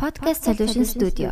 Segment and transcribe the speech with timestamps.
[0.00, 1.28] Podcast Solution Studio.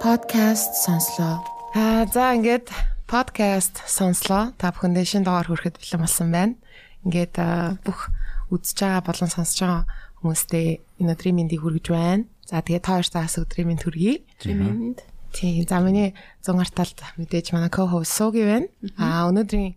[0.00, 1.44] Podcast сонслоо.
[1.76, 2.72] Аа за ингээд
[3.04, 4.56] podcast сонслоо.
[4.56, 6.56] Та бүхэндээ шин доор хүрэхэд бэлэн болсон байна.
[7.04, 7.36] Ингээд
[7.84, 8.08] бүх
[8.48, 9.84] үзэж байгаа болон сонсож байгаа
[10.24, 12.24] хүмүүстээ энэ өдрийн мэндийг хүргэж байна.
[12.48, 14.24] За тэгээд та хоёртаас өдрийн мэнд хүргэе.
[14.40, 14.98] Өдрийн мэнд.
[15.32, 15.66] Тийм.
[15.68, 18.68] За миний 100 арталт мэдээж манай co-host Сууги байна.
[18.96, 19.76] Аа өнөөдрийн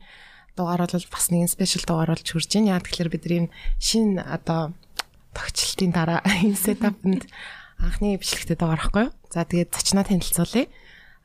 [0.55, 2.79] дугаар бол бас нэгэн спешиал дугаар болж хурж байна.
[2.79, 4.74] Яг тэгэхээр бидний шинэ одоо
[5.36, 7.27] тогтчлтын дараа энэ сетапнд
[7.79, 9.14] анхны бичлэгтээ байгаа байхгүй юу?
[9.32, 10.65] За тэгээд зочноо танилцуулъя.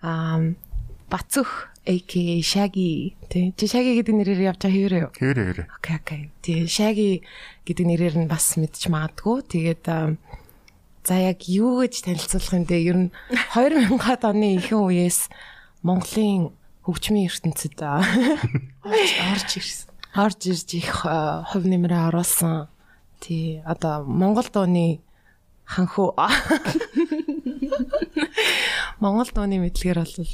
[0.03, 0.55] Аа
[1.07, 3.55] Бацөх AK Shaggy тий.
[3.55, 5.13] Чи Shaggy гэдэг нэрээр явж байгаа хэвээрээ юу?
[5.15, 5.69] Хэвээрээ хэвээрээ.
[5.79, 6.23] Окей окей.
[6.43, 7.11] Тэгээ Shaggy
[7.63, 9.47] гэдэг нэрээр нь бас мэдчих магадгүй.
[9.47, 9.87] Тэгээд
[11.07, 12.83] За яг юу гэж танилцуулах юм бэ?
[12.83, 13.15] Ер нь
[13.55, 15.31] 2000-аад оны ихэнх үеэс
[15.87, 16.51] Монголын
[16.83, 19.87] хөгжмийн ертөнцид орж ирсэн.
[20.19, 22.67] Орж ирж их хувь нэмрээ оруулсан.
[23.23, 24.99] Тий, одоо Монгол дууны
[25.63, 26.11] ханху
[28.99, 30.27] Монгол дууны мэдлэгээр бол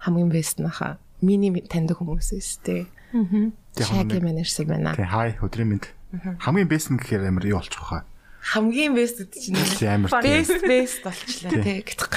[0.00, 0.96] хамгийн бэст наха.
[1.20, 2.88] Миний таньдаг хүмүүс өстэй.
[3.12, 3.52] Аа.
[3.76, 4.96] Тэгээ манай ирсэн байна.
[4.96, 5.92] Тэгээ хай өдрийн мэд.
[6.40, 8.08] Хамгийн бэст нь гэхээр амар юу болчих واخа.
[8.46, 9.58] Хамгийн бест гэдэг чинь
[9.90, 11.82] амар бест бест болчлаа тий.
[11.82, 12.14] Гэтг.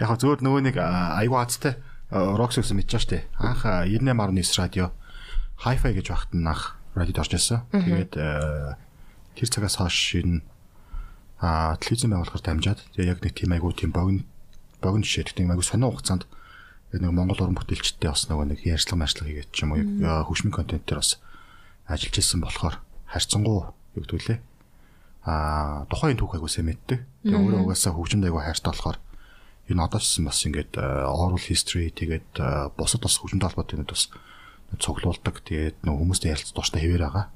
[0.00, 1.76] Яг зөөр нөгөө нэг аюу хацтай
[2.08, 3.18] рокс гэсэн мэдчихэж штэ.
[3.36, 4.86] Анх 98.9 радио
[5.60, 7.68] Hi-Fi гэж багт нь анх радиод орж ирсэн.
[7.68, 8.16] Тэгээд
[9.36, 10.40] тэр цагаас хойш энэ
[11.38, 14.26] а телевизэн байгуулахаар дамжаад тэгээ яг нэг тийм айгуу тийм богино
[14.82, 16.26] богино жишээ тийм айгуу сонио хугацаанд
[16.90, 19.82] нэг Монгол уран бүтээлчтэй бас нөгөө нэг ярьцлага марцлага хийгээд ч юм уу
[20.26, 21.22] хөгжмийн контент дээр бас
[21.86, 24.38] ажиллаж ирсэн болохоор харьцангуй юу гэдгүүлээ
[25.28, 27.04] а тухайн түүх айгуу сайн мэддэг.
[27.28, 28.98] Тэгээ өөрөө угаасаа хөгжимд айгуу хайртай болохоор
[29.68, 32.40] энэ одоо ч бас ингээд oral history тэгээд
[32.80, 34.08] бусад бас хөгжмөд холбоотой юмуд бас
[34.80, 35.44] цуглуулдаг.
[35.44, 37.26] Тэгээд нөгөө хүмүүстэй ярилцах тууштай хэвээр байгаа.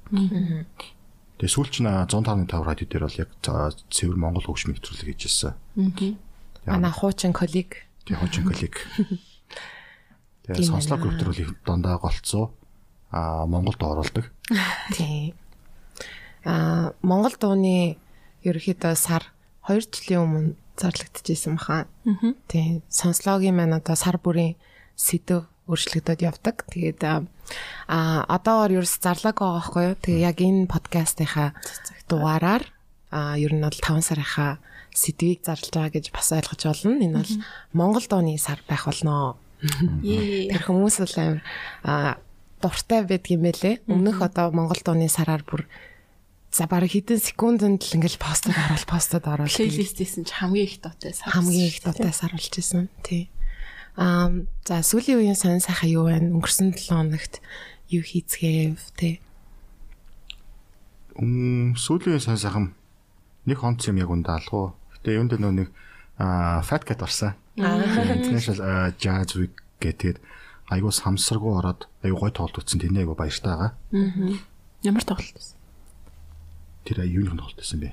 [1.37, 5.53] Тэгээ сүүлч нь 105.5 радио дээр бол яг цэвэр Монгол хөгжмийн нэвтрүүлэг хийжсэн.
[6.65, 7.85] Манай хуучин коллег.
[8.09, 8.75] Тэгээ хуучин коллег.
[10.49, 12.57] Тэгээ сонслог групп төр бол дандаа голцоо
[13.13, 14.33] а Монголд оруулдаг.
[14.97, 15.37] Тий.
[16.45, 17.97] А Монгол дууны
[18.43, 19.31] ерөөхдөө сар
[19.69, 21.87] 2 жилийн өмнө зарлагдчихсэн баха.
[22.49, 22.83] Тий.
[22.89, 24.59] Сонслогийн маань одоо сар бүрийн
[24.97, 26.67] сэдв өөрчлөгдөд явдаг.
[26.67, 27.23] Тэгээд а
[28.27, 29.97] одоогор ерөөс зарлаг байгаа байхгүй юу?
[30.03, 31.55] Тэгээ яг энэ подкастынхаа
[32.11, 32.65] дугаараар
[33.13, 34.59] а ер нь бол 5 сарынхаа
[34.91, 37.05] сэдвийг зарлж байгаа гэж бас ойлгож байна.
[37.07, 37.33] Энэ бол
[37.73, 39.37] Монгол дууны сар байх болно.
[39.63, 42.19] Тэр хүмүүс бол амар
[42.59, 43.75] дуртай байдгийм байлээ.
[43.87, 45.69] Өмнөх одоо Монгол дууны сараар бүр
[46.53, 49.57] за баг хэдэн секундэд л ингээл постод оруулах, постод оруулах.
[49.57, 51.33] Плейлистэйсэн ч хамгийн их дуутай сар.
[51.33, 52.93] Хамгийн их дуутай сар болж исэн.
[53.01, 53.33] Тий.
[53.97, 54.29] Аа
[54.69, 56.29] за сүүлийн үеийн сонь сайхан юу байна?
[56.37, 57.41] Өнгөрсөн 7 хоногт
[57.89, 59.25] юу хийцгээв тий.
[61.17, 62.77] Мм сүүлийн сонь сайхан
[63.49, 64.77] нэг хонц юм яг ундаа алгуу.
[65.01, 65.69] Гэтэ юунд нөө нэг
[66.21, 67.33] Fat Cat орсон.
[67.57, 70.21] International Jazz Week гэдэг
[70.69, 73.73] айгуу самсаргуу ороод айгуу гой тоглолт утсан тэний айгуу баяртай байгаа.
[73.93, 74.37] Аа.
[74.85, 75.62] Ямар тоглолт вэ?
[76.83, 77.93] Тэр юуны тоглолт байсан бэ?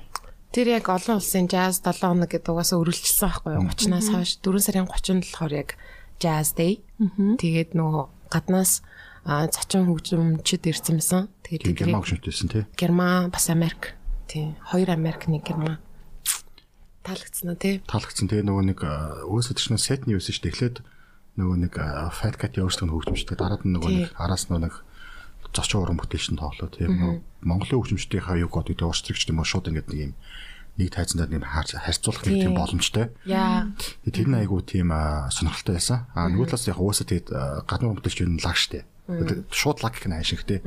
[0.50, 3.70] Тэр яг олон улсын jazz 7 хоног гэдэг угаасаа өрүүлчихсэн байхгүй юу?
[3.70, 5.70] 30-наас хойш 4 сарын 30-нд болохоор яг
[6.18, 6.82] jazz day.
[6.98, 8.82] Тэгээд нөгөө гаднаас
[9.24, 11.28] зочин хөгжимчд ирсэн байсан.
[11.46, 12.64] Тэгээд герман хөгжимчдсэн тий.
[12.74, 13.94] Герман бас Америк.
[14.26, 14.54] Тий.
[14.70, 15.78] Хоёр Америк нэг герман.
[17.06, 17.80] Таалагдсан уу тий?
[17.86, 18.26] Таалагдсан.
[18.26, 18.80] Тэгээ нөгөө нэг
[19.30, 20.52] өөсөө тийш нэг сетний юусэн шүү дээ.
[20.52, 20.76] Эхлээд
[21.38, 21.74] нөгөө нэг
[22.12, 24.74] fat cat өөрсдөө хөгжимчтэй дараад нь нөгөө нэг араас нөгөө нэг
[25.54, 29.68] зочин уран бүтээлч нь тоглоо тийм Монголын хөгжимчдийнхаа юу гэдэг нь уурчрагч юм уу шууд
[29.72, 30.12] ингээд нэг юм
[30.80, 33.10] нэг тайзандаа нэг харьцуулах нэг тийм боломжтой.
[33.26, 33.68] Яа.
[34.06, 34.92] Тэр нь айгу тийм
[35.32, 36.06] сонирхолтой байсан.
[36.14, 37.28] А нөгөө талаас яг уусаа тэгээд
[37.66, 38.84] гадны уран бүтээлч нь лаг штэ.
[39.50, 40.62] Шууд лаг гэх нь хайшигтэй.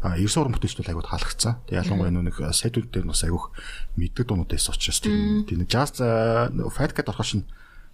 [0.00, 1.54] А 9 уран бүтээлч бол айгу таалагдсан.
[1.66, 3.50] Тэгээд ялангуяа нэг сайтууд дээр бас айгу
[3.98, 7.44] мэддэг дуунууд байсан учраас тийм тийм jazz fat cat орохош нь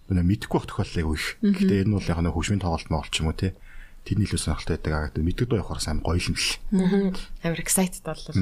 [0.05, 1.27] мэдэхгүй байх тохиолдол айгу их.
[1.41, 3.57] Гэхдээ энэ бол яг нэг хөгжмийн тоглолт мөн болчих юм уу те
[4.05, 4.93] тэрний илүү сонирхолтой байдаг.
[4.93, 6.47] Аа гэдэг мэддэг дуу явахаар сайн гоё юм л.
[7.43, 8.33] Амар excited боллоо.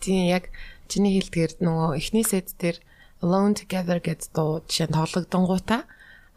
[0.00, 0.48] Тийм яг
[0.88, 2.80] чиний хэлдгээр нөгөө эхний сет дээр
[3.20, 5.84] Alone Together гэдэг дуу жишээ тоглогдонгуудаа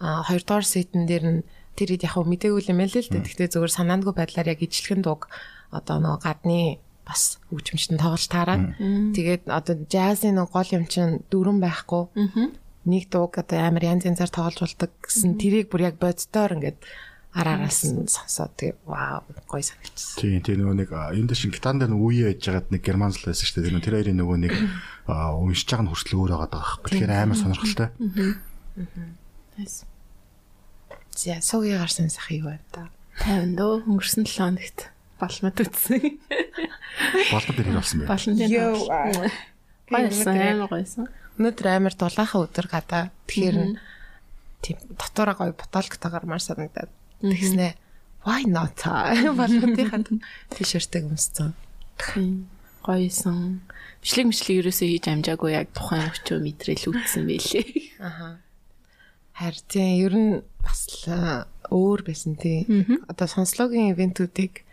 [0.04, 1.42] а хоёрдугаар сетэн дээр нь
[1.80, 3.24] тэр хэд яг мдэггүй юм л л дээ.
[3.24, 5.32] Гэхдээ зөвхөн санаандгүй байдлаар яг ижлэгэн дууг
[5.72, 8.64] одоо нөгөө гадны бас хөгжимчтэн тоглож таараад
[9.16, 12.04] тэгээд одоо джазын нэг гол юм чинь дөрөн байхгүй.
[12.84, 16.78] Нэг дууг одоо амар янз янзаар тоглож болдог гэсэн тэрийг бүр яг боддоор ингээд
[17.34, 20.22] араараас нь сонсоод тэгээ вау гоё санагдчихсан.
[20.22, 23.26] Тийм тийм нөгөө нэг энэ дэшин гитан дээр нөгөө үе яж байгаад нэг германс л
[23.26, 23.82] байсан шүү дээ.
[23.82, 24.54] Тэр хоёрын нөгөө нэг
[25.10, 26.78] уншиж байгаа нь хүртэл өөр байгаа даа.
[26.86, 27.90] Тэгэхээр амар сонирхолтой.
[29.58, 29.86] Nice.
[31.18, 32.90] За суугийн гарсан сах юу байна та?
[33.26, 34.80] 50 дөө өнгөрсөн 7 хоногт
[35.22, 36.02] балмад үтсэн.
[37.30, 38.10] Болон дээр хэр болсон бэ?
[38.10, 39.32] Балан дээр.
[39.90, 41.06] Баярсан амар гойсон.
[41.38, 43.14] Өнөөдөр амар дулаахан өдөр гадаа.
[43.30, 43.58] Тэгэхээр
[44.66, 46.90] тийм дотоороо гоё боталктайгаар мар санагдаад.
[47.24, 47.68] Тэгснэ
[48.28, 48.76] why not?
[49.40, 50.04] Балмадынхаа
[50.52, 51.56] тишэртэг өмссөн.
[52.84, 53.64] Гойсон.
[54.04, 57.68] Бичлэг мичлэг ерөөсөө хийж амжаагүй яг тухайн өчөө мэдрэл үтсэн байлээ.
[58.04, 58.44] Аха.
[59.40, 62.68] Харин тийм ер нь бас л өөр байсан тий.
[63.08, 64.68] Одоо сонслогийн ивентүүдийг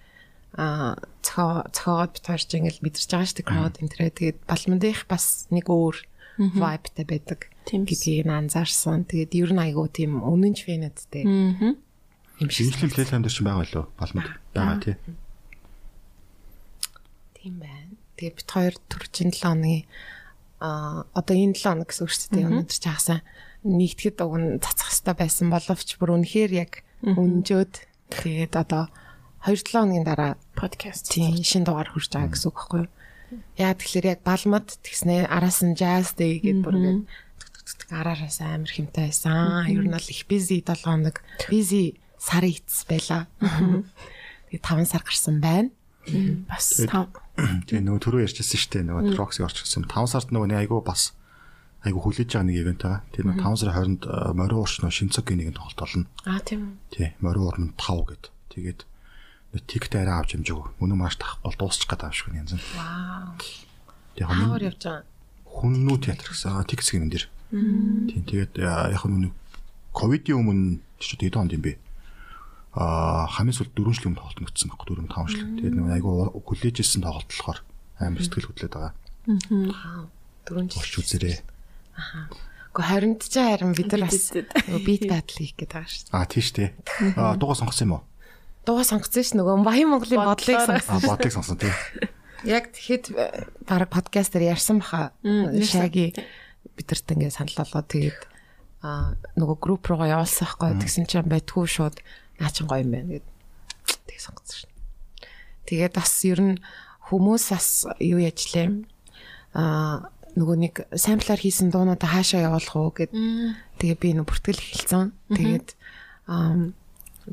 [0.59, 5.47] а цохоо цохоогоод бит хоёрч ингээл мэдэрч байгаа шүү дээ crowd энтрээ тэгээд балмандих бас
[5.55, 5.97] нэг өөр
[6.59, 8.03] vibeтай байдаг Тийм биз.
[8.03, 9.07] гэдгийг анзаарсан.
[9.07, 11.79] Тэгээд ер нь айгуу тийм үнэнч фэнэттэй Аа.
[12.41, 14.97] Юм шиг Шинжлэх плейлайм дээр ч байгаа лөө балмад байгаа тий.
[17.37, 17.93] тийм байна.
[18.17, 19.85] Тэгээд бит хоёр төрчин 7 хоногийн
[20.61, 22.49] а одоо энэ 7 хоног гэсэн үг шүү дээ.
[22.49, 23.21] Өнөөдөр ч хагасаа
[23.65, 26.73] нэгтгэд уг нь цацах хэрэгтэй байсан боловч бүр үнэхээр яг
[27.05, 27.75] өнжөөд
[28.13, 28.89] тэгээд одоо
[29.45, 31.09] 2-7 хоногийн дараа Подкаст.
[31.09, 32.93] тийм шин дугаар хурж байгаа гэсэн үг байхгүй юу?
[33.57, 37.05] Яа тэгэхээр яг балмад тэгснэ араас нь jazz day гэдээ бүр ингээд
[37.89, 39.65] араараас амар хэмтэй байсан.
[39.69, 43.27] Ер нь бол их busy 7 хоног busy сарын эц байла.
[43.41, 45.73] Тэгээ 5 сар гарсан байна.
[46.45, 47.09] Бас тав.
[47.41, 48.85] Тэгээ нөгөө түрүү ярьчихсан шүү дээ.
[48.93, 49.89] Нөгөө Roxy орчихсон.
[49.89, 51.17] 5 сард нөгөө нэг айгүй бас
[51.81, 53.01] айгүй хүлээж байгаа нэг ивент байгаа.
[53.17, 56.05] Тэр нөгөө 5 сарын 20-нд э, Морио урш нөгөө Шинцогийн нэгэн тоглолт болно.
[56.29, 56.75] Аа тийм үү.
[56.93, 58.25] Тий, Морио урмын 5 гэд.
[58.53, 58.81] Тэгээд
[59.65, 60.77] тикт арай авч хэмжээгөө.
[60.77, 62.65] Мөнө маш тахгүй дуусчих гээд байгаа шүү янз нь.
[62.77, 63.33] Вау.
[64.15, 65.05] Тэгээ хамгийн явж байгаа.
[65.51, 66.69] хүннүү театр гэсэн.
[66.69, 67.25] Тикс гэнэн дэр.
[67.51, 69.33] Тийм тэгээд э, яг нь
[69.91, 71.73] ковидын өмнө ч одоо 7 хонд юм бэ.
[72.71, 75.47] Аа хамгийн сүүлд 4 жилийн өмнө тоглолт нүцсэн байхгүй 4 5 жил.
[75.59, 77.61] Тэгээд нэг айгүй хүлээжсэн тоглолт болохоор
[77.99, 78.93] амар сэтгэл хөдлөд байгаа.
[79.27, 80.03] Вау.
[80.47, 80.79] Дөрөв жил.
[80.79, 81.37] Орч үзээрэй.
[82.71, 84.31] Гэхдээ харин ч харин бид нар бас
[84.87, 86.15] beat battle хийх гээд байгаа шүү дээ.
[86.15, 86.71] Аа тийш дээ.
[87.19, 88.03] Аа дуугаа сонгосон юм уу?
[88.63, 90.95] Дуугаа сонгоцсон ш нөгөө Баян Монголын бодлыг сонгосон.
[90.95, 91.75] Аа бодлыг сонсон тийм.
[92.47, 93.05] Яг тэгэхэд
[93.67, 95.11] баг подкастер ярьсан баха.
[95.27, 96.15] Шаги
[96.79, 98.21] бидэрт ингээд санал болгоод тэгээд
[98.87, 101.99] аа нөгөө групп руугаа явуулсан байхгүй тэгсэн чинь байтгүй шууд
[102.41, 103.27] наа чин гоё юм байна гэд
[104.09, 104.73] тэг сонгоцсон шин.
[105.69, 106.57] Тэгээд бас ер нь
[107.13, 107.69] хүмүүс бас
[108.01, 108.67] юу яжлаа
[109.55, 113.13] аа нөгөө нэг самплаар хийсэн дуунуудаа хаашаа явуулах уу гэд
[113.79, 115.13] тэгээ би нөгөө бүртгэл эхэлсэн.
[115.35, 115.69] Тэгээд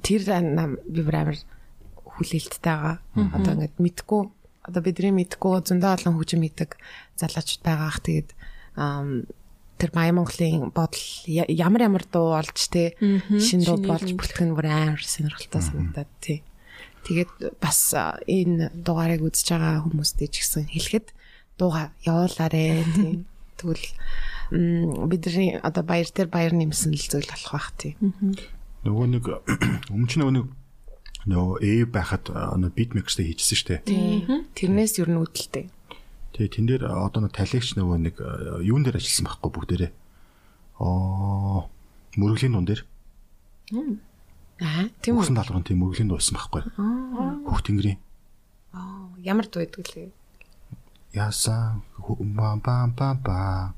[0.01, 1.39] тэр би амар
[2.17, 2.97] хүлээлттэй байгаа.
[3.37, 4.21] Одоо ингээд мэдгүй
[4.67, 6.75] одоо бидний мэдгүй зөндөө олон хөгжим хийдэг
[7.15, 8.29] залуучууд байгаа ах тэгээд
[9.77, 14.67] тэр Баян Монголын бодол ямар ямар дуу олж те шин дуу болж бүлэх нь бүр
[14.67, 16.41] амар сонирхолтой санагдаад тий.
[17.05, 17.93] Тэгээд бас
[18.27, 21.07] энэ дугаарыг үзэж байгаа хүмүүстээ ч гэсэн хэлэхэд
[21.55, 23.23] дууга явуулаарэ тий.
[23.57, 23.87] Тэгвэл
[25.07, 27.95] бидний одоо баяр дээр баяр нэмсэн л зүйл болох бах тий.
[28.83, 29.25] Нөгөө нэг
[29.93, 30.47] өмнө ч нөгөө нэг
[31.27, 33.83] нөгөө A байхад нөгөө mix-тэй хийжсэн.
[33.83, 34.23] Тий.
[34.55, 35.67] Тэрнээс ер нь үүдэлтэй.
[36.35, 38.15] Тэгээ тэн дээр одоо нэг талигч нөгөө нэг
[38.65, 39.91] юун дээр ажилласан байхгүй бүгдээрээ.
[40.81, 41.65] Аа
[42.17, 42.81] мөрөглийн дуун дээр
[44.61, 45.21] Аа тийм үү.
[45.21, 46.61] Өгсөн даалгаврын тийм мөрөглийн дуусан байхгүй.
[47.45, 47.97] Хөх тэнгэрийн
[48.73, 50.09] Аа, Ямар дуу гэдэг лээ.
[51.13, 51.81] яасан
[52.37, 53.73] бам бам бам ба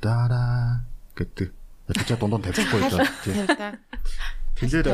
[0.00, 0.84] дара
[1.16, 1.52] гэдэг.
[1.88, 2.80] Ятчаа дундаа тавьчихгүй.
[3.24, 3.46] Тийм.
[4.54, 4.88] Тэгэхээр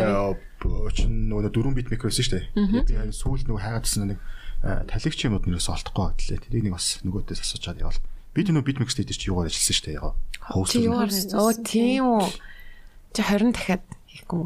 [0.87, 2.47] очин нөгөө дөрвөн бит микро байсан шүү дээ.
[2.55, 4.19] Тэгээд би харин сүүл нөгөө хайгаадсан нэг
[4.61, 6.39] талигч юмуд нэрээс олдохгүй байтлаа.
[6.45, 7.97] Тэрийг нэг бас нөгөөдөөс асууж чад явал.
[8.37, 9.97] Би тэр нөгөө бит микс дээр чи юугаар ажилласан шүү дээ.
[9.99, 10.15] Яг
[10.45, 10.77] хост.
[10.77, 10.87] Би?
[11.35, 12.29] Оо тийм үү.
[13.17, 14.43] Чи 20 дахиад хийхгүй.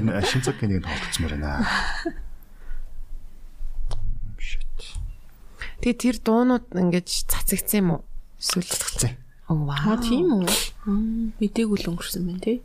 [0.00, 1.62] энэ шинцгийн нэг тоглоцмоор байна.
[4.40, 4.80] Shit.
[5.84, 8.02] Тэгээ тэр дуунууд ингэж цацагдсан юм уу?
[8.40, 9.14] Эсвэл Цацсан.
[9.46, 10.02] Оо Аа вау.
[10.02, 10.48] тийм үү?
[10.88, 12.58] Мм, Мэдээгүй л өнгөрсөн байна тий.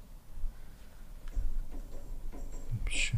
[2.85, 3.13] Биш.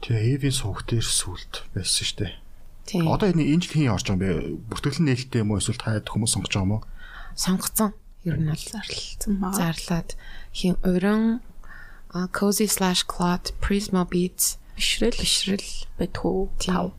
[0.00, 2.34] Тэгээ Эвийн сувг дээр сүлд байсан шүү дээ.
[2.88, 3.06] Тийм.
[3.08, 4.72] Одоо энэ энэ жил хин орж байгаа юм бэ?
[4.72, 6.82] Бүртгэлэн нээлттэй юм уу эсвэл таад хүмүүс сонгож байгаа юм уу?
[7.36, 7.92] сонгоцсон.
[8.24, 9.52] Ер нь бол Зарлалцсан маа.
[9.56, 10.10] зарлаад
[10.52, 11.40] хин өрөн
[12.12, 16.92] cozy/cloud prisma beats Бишрэл бишрэл байтгүй тав.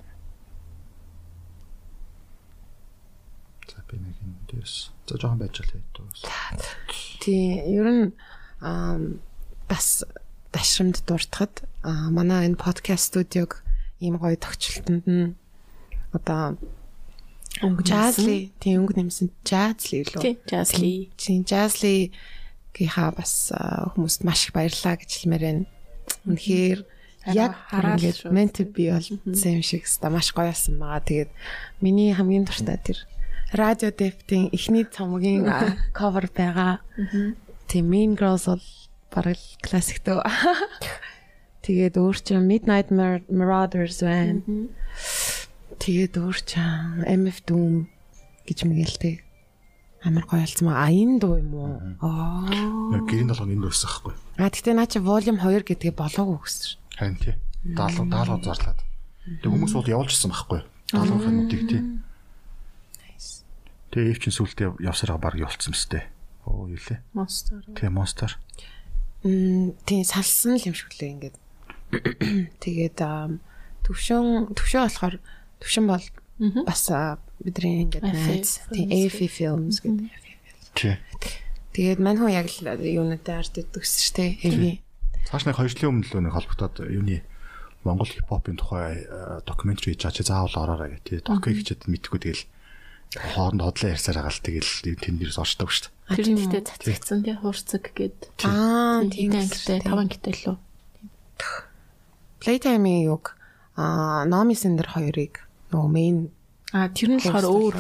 [3.70, 4.90] За би нэг энэ дээрс.
[5.10, 6.22] За жоохон байж л хэвээр.
[7.22, 8.14] тий ер нь
[8.62, 9.22] ам,
[9.70, 10.06] бас
[10.52, 13.64] дашрамд дуртахад манай энэ подкаст студиог
[14.00, 15.36] ийм гоё тогтчлолтод нь
[16.12, 16.60] одоо
[17.60, 20.22] Өнгө Жазли тийм өнгө нэмсэн Жазли лөө.
[20.24, 21.12] Тий, Жазли.
[21.20, 22.16] Тийм Жазли
[22.72, 25.66] гиха бас хүмүүст маш их баярлаа гэж хэлмээр байна.
[26.26, 26.80] Үнэхээр
[27.36, 27.54] яг
[28.32, 31.04] meant to be болсон юм шиг ста маш гоё болсон байгаа.
[31.04, 31.32] Тэгээд
[31.84, 32.98] миний хамгийн дуртай тэр
[33.52, 35.46] радио дептийн эхний цомгийн
[35.98, 36.80] cover байгаа.
[37.68, 38.64] Тийм Mean Girls бол
[39.12, 40.24] бараг л классик дөө.
[41.68, 44.42] Тэгээд өөр чинь Midnight Mar- Marauders байна.
[45.78, 47.86] Тэгээд өөр чинь MF Doom
[48.50, 49.22] гэж мэгэлтэй.
[50.02, 50.82] Амар гоё болсон маа.
[50.82, 51.78] А энэ дуу юм уу?
[52.02, 52.50] Аа.
[53.06, 54.14] Гэрийн толгойн энэ байсан байхгүй.
[54.42, 56.82] А тэгтээ наа чи volume 2 гэдгээ болоогүй гэсэн.
[56.98, 57.36] Харин тий.
[57.78, 58.80] 70 70 зарлаад.
[59.46, 60.62] Тэг хүмүүс бол явуулчихсан байхгүй.
[60.98, 61.82] 70 минутыг тий.
[63.94, 66.10] Тэгээ ив чин сүултээ явсараа баг явуулсан мэт.
[66.50, 67.06] Оо юу лээ.
[67.14, 67.62] Monster.
[67.78, 68.34] Тий монстер.
[68.34, 68.71] Мм
[69.22, 71.38] тийм салсан л юм шиг лээ ингээд.
[72.64, 73.42] Тэгээд аам,
[73.86, 75.16] төвшөн төвшөө болохоор
[75.62, 76.06] төвшөн бол
[76.66, 76.84] бас
[77.42, 80.10] бидний ингээд найз тийм films AF films гэдэг.
[81.72, 84.32] Тэгээд мань хүн яг л юунуудтай арт өгсөн шүү дээ.
[84.50, 84.64] AV.
[85.30, 87.22] Цааш нэг 2 жилийн өмнө л нэг холбогдоод юуны
[87.86, 89.06] Монгол хипхопын тухай
[89.46, 91.22] докюментари хийж чаа чи заавал ороорой гэх.
[91.22, 92.44] Тэгээ докю хийчихэд мэдхгүй тэгэл
[93.12, 94.72] хооронд хотлоо ярьсаар байгаа л тэгэл
[95.04, 96.16] тэнд дээрс орчдог шүү дээ.
[96.16, 98.20] Тэр нь ихтэй цацгдсан тий хуурцаг гээд.
[98.48, 100.56] Аа Тийм ангитай 5 ангитай лөө.
[102.40, 103.36] Playtime-ийн юг
[103.76, 105.44] аа Nomi Sender хоёрыг
[105.76, 106.32] нөгөө main
[106.72, 107.76] А тэр нь болохоор өөр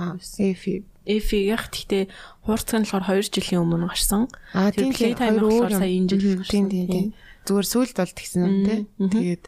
[0.00, 0.64] аа AF
[1.04, 2.04] Эфиг гэхдээ
[2.48, 4.32] хуурцаг нь болохоор 2 жилийн өмнө гарсан.
[4.56, 6.52] Аа Тэр тийм Playtime болохоор сая энэ жил гарсан.
[6.52, 7.06] Тийм тийм тийм.
[7.44, 8.74] Зүгээр сүлд бол тэгсэн юм те.
[8.96, 9.44] Тэгээд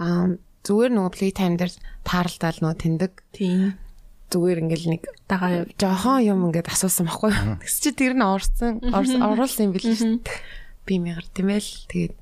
[0.00, 1.72] аа зүгээр нөгөө Playtime дээр
[2.08, 3.81] тааралдаал нөгөө тэндэг Тийм.
[4.32, 5.66] Зүгээр ингээл нэг Дагаа яв.
[5.76, 7.56] жоохон юм ингээд асуусан байхгүй юу.
[7.60, 10.40] Тэгс чи тэр нь орсон орс- оруулсан юм билээ шүү дээ.
[10.88, 12.14] Би мягар тийм ээ л тэгээд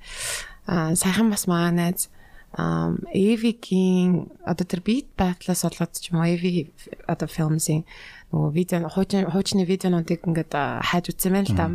[0.66, 2.10] аа сайхан бас маа найз
[2.58, 6.74] ам Эвигийн одоо тэр beat battle-аас болоод ч юм уу Эви
[7.06, 7.86] одоо films-ийн
[8.34, 11.66] нөгөө видео хуучин хуучны видеонуудыг ингээд аа, хайж үзсэн байна л да.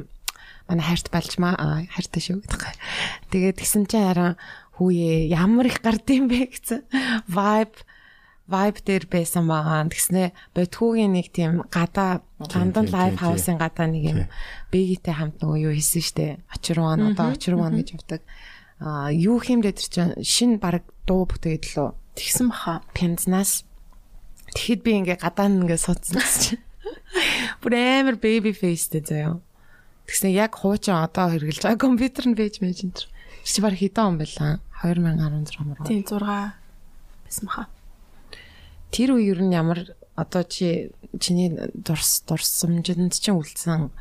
[0.67, 2.61] Манай хайрт балжмаа аа, хайртай шүү гэдэг.
[3.31, 4.31] Тэгээд тэгсэн чинь хараа
[4.75, 6.83] хүүе ямар их гардыг бэ гэсэн
[7.31, 7.79] vibe
[8.45, 9.89] vibe дээр байсан байгаа.
[9.89, 14.19] Тэгснэ бодхуугийн нэг тийм гадаа гандан тийм, хаусын гадаа нэг юм
[14.69, 16.27] бэгитэй хамт нөгөө юу хийсэн штэ.
[16.53, 18.21] Очирван одоо очирван гэж явдаг.
[18.77, 22.85] Аа юу хиймдээ тэр чинь шин баг дуу бүтээгээд лөө Тэгсэн баха.
[22.93, 23.65] пензнаас
[24.53, 26.61] тэгэхэд би ингээ гадаа нь ингээ суудсан чинь.
[27.65, 29.41] Бүр амар baby face дээ заяа.
[30.05, 33.09] Тэгснэ яг хуучин одоо хэрглэж байгаа компьютер нь байж мэж энэ.
[33.41, 34.61] Чи баг хэдэн он байлаа?
[34.85, 35.81] 2016 мөр.
[35.81, 36.21] Тийм 6
[37.25, 37.67] байсан баха.
[38.91, 43.91] Тэр үе ер нь ямар одоо чи чиний дурс дурсамжинд чинь үлдсэн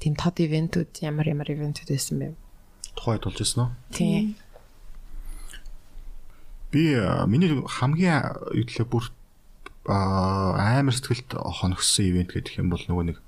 [0.00, 2.28] тийм тод ивентүүд ямар ямар ивентүүд байсан бэ?
[2.96, 3.70] Тухайд болж ирсэн үү?
[3.94, 4.34] Тийм.
[6.70, 6.94] Би
[7.26, 9.10] миний хамгийн юудлээ бүр
[9.86, 13.18] аа, амар сэтгэлд хоногссон ивент гэдэг юм бол нөгөө нэг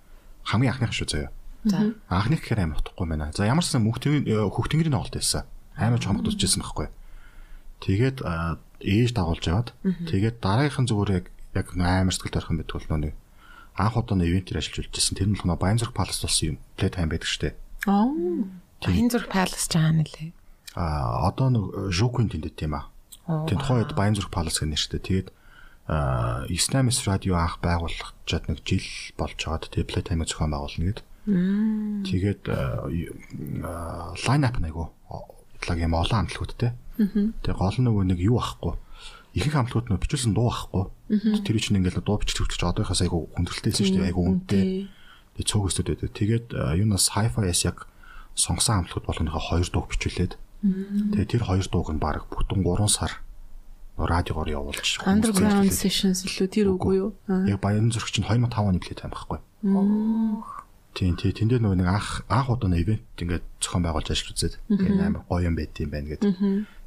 [0.46, 1.30] хамгийн анхных шүү заяа.
[1.64, 1.94] За.
[2.10, 3.30] Анхных гэхээр амар утгагүй байна.
[3.34, 5.46] За ямар ч сан мөхтөний хөхтөнгөрийн тоглолт байсан.
[5.78, 6.90] Амар чомд үзчихсэн байхгүй.
[7.82, 11.26] Тэгээд ээж дагуулж яваад тэгээд дараагийнхан зүгээр яг
[11.58, 13.14] яг амар сэтгэлд орох юм байдаг бол нэг
[13.76, 15.16] анх удаа нэг ивентээр ажиллаж үлдсэн.
[15.18, 16.56] Тэр нь бол нөгөө Баянзүрх Палас болсон юм.
[16.76, 17.56] Playtime байдаг штэ.
[17.88, 18.06] Аа.
[18.82, 20.30] Баян зүрх палас ч аана лээ.
[20.74, 22.90] Аа одоо нэг Жукын тэндэт тийм аа.
[23.26, 25.00] Тэнд тухайд Баянзүрх Палас гэх нэртэй.
[25.00, 25.28] Тэгээд
[25.88, 31.00] аа Исламис радио анх байгуулагдаад нэг жил болж байгаад тэгээд Playtime зохион байгуулна гэд.
[32.06, 32.42] Тэгээд
[34.26, 34.74] лайн ап нэг
[35.68, 36.72] лаг юм олон амтлагуудтэй.
[36.98, 38.74] Тэгээд гол нь нөгөө нэг юу ахгүй.
[39.32, 40.84] Ихэнх амтлагууд нөө бичүүлсэн дуу ахгүй.
[41.44, 44.08] Тэр чинь ингээл дуу бичих хүч одоохоос айгу хүндрэлтэйсэн шүү дээ.
[44.12, 44.92] Айгу үнэтэй.
[45.40, 46.10] Тэгээд цөөхөстүүд байдаг.
[46.12, 47.88] Тэгээд юунаас hi-fi-с яг
[48.36, 53.12] сонгосон амтлагууд болгоныхоо хоёр дуу бичүүлээд тэгээд тэр хоёр дууг нь баг бүтэн 3 сар
[53.98, 57.10] радиогоор явуулж Underground sessions илүү тэр үгүй юу?
[57.28, 59.38] Яг Баян зүрх чинь 2005 оны тайм байхгүй.
[60.92, 64.54] Тийм тий тэндээ нөгөө нэг анх анх удаа нэг ивент ингээд зохион байгуулж ажиллаж үзээд
[64.68, 66.32] тэгээд амар гоё юм байт юм байна гэдэг.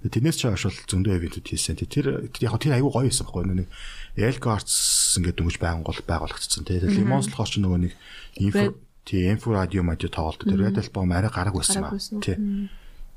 [0.06, 1.82] Тэрнээс ч хойш бол зөндөө ивентүүд хийсэн.
[1.82, 3.70] Тэр яг хөө тэр аюу гоё байсан байхгүй нэг
[4.14, 6.70] Elgo Arts ингээд дөнгөж байгуул байгуулагдсан.
[6.70, 7.94] Тэгээд Lemons болохоор ч нөгөө нэг
[8.38, 8.78] инфо
[9.10, 11.98] тий инфо радио мадио тоглолт тэр Red Album арай гараг байсан ба.
[11.98, 12.38] Тий.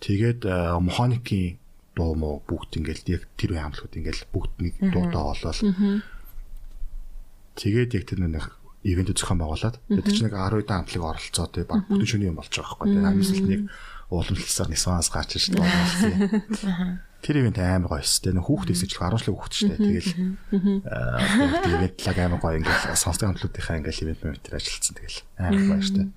[0.00, 0.49] Тэгээд
[0.80, 1.61] механикийн
[1.99, 5.59] дуу мó бүгд ингээд яг тэр үе хамтлагууд ингээд бүгд нэг дуудаа олоод
[7.59, 8.54] тэгээд яг тэр нэг
[8.88, 12.38] ивент зохион байгуулад тэр чинь нэг 10 удаа хамтлаг оролцоо тий баг бүтэн шөнийн юм
[12.40, 13.62] болж байгаа байхгүй тий амьсгалт нэг
[14.09, 17.04] ууламжлалсаар нисваас гарч ирж байна.
[17.21, 18.37] Тэр ивент амар гоё шүү дээ.
[18.38, 19.80] Нэг хүүхдээс ч 10 шлэг хүүхд шүү дээ.
[19.85, 20.12] Тэгэл
[21.76, 25.97] ивент лаг амар гоё ингээд сонсдог хамтлагуудынхаа ингээд ивент мэтэр ажилласан тэгэл амар гоё шүү
[25.99, 26.09] дээ.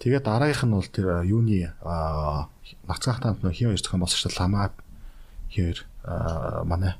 [0.00, 2.48] Тэгээд дараагийнх нь бол тэр юуны аа
[2.88, 4.40] нагцгаахтай хамт нөх хин хоёр зохион дээ.
[4.40, 4.72] Ламаа
[6.08, 6.96] аа манай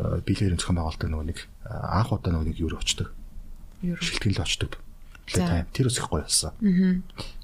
[0.00, 3.12] билээр зохион байгуулдаг нөгөө нэг анх удаа нөгөө нэг юу очдог.
[3.82, 4.78] Шилтгэл очдог.
[5.22, 6.50] Плей тайм тэр ус их гоё болсон.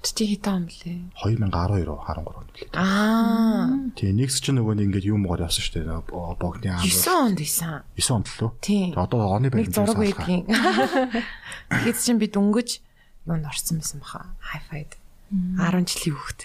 [0.03, 1.11] Чи хитэн юм блэ?
[1.23, 2.67] 2012 13 оны плей.
[2.75, 3.71] Аа.
[3.95, 6.03] Тэгээ нэгс чинь нөгөө нэг ингээд юм гоор явсан шүү дээ.
[6.11, 7.87] Богны аав 9 онд исэн.
[7.95, 8.51] 9 онд л лөө.
[8.59, 10.43] Тэгээ одоо оны Нэг баримт зураг байдгийн.
[11.71, 12.69] Тэгэхэд чинь би дөнгөж
[13.27, 14.35] юунд орсон байсан баха.
[14.43, 14.83] Hi-fi.
[15.31, 16.39] 10 жилийн хүүхэд.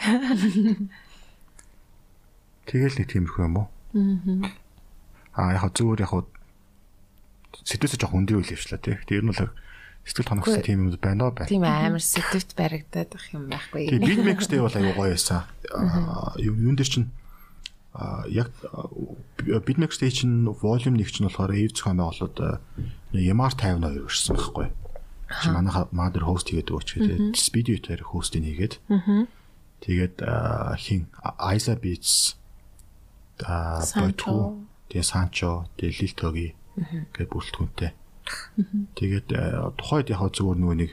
[2.70, 3.68] Тэгэл нэг тиймэрхүү юм уу?
[5.34, 6.14] Аа яг хөө зүгээр яг
[7.64, 8.96] сэтгэлээс жоох өндөр үйл явчлаа тий.
[9.08, 9.50] Тэр нь бол
[10.04, 11.49] сэтгэл тоногсон тийм юм байна уу байна.
[11.49, 13.88] Тийм амар сэтгэвт баригдаад байх юм байхгүй.
[13.88, 15.49] Тийм биг микстэй бол аюу гоё байсан.
[15.73, 17.08] Аа юун дээр чинь
[18.28, 18.50] яг
[19.64, 22.38] бид нэгтэй чинь волюм нэг чинь болохоор эв зохион байгуулалт
[23.16, 24.68] ямар 52 өрсөн байхгүй.
[25.40, 28.84] Чи манайха мадер хост хийгээд өгч тэгээд спидио дээр хостыг хийгээд.
[29.80, 30.16] Тэгээд
[30.80, 31.08] хин
[31.38, 32.37] Айса Beats
[33.40, 37.90] а Бойтху тэгээ Санчо тэгээ Лилтоги гэдэг бүрэлдэхүүнтэй.
[38.95, 39.28] Тэгээд
[39.76, 40.90] тухайд яг зүгээр нөгөө нэг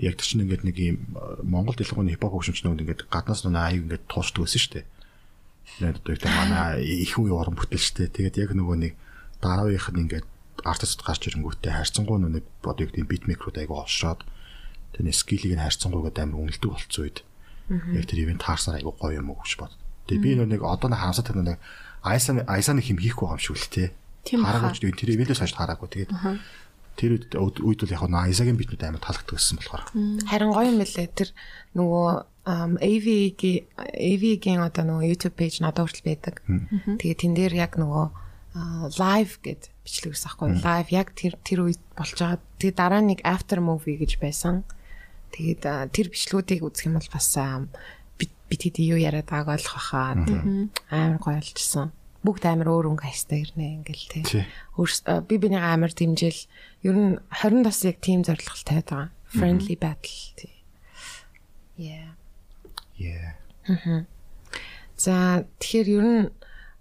[0.00, 0.98] яг тэр чинь ингээд нэг юм
[1.44, 4.86] Монгол дэлгүүрийн хипхоп хөгжимч нөгөө ингээд гаднаас нөгөө аяг ингээд туушдаг байсан шүү дээ.
[5.78, 8.08] Тэгээд одоо их манай их үе уран бүтээлчтэй.
[8.08, 8.92] Тэгээд яг нөгөө нэг
[9.44, 10.26] дарааных нь ингээд
[10.64, 14.24] артист гарч ирэнгүүтээ харьцангуй нэг бодё гэдэг бит микрод айгу олшоод
[14.92, 17.18] тэр скиллийг нь харьцангуйгаа амар үнэлдэг болцсон үед
[17.70, 19.72] яг тэр ивент таарсан айгу гоё юм гэж бод.
[20.06, 21.58] Тэгээ би нэг одоо нэг харамсаад тань нэг
[22.02, 23.88] айсан айсаны хим хийхгүй юм шиг л тээ.
[24.22, 25.88] Хараагүй ч тэр ивентээс хойш хараагүй.
[25.88, 26.10] Тэгээд
[26.96, 29.82] тэр үед бол яг нэг айсагийн битнүүд амар таалагддаг гэсэн болохоор.
[30.28, 31.08] Харин гоё юм лээ.
[31.12, 31.30] Тэр
[31.76, 32.08] нөгөө
[32.42, 36.42] AV-гийн AV-гийн одоо нөгөө YouTube page надад хүртэл байдаг.
[36.98, 38.06] Тэгээ тэн дээр яг нөгөө
[38.98, 42.42] live гэд бичлэг ус ахгүй live яг тэр тэр үед болж байгаа.
[42.60, 44.66] Тэгээ дараа нэг after movie гэж байсан.
[45.32, 45.62] Тэгээд
[45.94, 47.30] тэр бичлгүүдийг үзэх юм бол бас
[48.52, 50.12] бид хэд юу яриад байгааг ойлгох хаа.
[50.92, 51.88] Амар гоё болчихсон.
[52.22, 54.46] Бүгд амар өөр өнгө хайстай ирнэ ингээл тий.
[54.78, 54.90] Өөр
[55.26, 56.38] би биний амар дэмжил
[56.86, 59.10] ер нь 20 бас яг team зорилготой байгаа.
[59.26, 60.54] Friendly battle тий.
[61.74, 62.14] Yeah.
[62.94, 63.34] Yeah.
[64.94, 66.22] За тэгэхээр ер нь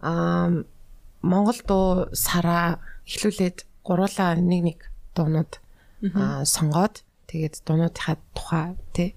[0.01, 0.61] аа
[1.21, 4.79] Монгол дуу сараа эхлүүлээд гуруулаа нэг нэг
[5.17, 5.57] дуунууд
[6.13, 9.09] аа сонгоод тэгээд дуунуудынхаа тухай тий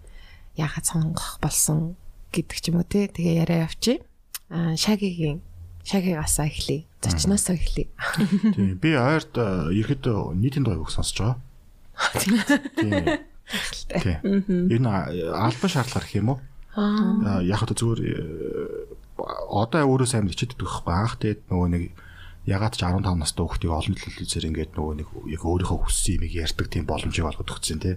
[0.57, 1.97] яхад сонгох болсон
[2.33, 4.01] гэдэг ч юм уу тий тэгээ яриа явчих.
[4.49, 5.41] Аа шагигийн
[5.85, 6.85] шагигасаа эхлэе.
[7.05, 7.89] Зочноосоо эхлэе.
[8.57, 10.05] Тийм би ойрт ерхэд
[10.41, 11.37] нийтийн дуу сонсож байгаа.
[12.81, 13.21] Тийм.
[13.93, 14.19] Тийм.
[14.73, 14.89] Энэ
[15.37, 16.41] албан шаардлага гэх юм уу?
[16.75, 18.01] Аа яг хөө зүгээр
[19.17, 21.85] одоо өөрөөс амар хичээдэг байхгүй анх тэгээд нөгөө нэг
[22.45, 26.67] ягаад ч 15 настай хүүхдийг олон телевизээр ингээд нөгөө нэг яг өөрийнхөө хүссэн юмыг ярьдаг
[26.69, 27.97] тийм боломжийг олгоод өгсөн тий.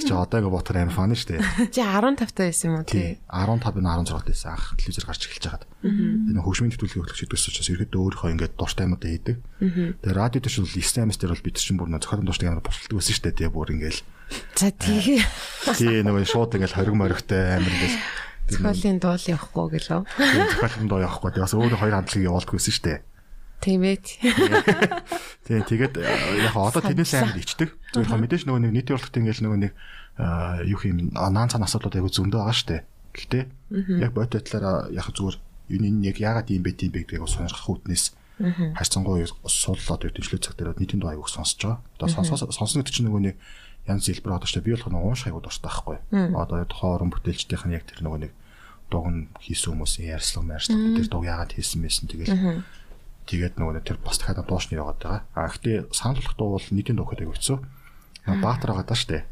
[0.00, 1.40] Чи одоо ингээ ботор амар фан шүү дээ.
[1.76, 3.20] Чи 15 таа байсан юм уу тий?
[3.28, 5.64] 15 нь 16 байсан анх телевизээр гарч эхэлж байгаад.
[5.84, 9.36] Энэ хөгжмийн төвлөрийн хөтлөгч идвэс учраас ерөөдөө өөрийнхөө ингээд дуртай юмудаа хийдэг.
[10.00, 13.12] Тэгээ радио дэш бол SMS дээр бол бид чинь бүр зохиолын дууштай амар босолдог байсан
[13.12, 14.00] шүү дээ тий бүр ингээл.
[14.56, 15.20] За тий.
[15.76, 18.00] Тий нөгөө шууд ингээл хориг моригтой амар ингээл
[18.48, 20.00] Зохиолын дуул явахгүй гэлөө.
[20.08, 21.36] Зохиолын дуул явахгүй.
[21.36, 22.98] Тэгээс өөрөө хоёр хандлагыг явуулдаг байсан шүү дээ.
[23.58, 23.98] Тийм ээ.
[25.46, 27.74] Тийм тэгээд яг одоо тэрнээс амар ичдэг.
[27.90, 29.72] Зөвхөн мэдээж нөгөө нэг нийтийн урлагт ингээл нөгөө нэг
[30.70, 32.82] юу юм наан цан асуудлууд айгу зөндөө байгаа дээ.
[33.18, 33.44] Гэхдээ
[34.02, 35.36] яг бод байдлаараа яг зүгээр
[35.74, 40.78] энэ яг яагаад ийм бэ тийм бэ гэдгийг сонирхох үүднээс хайцсангуй сууллаад дэвшлээ цаг дээр
[40.78, 41.82] нийтийн дуу аяг сонсож байгаа.
[41.98, 43.36] Одоо сонсоо сонсно гэдэг чинь нөгөө нэг
[43.90, 45.98] янз хэлбэр одоо ч би болох нь уушх аяг дуртай байхгүй.
[46.38, 48.32] Одоо хоорон бүтээлчдийнх нь яг тэр нөгөө нэг
[48.88, 52.62] дуг нь хийсэн хүмүүсийн ярьслаг мэрслэг тэр дуг яагаад хийсэн мэсэн тэгэл
[53.28, 55.22] тэгээд нөгөө тэр бас дахиад дуушны яваад байгаа.
[55.36, 57.58] А гэхдээ санал болгох дуу бол нийтийн дуу гэдэг өгцөө.
[58.40, 59.24] Баатар байгаа даа штэ.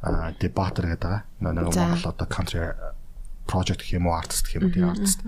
[0.00, 1.22] А тэгээ Баатар гэдэг байгаа.
[1.44, 2.60] Нөгөө Монгол одоо country
[3.44, 5.20] project гэх юм уу артист гэх юм уу тийм артист.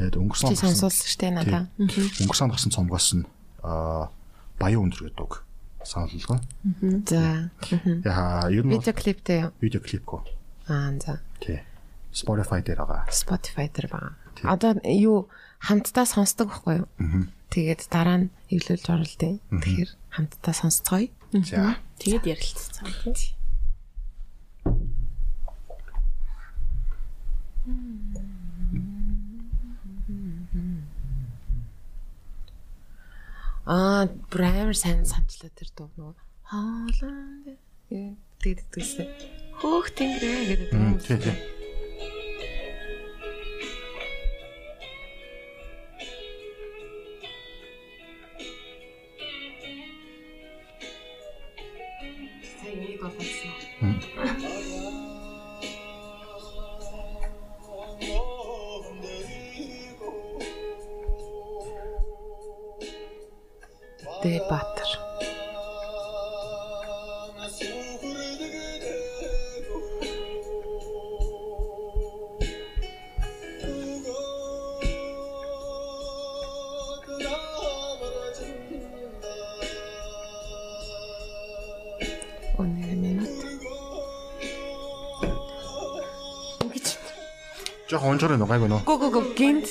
[0.00, 1.68] Тэгээд өнгөрсөн он сонсуулсан штэ надаа.
[1.76, 3.28] Өнгөрсөн гарсан цомгоос нь
[3.60, 4.08] а
[4.56, 5.44] баян өндөр гэдэг үг
[5.84, 6.38] санал болгоо.
[7.04, 7.50] За.
[8.04, 9.50] Яа, ер нь видео клиптэй.
[9.60, 10.24] Видео клип гоо.
[10.68, 11.20] Аа за.
[11.40, 11.60] Тий.
[12.12, 13.04] Spotify дээр байгаа.
[13.12, 14.12] Spotify дээр байгаа.
[14.44, 15.28] Одоо юу
[15.66, 16.88] хамтдаа сонсдог байхгүй юу?
[17.50, 21.10] Тэгээд дараа нь эвлүүлж оруулдیں۔ Тэгэхээр хамтдаа сонсцгоё.
[21.42, 21.74] За.
[21.98, 23.34] Тэгээд ярилцсан тийм.
[33.66, 36.14] Аа, брэймер сайн санчлаа тэр дуу нөгөө
[36.46, 39.10] хаалаа гэдэг дээдсэн.
[39.58, 40.94] Хөөх тэнгэрэ гэдэг дуу.
[41.02, 41.55] Тийм тийм.
[53.06, 54.96] Сайн нэг болсон.
[64.22, 64.56] Дэ Батар.
[64.58, 64.75] Өнөө
[88.06, 88.82] Унжгаар нэг гайгүй нөө.
[88.86, 89.66] Гү гү гү гинт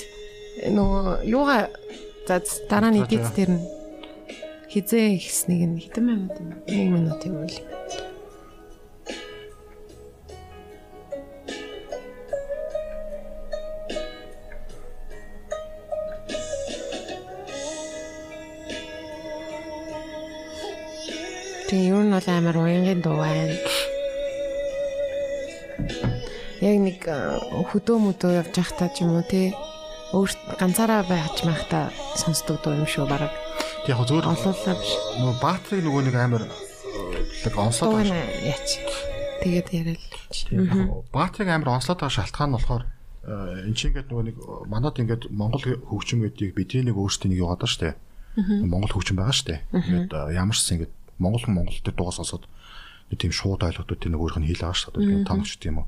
[0.75, 1.71] нөгөө юугаа
[2.27, 3.63] за дараа нь эдит дээр нь
[4.71, 6.51] хизээ ихснийг нь хэдэн минут юм.
[6.67, 7.51] 1 минут юм уу?
[21.71, 23.74] Тэгээ юу нь бол амар уянгийн дуу байна.
[26.65, 27.38] Яг нэг э,
[27.69, 29.54] хөдөө мөдөө явж байхдаа ч юм уу те
[30.17, 33.30] өөрт ганцаараа байж байхдаа сонсдог дуу юм шүү бараг.
[33.86, 34.91] Тэг яг зүгээр Олуулаа биш.
[35.21, 36.43] нөгөө баатрыг нөгөө нэг амар
[37.45, 38.69] лэг онслоод Дуу байгаа нэ яач.
[39.45, 40.04] Тэгээд яриад.
[41.13, 42.84] Баатрыг амар онслоод байгаа шалтгаан нь болохоор
[43.30, 47.45] э, эн чинь ингээд нөгөө нэг манад ингээд Монгол хөгжим гэдгийг бидний нэг өөрсдийн нэг
[47.45, 47.93] яваад дээ.
[48.65, 49.62] Монгол хөгжим байгаа шүү дээ.
[49.69, 52.49] Ингээд э, ямар ч юм ингээд Монгол Монгол дээр дуугаа сонсоод
[53.13, 55.30] тийм шууд ойлголтуудыг нэг өөрийнх нь хэл байгаа шүү дээ.
[55.30, 55.88] Танагч тийм үү.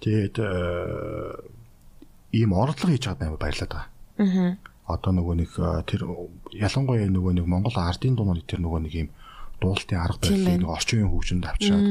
[0.00, 1.36] Тэгээд э,
[2.32, 3.86] ийм оролдлого хийж байгаа амар баярлаад байгаа.
[4.20, 4.56] Аа.
[4.90, 6.02] одоо нөгөө нэг э, тэр
[6.50, 9.08] ялангуяа нөгөө нэг Монгол ардын дуунууд тэр нөгөө нэг юм
[9.62, 11.86] дуулалтын арга барилыг нэг орчин үеийн хөгжинд авчираад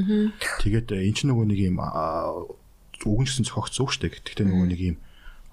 [0.59, 4.97] тэгээд э, эн чинь нөгөө нэг юм үгэнчсэн цогц зүг штэ гэхдээ нөгөө нэг юм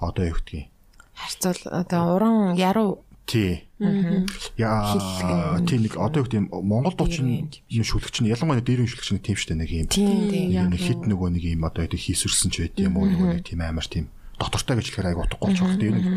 [0.02, 0.66] одоо юу гэдгийг?
[1.14, 3.06] Харьцуул одоо уран яруу.
[3.30, 9.10] Тий яа тий нэг одоо юу гэдэг Монгол дуучин юм шүлэгч нь ялангуяа дээрэн шүлэгч
[9.12, 10.72] нь тийм штэ нэг юм тийм тийм.
[10.72, 13.60] нэг хит нөгөө нэг юм одоо юу хийсвэрсэн ч байд юм уу нөгөө нэг тийм
[13.60, 14.08] амар тийм
[14.40, 15.76] доктортой гэж хэлэхээр айгу утгагүй болж байгаа.
[15.76, 16.08] Тэгээд нэг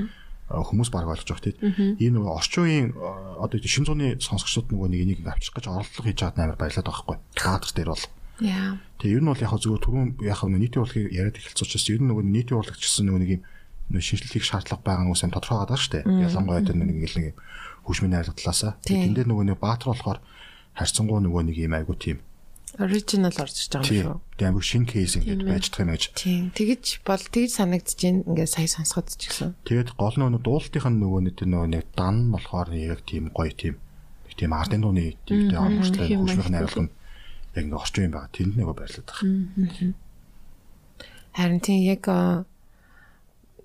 [0.50, 2.00] хүмүүс баг ойлгож байгаа тийм.
[2.00, 3.12] Энэ нөгөө орчин үеийн э,
[3.44, 6.88] одоо юу шин зууны сонсогчдод нөгөө нэг энийг авчрах гэж оролдлого хийж байгаад амар баялаад
[6.90, 7.18] байгаа хгүй.
[7.38, 8.06] Баатар дээр бол.
[9.04, 11.94] Тэгээ ер нь бол яг зүгээр түрүүн яг нийтийн урлагийг яриад эхэлцүүлчихсэн.
[11.94, 13.42] Ер нь нөгөө нийтийн урлагч гэсэн нөгөө нэг юм
[13.98, 16.06] шинжлэлийг шаардлага байгаа нь үсэн тодорхой байгаа шүү дээ.
[16.30, 17.34] Ялангуяа тэр нэг нэг юм
[17.90, 18.78] хөгжмийн найрлагдлаасаа.
[18.86, 18.86] Тийм.
[18.86, 20.20] Тэгээд тэндээ нөгөө нэг баатар болохоор
[20.78, 22.18] харьцангуй нөгөө нэг юм айгу тийм.
[22.78, 24.06] Original орж иж байгаа юм Тийм.
[24.06, 24.18] шүү.
[24.38, 26.04] Тэгээ амар шин кейс ингээд байж байгаа юм гэж.
[26.14, 26.44] Тийм.
[26.54, 28.22] Тэгэж бол тэгж санагдаж байна.
[28.30, 29.58] Ингээд сая сонсоход ч гэсэн.
[29.66, 33.34] Тэгээд гол нөгөө дуулалтынх нь нөгөө нэг тэр нөгөө нэг дан нь болохоор яг тийм
[33.34, 33.82] гоё тийм
[34.30, 35.66] нэг тийм ардын дууны тийм тийм
[35.98, 36.94] тийм хөгжмийн найруулга нь
[37.58, 38.30] яг нэг орчин юм байгаа.
[38.38, 39.94] Тэнд нөгөө баярлаад байгаа.
[41.34, 42.04] Харин тийм яг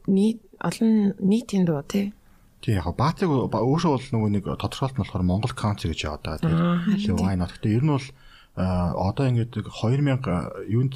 [0.06, 2.12] нийт олон нийтийн дуу тий.
[2.64, 6.80] Тийм яг баатыг өөрөөсөө бол нөгөө нэг тодорхойлт нь болохоор Монгол country гэж яваад байгаа.
[6.96, 7.52] Тэгээд why not.
[7.52, 8.08] Гэтэ ер нь бол
[8.56, 10.94] одоо ингээд 2000 юунд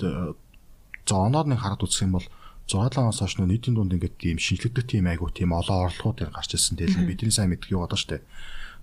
[1.09, 2.29] за оноод нэг хараад үзэх юм бол
[2.69, 6.53] 6-7 оноос хойш нийтийн дунд ингээд тийм шинжлэгдэх тийм айгуу тийм олон орлогууд энэ гарч
[6.53, 6.77] ирсэн.
[6.77, 8.21] Тэгэл бидний сайн мэддэг юу гадаа штэ.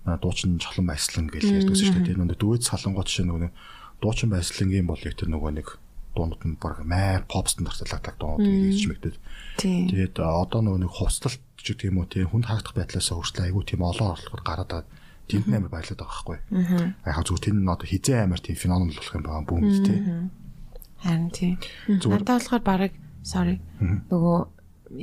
[0.06, 2.02] Дуучин чолон байслан гэж ярьдагс штэ.
[2.02, 3.50] Тэр нөгөө дүйд салангууд жишээ нөгөө
[4.02, 5.68] дуучин байслангийн бол яг тэр нөгөө нэг
[6.16, 9.16] дуунууд нь баг маяр pop стандарталдаг дуунууд хийж мэгдэв.
[9.60, 9.86] Тийм.
[9.92, 13.64] Тэгээд одоо нөгөө нэг хувцалт ч гэх юм уу тийм хүнд харагдах байдлаас хүртэл айгүй
[13.68, 14.88] тийм олон орлогод гараад байгаа.
[15.28, 16.38] Тэнд амар баялаад байгаа.
[16.56, 17.12] Аа.
[17.12, 20.02] Яг зүгээр тэнд нь одоо хизээ амар тийм феномен болох юм байгаа бүүм гэж тийм.
[21.04, 21.28] Харин.
[22.00, 22.22] Зүгээр.
[22.24, 22.92] Надад болохоор бараг
[23.26, 23.56] sorry.
[24.08, 24.38] Нөгөө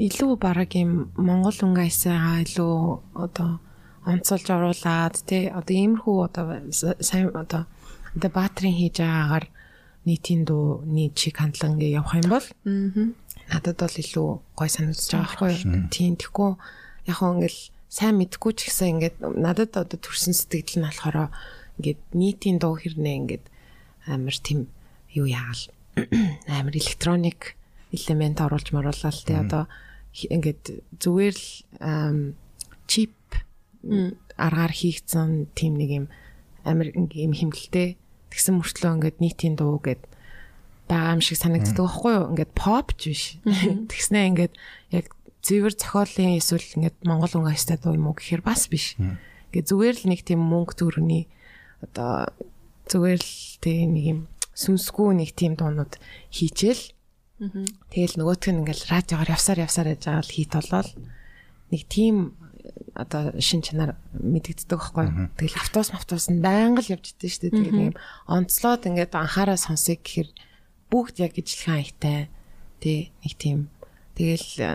[0.07, 2.75] илүү бараг юм Монгол өнгө айсаа илүү
[3.19, 3.59] одоо
[4.07, 7.67] онцолж оруулаад тий одоо иймэрхүү одоо сайн одоо
[8.15, 9.45] одоо баатрин хийж байгаагаар
[10.05, 12.47] нийтийн дууны чиг хандлан гээ явах юм бол
[13.47, 15.87] надад бол илүү гой санагдаж байгаа байхгүй.
[15.91, 16.51] Тийм тэгэхгүй
[17.07, 21.31] яг хөө ингээл сайн мэдгүй ч гэсэн ингээд надад одоо төрсэн сэтгэл нь болохоор
[21.79, 23.45] ингээд нийтийн дуу хэрнээ ингээд
[24.07, 24.67] амар тийм
[25.13, 25.71] юу яагаал?
[26.49, 27.55] Амар электроник
[27.93, 29.69] элемент оруулж моруулаад тий одоо
[30.13, 30.63] ингээд
[30.97, 32.33] зүгээр л
[32.89, 33.13] чип
[34.37, 36.05] аргаар хийгдсэн тийм нэг юм
[36.65, 37.97] амар юм химгэлтэй
[38.33, 40.01] тэгсэн мөртлөө ингээд нийтийн дуу гэд
[40.89, 42.25] байгаа юм шиг санагддаг байхгүй юу?
[42.33, 43.23] Ингээд pop ч биш.
[43.93, 44.53] Тэгснээ ингээд
[44.89, 45.05] яг
[45.45, 48.97] зэвэр зохиолын эсвэл ингээд монгол өнгө хайстай дуу юм уу гэхээр бас биш.
[48.97, 51.29] Ингээд зүгээр л нэг тийм мөнгө төгрөний
[51.85, 52.33] одоо
[52.89, 54.19] зүгээр л тийм нэг юм
[54.57, 56.01] сүнсгүй нэг тийм дуунууд
[56.33, 56.91] хийчихэл
[57.91, 60.89] Тэгэл нөгөөх нь ингээл радиогоор явсаар явсаар яж байгаа л хит болоод
[61.73, 62.15] нэг тийм
[62.93, 65.07] одоо шин чанар мэдэгддэг байхгүй.
[65.37, 67.57] Тэгэл автобус автобус нь байнга л явж идэв шүү дээ.
[67.57, 67.95] Тэгээд юм
[68.29, 70.29] онцлоод ингээд анхаараа сонсъё гэхээр
[70.93, 72.29] бүгд яг ижлэхэн аятай.
[72.79, 73.59] Тэ нэг тийм
[74.13, 74.69] тэгэл э,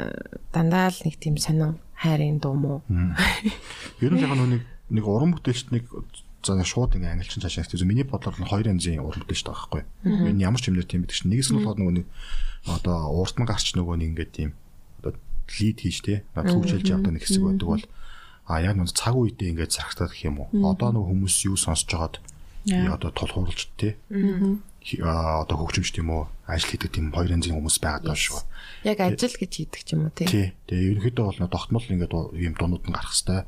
[0.50, 2.74] дандаа л нэг тийм сонин хайрын дуу мó.
[4.02, 5.86] Ер нь яг нэг нэг уран бүтээлч нэг
[6.42, 7.86] за нэг шууд ингээ англичин цаашаа хэлсэн.
[7.86, 9.46] Миний бодлоор нь хоёр янзын уран бүтээлч.
[10.04, 11.30] Ер нь ямар ч юмнэр тийм байдаг чинь.
[11.30, 12.06] Нэгээс нь болохоор нөгөө нэг
[12.66, 14.50] одоо ууртан гарч нөгөө нэг ингээ тийм
[15.56, 16.14] лид хийж те.
[16.36, 17.84] Түүжэлж явдаг нэг хэсэг байдаг бол
[18.48, 20.48] а яг нэг цаг үедээ ингээ зарагтаад гэх юм уу.
[20.64, 22.16] Одоо нөгөө хүмүүс юу сонсож байгаад
[22.96, 24.00] одоо тул хууралж те.
[25.04, 28.40] Одоо хөгжимч тийм үү ажил хийдэг тийм хоёр янзын хүмүүс байгаад байна шүү.
[28.88, 30.56] Яг ажил гэж хийдэг ч юм уу тий.
[30.64, 33.44] Тэгээ ерөнхийдөө бол тогтмол ингээд ийм дуунууд нь гарах хэвээр.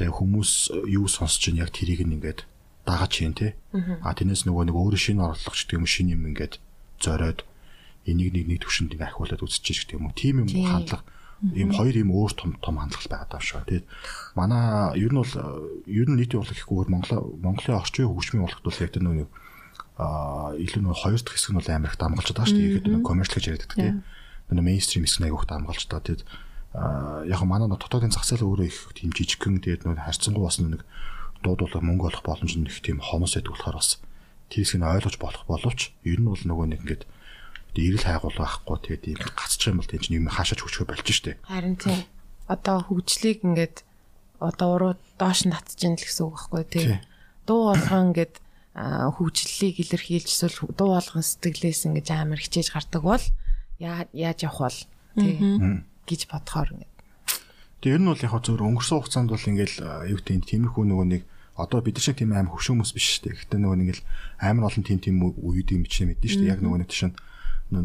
[0.00, 0.52] Тэгээ хүмүүс
[0.88, 2.48] юу сонсож ин яг тэрийг нь ингээд
[2.88, 3.52] дагаж хийн тий.
[4.00, 6.56] А тэрнээс нөгөө нэг өөрөө шинэ орлогч гэдэг юм шинэ юм ингээд
[7.04, 7.44] зориод
[8.08, 10.16] энийг нэг нэг төвшөнд ингээ ахиулаад үзчихэж гэх юм уу.
[10.16, 11.04] Тим юм хандлага
[11.50, 13.66] ийм хоёр ийм өөр том том хандлага байгаа даа шүү.
[13.66, 13.86] Тэгээд
[14.38, 15.34] манай ер нь бол
[15.90, 19.26] ер нь нийтийн урлаг гэхгүйгээр Монгол Монголын орчин хөгжмийн урлагт бол яг тэр нэг
[19.98, 22.70] а илүү нэг хоёр дахь хэсэг нь бол амар их дамгалж байгаа шүү дээ.
[22.78, 23.96] Ихэд нэг коммерчл гэж яриад байдаг тийм.
[24.54, 26.06] Нэг мейнстрим хэсэг нь айгүйх дамгалж байгаа.
[26.06, 26.22] Тэгээд
[27.28, 30.86] яг манай дотоодын зах зээл өөрөө их тийм жижигхэн тэгээд нэг харьцангуй бас нэг
[31.44, 34.00] дуудуулах мөнгө олох боломж нь их тийм хомос байдаг болохоор бас
[34.48, 37.04] тэр хэсгийг ойлгож болох боловч ер нь бол нөгөө нэг
[37.72, 41.08] ингээд эрэл хайгуул байхгүй тэгээд ийм гацчих юм бол тийм чинь юм хаашаач хүчгүй болж
[41.08, 41.40] штэ.
[41.48, 42.04] Харин тийм.
[42.48, 43.76] Одоо хөгжлийг ингээд
[44.40, 47.00] одоо уруу доош нь татчихын л гэсэн үг байхгүй тий.
[47.48, 48.34] Дуу болгоо ингээд
[48.76, 53.24] хөгжлөлийг илэрхийлж эсвэл дуу болгон сэтгэлээс ингэж амар хичээж гардаг бол
[53.80, 54.78] яаж явах бол
[55.16, 55.34] тий
[56.04, 56.92] гэж бодохоор ингээд.
[57.80, 59.76] Тэр нь бол яг зөвөр өнгөрсөн хугацаанд бол ингээл
[60.12, 61.22] юу гэдэг тиймэрхүү нөгөө нэг
[61.56, 63.36] одоо бид шиг тийм аим хөвшөө хүмүүс биш шүү дээ.
[63.42, 64.02] Гэхдээ нөгөө ингээл
[64.40, 66.52] амар олон тийм тийм үед юм чинь мэдэн шүү дээ.
[66.54, 67.16] Яг нөгөө нэг тийш нь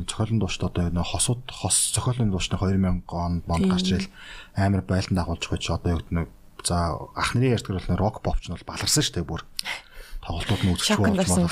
[0.07, 4.11] цохиолын дуушд одоо нөө хосууд хос цохиолын дуушны 2000 он бонд гарч ирэл
[4.55, 6.27] амар байлдан дагуулж байж одоо яг нэг
[6.63, 9.41] за ах нарын ярьдаг бол рок попч нь бол баларсан шүү дээ бүр
[10.27, 11.47] тоглолтууд нь үзэж болж байна.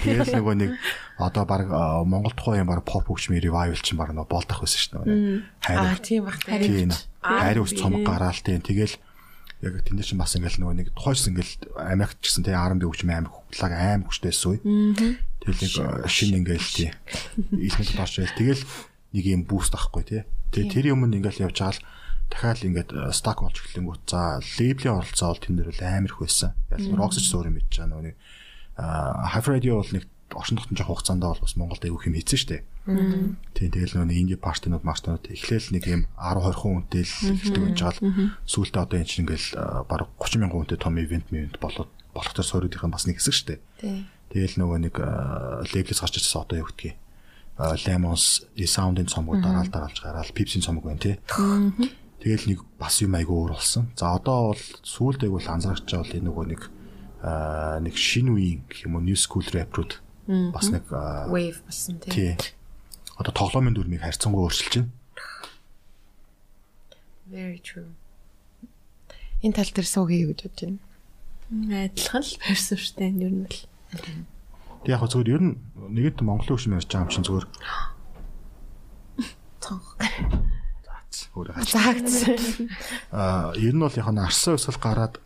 [0.00, 0.70] Тэгэл нөгөө нэг
[1.20, 1.68] одоо баг
[2.08, 5.44] Монгол тухайн юм баг pop хөгжмийн revival чинь баг нөгөө болдох байсан шүү дээ.
[5.60, 5.78] Хайр.
[5.84, 6.40] Аа тийм баг.
[7.20, 8.96] Хайр ус цомог гараал тийм тэгэл
[9.60, 13.28] яг тэнд чинь бас ингээл нөгөө нэг тухайс ингээл Америкт ч гэсэн тий R&B хөгжмийн
[13.28, 14.60] амар хөглаг амар хөштэйсэн үе.
[15.44, 16.90] Тэгэл нэг шинэ ингээл тий.
[17.52, 18.38] Илмэл доош байл.
[18.40, 18.62] Тэгэл
[19.12, 20.22] нэг юм буст ахгүй тий.
[20.50, 21.84] Тэгээ тэр юм ингээл явж байгаа л
[22.32, 26.56] дахиад ингээд стак болж эхлэнгүүт за лейблийн оролцоо бол тэн дээр л амар их байсан.
[26.72, 28.16] Яг Roxy ч өөр юм хийж байгаа нөгөө нэг
[28.74, 30.04] Hype Radio бол нэг
[30.34, 32.62] орчин тогтмол жоох хугацаанд бол бас Монголд аягүй хэм хийсэн дээ.
[33.54, 37.62] Тийм тэгэл нөгөө инди партинууд мартинууд эхлээл нэг юм 10 20 хүн үнэтэй л эхэлдэг
[37.64, 38.32] байж байгаа л.
[38.48, 39.48] Сүүлдээ одоо энэ чинь ингээл
[39.86, 43.60] баг 30 мянган хүнтэй том ивент мивент болоод болох төр суурийнхын бас нэг хэсэг дээ.
[44.32, 44.94] Тэгэл нөгөө нэг
[45.74, 46.96] лейблээс гарч ирсэн одоо юу гэдгийг
[47.86, 51.16] Lemons, E-Sound-ын цомгууд дараал дараалж гараал, Pepsi-ийн цомог байна тий.
[52.18, 53.92] Тэгэл нэг бас юм айгүй өөр болсон.
[53.94, 56.62] За одоо бол сүүлдээ бол анзаарч байгаа бол энэ нөгөө нэг
[57.86, 60.02] нэг шинэ үеийн гэх юм уу new school rap-рууд
[60.50, 60.90] бас нэг
[61.30, 62.34] wave болсон тий.
[63.14, 64.90] Одоо тоглоомын дүрмийг харьцангуй өөрчилж байна.
[67.30, 67.94] Very true.
[69.46, 70.82] Энэ тал дээр суугий гэж бодож байна.
[71.86, 73.60] Адилхан л барьсан шүү дээ ер нь бол.
[74.84, 77.44] Тэг яг зөвөр ер нь нэгэд Монголын хөгжим ярьж байгаа юм чинь зөвөр
[79.64, 79.96] цонх.
[81.34, 82.36] Заагцсан.
[83.10, 85.18] Аа ер нь бол яг нь арсан өсөл гараад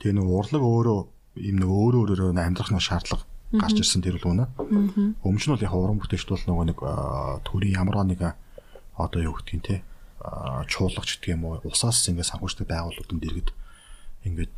[0.00, 1.00] тэгээ нэг урлаг өөрөө
[1.36, 4.48] юм нэг өөр өөрөөр амьдрах нэг шаардлага гарч ирсэн тэр л үнэ.
[5.20, 6.78] Өмнө нь бол яг уран бүтээлчд бол нөгөө нэг
[7.44, 8.34] төрийн ямар нэг
[8.96, 9.76] одоо юу гэдгийг те
[10.70, 13.50] чуулгач гэдэг юм уу усаас ингээд санхүүждэг байгууллагууд дэргэд
[14.24, 14.56] ингээд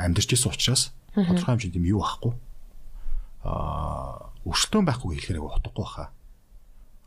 [0.00, 2.32] амьдарч исэн учраас тодорхой хэмжээнд юм юу ахгүй
[4.46, 6.10] өрсөлдөөн байхгүй хэлэхээр утгагүй баха.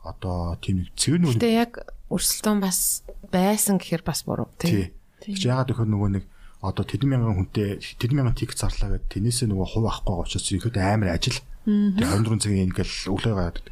[0.03, 1.71] Одоо тийм нэг цэвэр нүг Гэтэ яг
[2.09, 4.95] өрсөлдөөн бас байсан гэхээр бас буруу тий.
[5.19, 6.23] Тэгж яагаад гэхээр нөгөө нэг
[6.59, 10.47] одоо тэдэн мянган хүнтэй тэдэн мянган тик зарлаа гэдэг тэрнээсээ нөгөө хувь авахгүй байгаа учраас
[10.51, 11.39] ихэд амар ажил.
[11.63, 13.67] Тэгээ 24 цагийн ингээл өглөө гараад.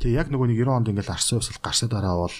[0.00, 2.36] Тэгээ яг нөгөө нэг 90 онд ингээл арсын усал гарсаа дараа бол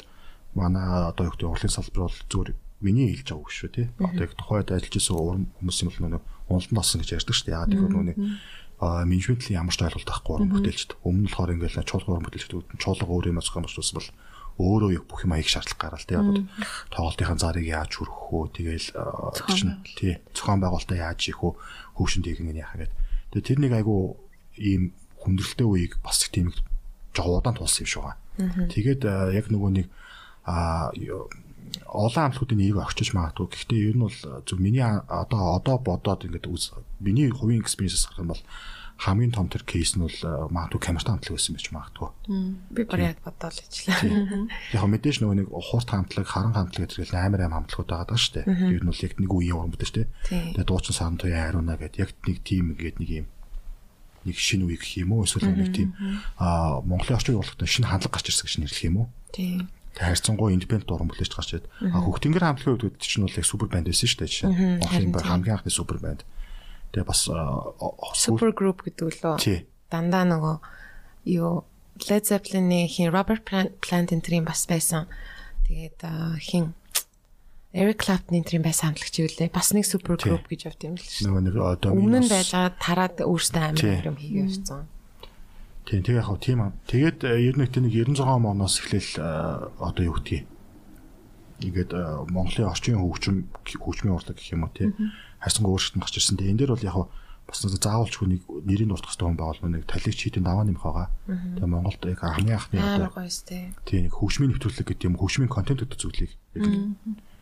[0.56, 3.86] манай одоо юу гэдэг урлын салбар бол зүгээр миний хэлж байгаа шүү тий.
[4.00, 7.56] Одоо яг тухайд ажиллаж уран хүмүүс юм бол нөгөө уналтанд олсон гэж ярьдаг шүү дээ.
[7.60, 8.08] Яагаад гэвэл нөгөө
[8.80, 10.96] а менежментлийн ямар ч ойлголт байхгүй уран бүтээлчд.
[11.04, 14.08] Өмнө болохоор ингээл чуулган уран бүтээлчд чуулга өөр юм зохион байгуулсан бол
[14.60, 16.44] өөрөө бүх юм аяг шаардлага гараал тий одоо
[16.88, 18.88] тоглолтын зарыг яаж хүргэх үү тэгээл
[19.52, 21.52] чинь тий зохион байгуулалтаа яаж хийх үү
[21.96, 22.96] хөвшин нь яах гэдэг.
[23.36, 24.16] Тэгээ тэр нэг айгу
[24.56, 26.52] ийм хүндрэлтэй үеийг бас тийм
[27.12, 28.16] жоо удаан тулсан юм шиг байгаа.
[28.68, 29.02] Тэгээд
[29.36, 29.86] яг нөгөө нэг
[30.44, 30.88] а
[31.86, 33.46] олон амлахуудын нэрийг огчиж магадгүй.
[33.50, 36.46] Гэхдээ ер нь бол зөв миний одоо одоо бодоод ингээд
[37.00, 38.42] миний хувийн экспириенсээс гарах юм бол
[39.00, 42.08] хамгийн том тэр кейс нь бол э, магадгүй камертай хамтлаг байсан байж магадгүй.
[42.68, 44.44] Би бүр яг бодоол ижлээ.
[44.76, 48.20] Яг мэдээж нөгөө нэг хурд хамтлаг, харан хамтлаг гэдэг л амар аим хамтлагууд байгаа даа
[48.20, 48.76] шүү дээ.
[48.76, 50.08] Ер нь бол яг нэг үеийн уран бүтээч дээ.
[50.52, 53.26] Тэгээ дуучин саран туяа хариуна гэдэг яг нэг тим ингээд нэг юм
[54.28, 55.96] нэг шинэ үе гэх юм уу эсвэл нэг тийм
[56.36, 59.08] аа Монголын орчин урлагт шинэ хандлага гарч ирсэн гэж нэрлэх юм уу?
[59.32, 59.72] Тийм.
[60.00, 63.68] Тэгээ харьцангуй индипендент уран бүтээлч гарч ирээд а хөгтөнгөр хамтлагын үед чинь бол яг супер
[63.68, 64.48] банд байсан шүү дээ жишээ.
[64.80, 66.24] Монголын хамгийн анхны супер банд.
[66.96, 67.28] Тэгээ бас
[68.16, 69.36] супер групп гэдэг лөө.
[69.92, 70.56] Дандаа нөгөө
[71.36, 71.68] юу
[72.00, 75.04] Led Zeppelin-ийн хин Robert Plant энтрийн бас байсан.
[75.68, 76.00] Тэгээд
[76.40, 76.72] хин
[77.76, 79.52] Eric Clapton энтрийн байсан хамтлагч үлээ.
[79.52, 81.28] Бас нэг супер групп гэж явд юм л шүү.
[81.28, 84.88] Нөгөө нэг одоо өмнө нь байжгаа тараад өөртөө амар юм хийгээ явцсан.
[85.90, 86.72] Тийм тэгээ яг тийм аа.
[86.86, 89.18] Тэгээд ер нь нэг 96 оноос эхлээл
[89.82, 90.46] одоо юу гэдгийг
[91.66, 91.90] ингээд
[92.30, 94.94] Монголын орчин хөгжим хөгжмийн урлаг гэх юм уу тий
[95.42, 96.38] харьцангуй өөрчлөлт гарч ирсэн.
[96.38, 97.10] Тэгээ энэ дээр бол яг
[97.50, 101.08] бас заавалч хүнийг нэрийг дуртах хэрэгтэй хүн байвал нэг талиг чийдэн даваа нэмэх байгаа.
[101.26, 103.10] Тэгээ Монголд яг хамгийн анхны одоо
[103.82, 106.32] тийм нэг хөгжмийн нэвтрүүлэг гэдэг юм хөгжмийн контент гэдэг зүйлийг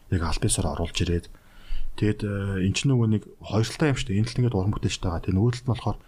[0.08, 1.28] яг аль бисаар оруулж ирээд
[2.00, 2.20] тэгээд
[2.64, 4.18] эн чинь нөгөө нэг хоёр талтай юм шүү дээ.
[4.24, 5.22] Энэ талд ингээд уран бүтээлчтэй байгаа.
[5.28, 5.98] Тэгээд нөгөө талд нь болохоор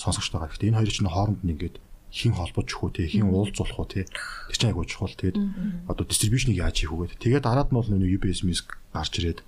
[0.00, 0.48] сонсогч байгаа.
[0.48, 1.76] Гэхдээ энэ хоёрын чинь хооронд нь ингээд
[2.10, 5.38] хин холбож өгөх үү те хин уулзуулах уу те тэр чинь айгуу чухал тэгээд
[5.86, 9.40] одоо дистрибьюшнийг яаж хийх үгээд тэгээд дараад нь бол нөгөө UBS Music гарч ирээд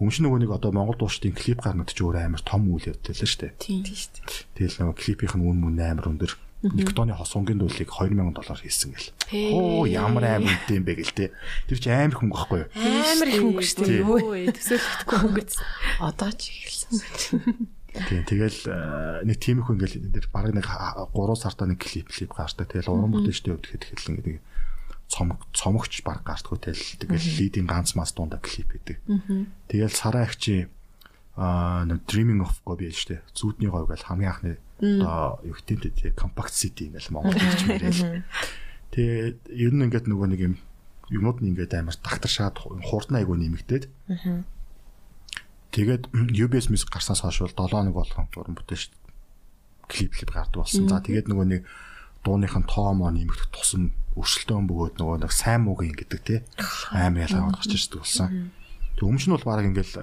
[0.00, 3.12] Өмнө нь нөгөө нэг одоо Монгол дуушдын клип гарнад ч өөр амар том үйл явдал
[3.12, 3.52] л шүү дээ.
[3.60, 3.84] Тийм.
[4.56, 6.32] Тэгэл нөгөө клипийнх нь үн мөн амар өндөр.
[6.64, 9.12] Нэг тооны хосонгийн дуулыг 2000 доллар хийсэн гэл.
[9.52, 11.36] Оо ямар амар үнэтэй юм бэ гэл те.
[11.68, 12.68] Тэр чи амар хүн байхгүй юу?
[12.80, 14.04] Амар их хөнгө шүү дээ.
[14.08, 15.52] Өө төсөөлөхдөггүй хөнгөц.
[16.00, 16.96] Одоо ч ихэлсэн.
[17.90, 22.06] Тийм тэгэл э, нэг тийм их хүн ингээл тэр баг нэг 3 сартаа нэг клип
[22.06, 22.70] клип гардаг.
[22.70, 24.36] Тэгэл уран бүтээлчтэй өвдөхэд хэлэн гэдэг
[25.10, 29.02] цомог цомогч баг гартгүй тэл тэгэл лидийн ганц мас дундаа клип хийдэг.
[29.66, 30.70] Тэгэл сараа их чи
[31.34, 33.26] аа нэг dreaming of go биш штэ.
[33.34, 38.22] Зүудний говь гал хамгийн анхны одоо юу гэдэг compact city ингээл Монгол хэлж мэрэл.
[38.94, 39.18] Тэгээ
[39.50, 40.54] ер нь ингээд нөгөө нэг юм
[41.10, 42.54] юмуд нь ингээд амар тагтаршаад
[42.86, 43.90] хурдан айгуу нэмэгдээд.
[45.70, 46.10] Тэгээд
[46.44, 48.90] UBS Music гарснаас хойш бол 7 хоног болгон уран бүтээш
[49.90, 50.90] клип клип гардаг болсон.
[50.90, 51.62] За тэгээд нөгөө нэг
[52.26, 56.36] дууных нь тоо моо нэмэгдэх тусам өрсөлдөөн бөгөөд нөгөө нэг сайн муугийн гэдэг те
[56.90, 58.52] амар ялгаа гарч ирдэг болсон.
[58.98, 59.94] Тэг өмнө нь бол баг ингээл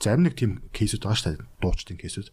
[0.00, 1.46] зарим нэг тийм кейсүүд байгаа шүү дээ.
[1.60, 2.28] Дуучдын кейсүүд.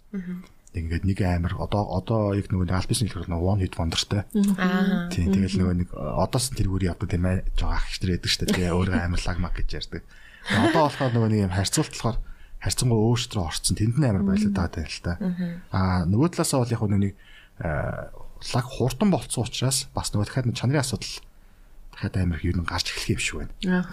[0.77, 4.23] Ингээд нэг амар одоо одоо яг нөгөө альбис хэлэх нэг one hit wonderтэй.
[4.55, 5.11] Аа.
[5.11, 8.41] Тийм тэгэл нөгөө нэг одоос нь тэргүүр явдаг тийм ээ жоо ах ихтер яадаг шүү
[8.45, 8.55] дээ.
[8.55, 10.03] Тэгээ өөрөө амар лаг маг гэж ярьдаг.
[10.47, 12.17] Одоо болохоор нөгөө нэг юм харьцуулт болохоор
[12.61, 15.17] харьцангуй өөртөө орцсон тэнд нь амар байлаа даа л та.
[15.71, 17.13] Аа нөгөө талаасаа бол яг нэг
[17.61, 21.21] лаг хурдан болцсон учраас бас нөгөө дахиад чанарын асуудал
[21.93, 23.85] дахиад амар юу нэг гарч эхлэх юм шиг байна.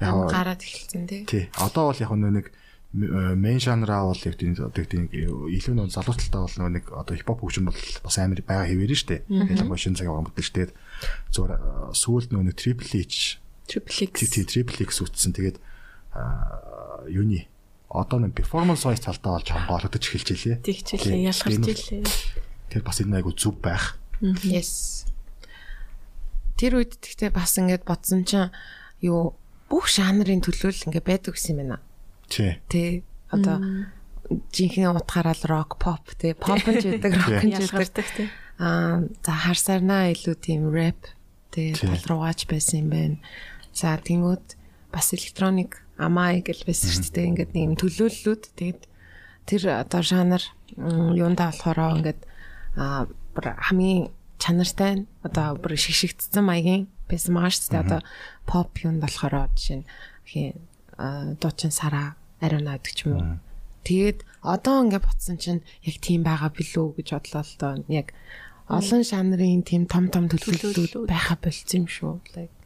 [0.00, 0.28] Аа.
[0.28, 1.24] Гараад эхэлсэн тий.
[1.28, 1.44] Тий.
[1.60, 2.46] Одоо бол яг нэг
[2.92, 7.78] мейн жанраа бол яг тийм илүү нэг залуу талтаа бол нэг одоо хипхоп хөгжим бол
[8.02, 9.22] бас амар байгаа хэвээр нь штэ.
[9.28, 10.74] Ялангуяа шинэ цагийн уран бүтээлчтэй
[11.30, 11.52] зүгээр
[11.94, 13.38] сүүлд нөгөө Triple H
[13.70, 14.14] Triple X.
[14.26, 15.36] тий Triple X үтсэн.
[15.36, 15.62] Тэгээд
[17.14, 17.46] юуны
[17.90, 20.56] одоо нэг performance wise талдаа болж хамгаалагдаж эхэлж илээ.
[20.62, 22.06] Тэгчлээ ялгарч илээ.
[22.70, 23.98] Тэр бас энэ айгу зүв байх.
[24.46, 25.10] Yes.
[26.54, 28.54] Тэр үед тэгтээ бас ингээд бодсон чинь
[29.02, 29.34] юу
[29.66, 31.78] бүх жанрын төлөөлөл ингээд байдаг гэсэн юм байна.
[32.30, 32.62] Тий.
[32.70, 33.02] Тэ
[33.34, 33.58] одоо
[34.54, 37.58] жинхэнэ утгаараа л рок, pop тэ pop ч байдаг, rock ч.
[37.58, 38.28] Ялгардаг тий.
[38.62, 41.10] Аа за харсарнаа илүү тийм rap
[41.50, 43.16] тэ тал руугаач байсан юм байна.
[43.74, 44.54] За тэнгууд
[44.94, 47.28] бас электроник амай гэл байсан шүү дээ.
[47.30, 48.82] Ингээд нэг юм төлөөллүүд тэгээд
[49.44, 50.42] тэр одоо жанр
[50.80, 52.20] юундаа болохоор ингээд
[52.80, 53.04] аа
[53.36, 54.08] хамгийн
[54.40, 57.84] чанартай одоо бүр шигшигдсэн маягийн байсан маа шүү дээ.
[57.84, 58.00] Одоо
[58.48, 59.86] pop юунд болохоор жишээ нь
[60.24, 60.56] хин
[61.40, 63.24] дуучин сараа ариуна гэдэг ч юм уу.
[63.84, 67.72] Тэгээд одоо ингээд ботсон чинь яг тийм байгаа билүү гэж бодлоо л доо.
[67.88, 68.16] Яг
[68.68, 72.14] олон жанрын тийм том том төлөвлөлтүүд байха болцсон юм шүү.
[72.36, 72.59] Like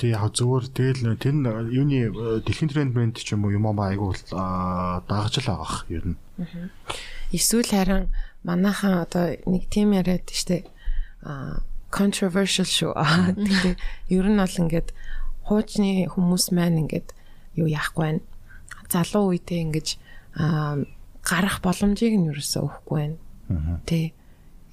[0.00, 1.36] Тий яг зөвөр тэгэл тэр
[1.68, 2.08] юуны
[2.40, 6.18] дэлхийн тренд брэнд ч юм уу юм аа айгу дагаж л байгаах ер нь.
[7.36, 8.08] Эсвэл харин
[8.40, 10.64] манайхан одоо нэг тийм яриад штэ
[11.20, 11.60] а
[11.92, 12.96] controversial шүү.
[12.96, 13.76] Тэгээ
[14.16, 14.88] ер нь бол ингээд
[15.44, 17.12] хуучны хүмүүс маань ингээд
[17.60, 18.24] юу яахгүй байна.
[18.88, 19.88] Залуу үедээ ингэж
[21.20, 23.18] гарах боломжийг нь ерөөсөө өгөхгүй байна.
[23.84, 24.16] Тэ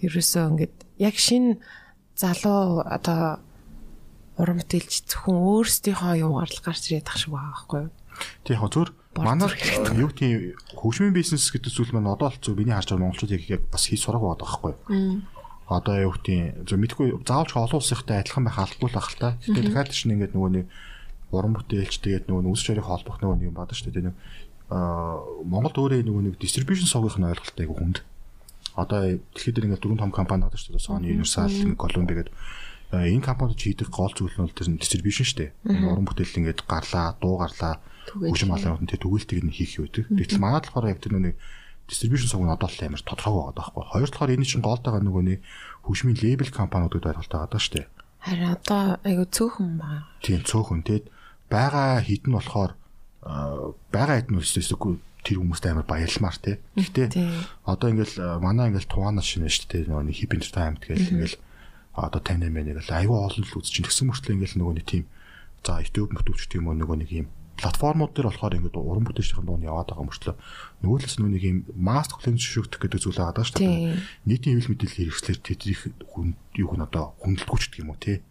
[0.08, 1.60] ерөөсөө ингээд яг шин
[2.16, 3.44] залуу одоо
[4.38, 7.92] уран бүтээлч зөвхөн өөрсдийнхөө юугаар л гарч ирээд ах шиг байгаа байхгүй юу?
[8.46, 9.50] Тий яг зөвөр манай
[9.98, 13.44] юу тийм хөгжмийн бизнес гэдэг зүйл маань одоо л зөв миний харж байгаа монголчууд яг
[13.50, 15.26] яг бас хий сурах байгаа байхгүй юу?
[15.68, 19.30] Одоо юу тийм зөв мэдгүй заавалч олон улсынхтай адилхан байх албагүй л ах л та.
[19.42, 20.66] Гэтэ дахиад чинь ингээд нөгөө нэг
[21.34, 24.06] уран бүтээлч тэгээд нөгөө нүс чарыг холбох нөгөө нэг юм бадаг шүү дээ.
[24.14, 24.16] Нэг
[24.70, 27.98] аа Монголд өөрөө нөгөө нэг дистрибьюшн сувгийнх нь ойлголт айгу хүнд.
[28.78, 30.88] Одоо дэлхийд дээр ингээд дөрвөн том компани байдаг шүү дээ.
[30.88, 32.36] Sony, Universal, Columbia гэдэг
[32.92, 35.52] энэ компанид хийдэг гол зүйл нь бол тэр дистрибьюшн шүү дээ.
[35.92, 37.84] Уран бүтээл ингээд гарлаа, дуу гарлаа,
[38.16, 40.08] хөгжим алаанд тэр түгээлтийг нь хийх юу гэдэг.
[40.16, 41.36] Тэгтэл манайд болохоор яг тэр нүг
[41.88, 43.84] дистрибьюшн сувг нь одоо л амар тодорхой байгаа байхгүй.
[43.92, 45.40] Хоёр талаар энэ чинь гол байгаа нөгөө нэг
[45.84, 47.88] хөгжмийн лейбл компаниудад ойлголттой байгаа шүү дээ.
[48.24, 50.08] Харин одоо айгу цөөхөн байна.
[50.24, 51.06] Тийм цөөхөн тэгэд
[51.52, 52.72] байгаа хитэн болохоор
[53.92, 54.94] байгаа хитэн үлсэсгүй
[55.24, 56.56] тэр хүмүүст амар баярламар тий.
[56.76, 57.08] Гэхдээ
[57.68, 61.40] одоо ингээл манай ингээл тугаанаас шинэ шүү дээ нөгөө хип entertainment гэл ингээл
[61.98, 65.06] одоо тань нэмээ нэг л айгүй олон л үзчихин тэгсэн мөртлөө ингээл нөгөө нэг тийм
[65.66, 67.28] за YouTube мөтөвч тийм нөгөө нэг юм
[67.58, 70.36] платформуд дээр болохоор ингээд уран бүтээлчийн дуун яваад байгаа мөртлөө
[70.86, 73.98] нөгөө талаас нөгөө нэг юм масс клиент шүргдэх гэдэг зүйл байгаа даа шүү дээ.
[74.30, 75.82] Нийтийн хэвлэл мэдээлэл хэрэгслэр тэдрих
[76.14, 78.22] хүн юу хүн одоо хүндэлгүүч гэдэг юм уу тий.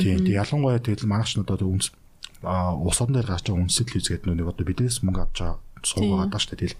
[0.00, 0.24] Тийм.
[0.24, 1.92] Тэг ялангуяа тэгэл манайч нь одоо үнс
[2.40, 6.28] а усаан дээр гарч байгаа телевиз гэдэг нүг одоо биднээс мөнгө авч байгаа сууг байгаа
[6.32, 6.74] даа шүү дээ.
[6.74, 6.78] Тэгэл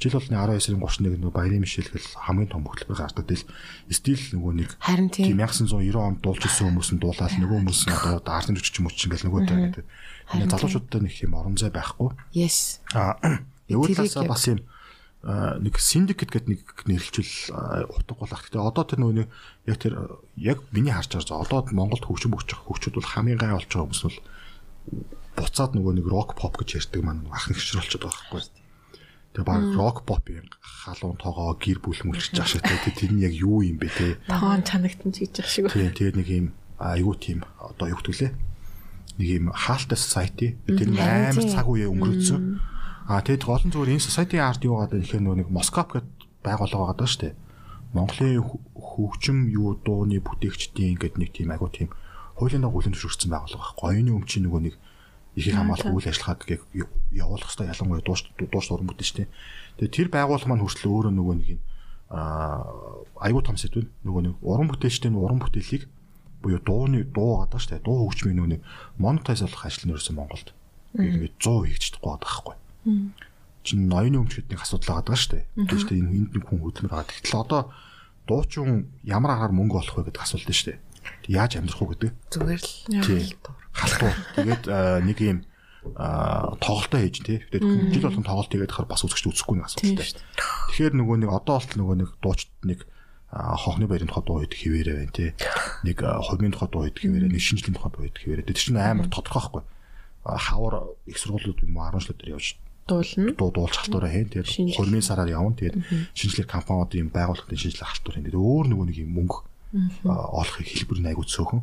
[0.00, 3.24] жил болны 19-ийн 31 нөгөө баярын мишэл гэл хамгийн том хөтөлбөр гардаг.
[3.28, 3.46] Тэгэл
[3.92, 4.70] стил нөгөө нэг
[5.12, 5.36] тийм.
[5.36, 8.96] 1990 онд дуулж ирсэн хүмүүс нь дуулаад нөгөө хүмүүс нь одоо ардын жүжигч юм уу
[8.96, 9.84] ч ингээл нөгөө таа гэдэг.
[10.40, 12.16] Энэ залуучуудтай нэг юм орон зай байхгүй.
[12.32, 12.80] Yes.
[12.96, 13.20] А
[13.68, 14.64] нөгөө Тэрийг талаасаа бас юм
[15.20, 17.52] нэг syndicate гэдэг нэг нэрлэлжил
[17.92, 18.40] утга болох.
[18.40, 19.28] Гэтэ одоо тэр нөгөө
[19.68, 19.94] яг тэр
[20.40, 24.04] яг миний харж байгаа одоо Монголд хөгжим өгч хөгчүүд бол хамгийн гай болж байгаа хүмүүс
[24.08, 24.16] бол
[25.36, 28.42] буцаад нөгөө нэг рок поп гэж ярьдаг маань ах болчиход байгаа байхгүй.
[29.30, 33.34] Тэгээ баг рок попын халуун тоогоо гэр бүл мүлчж байгаа шиг тэгээ тэр нь яг
[33.38, 34.18] юу юм бэ те.
[34.26, 35.70] Тоон чанагтан ч гэж шиг.
[35.70, 36.46] Тийм тэгээ нэг юм
[36.82, 38.32] айгуу тийм одоо юу гэдгүүлээ.
[39.22, 42.42] Нэг юм хаалттай society тэр нь амар цаг үе өнгөрөөсөн.
[43.06, 46.10] А тэгээд голон зүгээр энэ society art юу гэдэг нөгөө нэг Москоп гэдэг
[46.42, 47.34] байгууллага байгаа даа шүү дээ.
[47.94, 51.90] Монголын хө- хөгжим юу дууны бүтээгчдийн ингээд нэг тийм айгуу тийм
[52.38, 53.74] хуулийн дагуу хүлэн зөвшөөрсөн байгууллага.
[53.82, 54.74] Оюуны өмчийн нөгөө нэг
[55.40, 56.40] ихийг хамгаалах үйл ажиллагааг
[57.10, 59.26] явуулах хэрэгтэй ялангуяа дууш дууш уран бүтээчтэй.
[59.80, 61.58] Тэгээд тэр байгууллага маань хүртэл өөрөө нөгөө нэг
[62.12, 62.66] аа
[63.24, 65.88] айгуу том сэдвэн нөгөө нэг уран бүтээлчтэй уран бүтээлийг
[66.42, 68.62] буюу дууны дуу гадаг штэ дуу хөгжмийн нөгөө нэг
[68.98, 70.48] монетайз болох ажил ерөөсөн Монголд
[70.96, 72.54] ингээд 100 хийж чадахгүй байхгүй.
[73.62, 75.44] Чин ноёны өмч гэдэг нэг асуудал байгаа штэ.
[75.54, 77.12] Тэгээд штэ энэ энд нэг хүн хөдөлмөр байгаа.
[77.12, 77.62] Тэгтэл одоо
[78.24, 80.80] дуучин ямар агаар мөнгө олох вэ гэдэг асуулт нь штэ.
[81.28, 82.10] Яаж амьдрах уу гэдэг.
[82.32, 82.72] Зүгээр л
[83.04, 83.28] Тийм
[83.72, 84.16] халах.
[84.36, 87.38] Тэгээд э, нэг юм э, тоглолтоо хийж тий.
[87.50, 90.20] Тэгээд жил болгон тоглолт хийгээд хахаар бас үзэгч үзэхгүй нэг асуудалтай.
[90.74, 94.54] Тэгэхээр нөгөө нэг одоо болтол нөгөө нэг дуучт нэг э, хонхны баярын тухай дуу хэд
[94.54, 95.30] хിവэрэ байна тий.
[95.86, 98.46] Нэг хувийн тухай дуу хэд хിവэрэ, нэг шинжлэх тухай дуу хэд хിവэрэ.
[98.50, 99.62] Тэр чинь амар тодорхой байхгүй.
[100.20, 100.74] Хавар
[101.08, 102.60] их сургуулиуд юм уу 10 жилээр явж
[102.90, 103.32] дуулна.
[103.38, 104.28] Дуу дуулж халтураа хийн.
[104.28, 105.56] Тэгээд хувийн сараар явна.
[105.56, 105.80] Тэгээд
[106.12, 108.28] шинжлэх компаниуд юм байгууллагын шинжлэх халтур хийн.
[108.28, 109.49] Тэгээд өөр нөгөө нэг юм мөнгө
[110.04, 111.62] олохыг хэлбэр нь айгуу цөөхөн.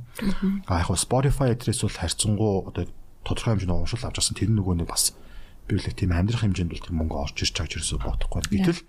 [0.67, 2.83] А яг Spotify адрес бол харьцангуй одоо
[3.27, 5.11] тодорхой хэмжээний уушрал авч авсан тэр нөгөө нэг бас
[5.67, 8.47] би л тийм амьдрах хэмжээнд бол тэр мөнгө орж ирж чагж ирсэн бодохгүй.
[8.47, 8.79] Гэтэл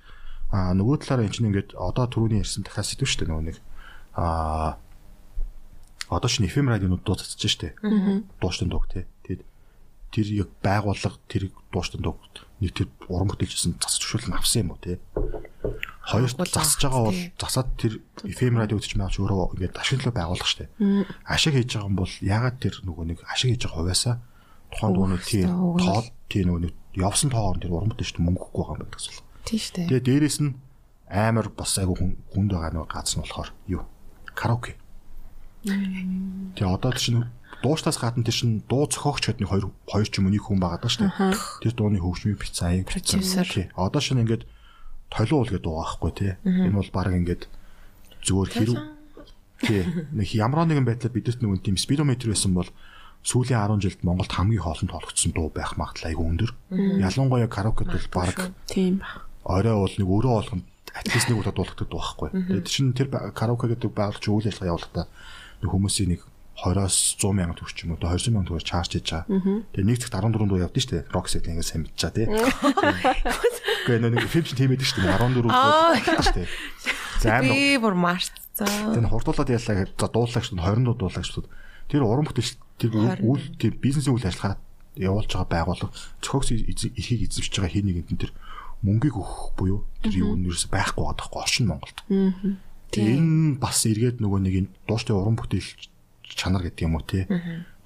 [0.54, 3.58] а нөгөө талаараа эн чинь ингээд одоо түрүүний ярьсан дахиад сэдв шүү дээ нөгөө нэг
[4.14, 4.78] а
[6.08, 7.76] одоо ч FM радионууд дуу цацж штэ.
[8.40, 9.04] Дууштай дууг тий.
[9.26, 9.42] Тэгээд
[10.14, 12.22] тэр яг байгууллага тэр дууштай дууг
[12.62, 14.96] нэг тэр уран бүтээлчсэн засаж хөшөөлн авсан юм уу тий.
[16.08, 17.32] Хоёр Байгууллага засаж байгаа бол тий.
[17.36, 17.92] засаад тэр
[18.24, 20.72] FM радио үзэж байгаа ч өөрөө ингээд ашиглал байгуулах штэ.
[21.28, 24.16] Ашиг хийж байгаа юм бол ягаад тэр нөгөө нэг ашиг хийж байгаа хувьяасаа
[24.72, 28.84] тухайн дууны тий тоол тий нөгөө нэг явсан тоогоор тэр уран бүтээлчд мөнгө өгөхгүй байгаа
[28.88, 29.14] юм гэсэн.
[29.60, 29.88] шүү дээ.
[29.92, 30.52] Тэгээ дээрэс нь
[31.12, 33.84] амар бас айгу хүн хүнд байгаа нэг газар нь болохоор юу?
[34.32, 34.76] Караоке.
[35.64, 37.28] Тэгээ одоо чинь
[37.60, 40.80] дуустаас гадна тэр чинь дуу зохиогч гэдний хоёр хоёр ч юм уу нэг хүн байгаа
[40.80, 41.36] даа шүү дээ.
[41.64, 42.88] Тэр дууны хөгжмийн бицэн аяг.
[42.92, 43.68] Тий.
[43.74, 44.44] Одоо шинэ ингээд
[45.08, 46.32] толиул гэдэг дуу байхгүй тий.
[46.44, 47.42] Энэ бол баг ингээд
[48.24, 48.78] зүгээр хэрэг
[49.64, 49.82] тий.
[50.12, 52.70] Нэг ямар нэгэн байдлаар бидэрт нэг тийм спидометр байсан бол
[53.24, 56.50] сүүлийн 10 жилд Монголд хамгийн хоолн тоологдсон дуу байх магадлал айгүй өндөр.
[57.02, 59.26] Ялангуяа караокед бол баг Тийм ба.
[59.44, 62.28] орой бол нэг өөрөө болгонд атлист нэг удаа дуулдаг дуу байхгүй.
[62.30, 65.06] Тэгээд чинь тэр караоке гэдэг байгууллагч үйл ажиллагаа явуулахдаа
[65.66, 66.22] хүмүүсийн нэг
[66.58, 69.26] 20-оос 100 мянган төгрөг ч юм уу 200 мянган төгрөг чарж хийж байгаа.
[69.72, 71.04] Тэгээд нэг цагт 14 дуу явдсан шүү дээ.
[71.14, 72.26] Rock set ингээд сайн мэдчихаа тий.
[73.86, 75.16] Гэхдээ нэг фильм чинь тийм байдаг шүү дээ.
[75.22, 76.48] 14 дуу явдсан шүү дээ.
[77.22, 78.68] За Би бүр марцсан.
[78.94, 81.50] Тэн хурдуулаад яллаа гэж за дуулаа гэж 20 дуу дуулаа гэж бодод.
[81.88, 82.90] Тэр уран бүтээлч тэр
[83.22, 84.58] үйл- тэр бизнесийн үйл ажиллагаа
[84.98, 88.32] явуулж байгаа байгууллага цохогс эрхийг эзэмшиж байгаа хин нэгэнд нь тэр
[88.82, 91.98] мөнгийг өгөх буюу тэр юу нь ерөөсөй байхгүй байгаа тахгүй оршин Монголд.
[92.92, 95.90] Тэгээ энэ бас эргээд нөгөө нэг энэ дууштай уран бүтээлч
[96.34, 97.24] чанар гэдэг юм уу те.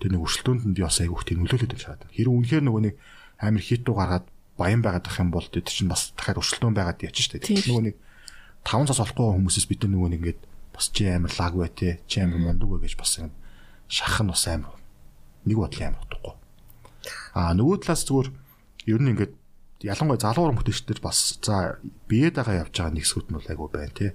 [0.03, 2.11] Тэр нэг өршөлтөөнд нь би бас айгүйх тийм нөлөөлөд байж байгаа.
[2.11, 2.95] Хэрэг үнэхээр нөгөө нэг
[3.39, 4.27] амир хит дуу гаргаад
[4.59, 7.43] баян байгаад ах юм бол тэр чинь бас дахиад өршөлтөөн байгаад яач штэ.
[7.43, 7.97] Тэгэхээр нөгөө нэг
[8.63, 10.41] 5 цас олохгүй байгаа хүмүүсээс бид нөгөө нэг ингээд
[10.75, 11.99] бас чи амир лаг бай те.
[12.07, 13.31] Чи амир мундаг бай гэж бас юм
[13.89, 14.73] шахах нь бас амир
[15.47, 16.35] нэг бодлын амир утгагүй.
[17.35, 18.29] Аа нөгөө талаас зүгээр
[18.87, 19.33] ер нь ингээд
[19.83, 23.67] ялангуяа залуу уран бүтээлчдэр бас за биед байгаа явж байгаа нэг хэсгүүд нь бол айгу
[23.69, 24.15] байна те.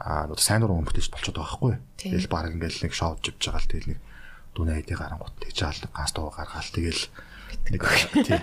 [0.00, 1.80] Аа сайн уран бүтээлч болчиход байгаа.
[1.96, 2.12] Тийм.
[2.16, 4.00] Тэгэл баг ингээд нэг шоуд живж байгаа л тэгэл нэг
[4.56, 7.02] дүнэ айдыг гарангууд тэгж аалдаг ганц дуу гаргаал тэгэл
[7.72, 7.80] нэг
[8.28, 8.40] тий.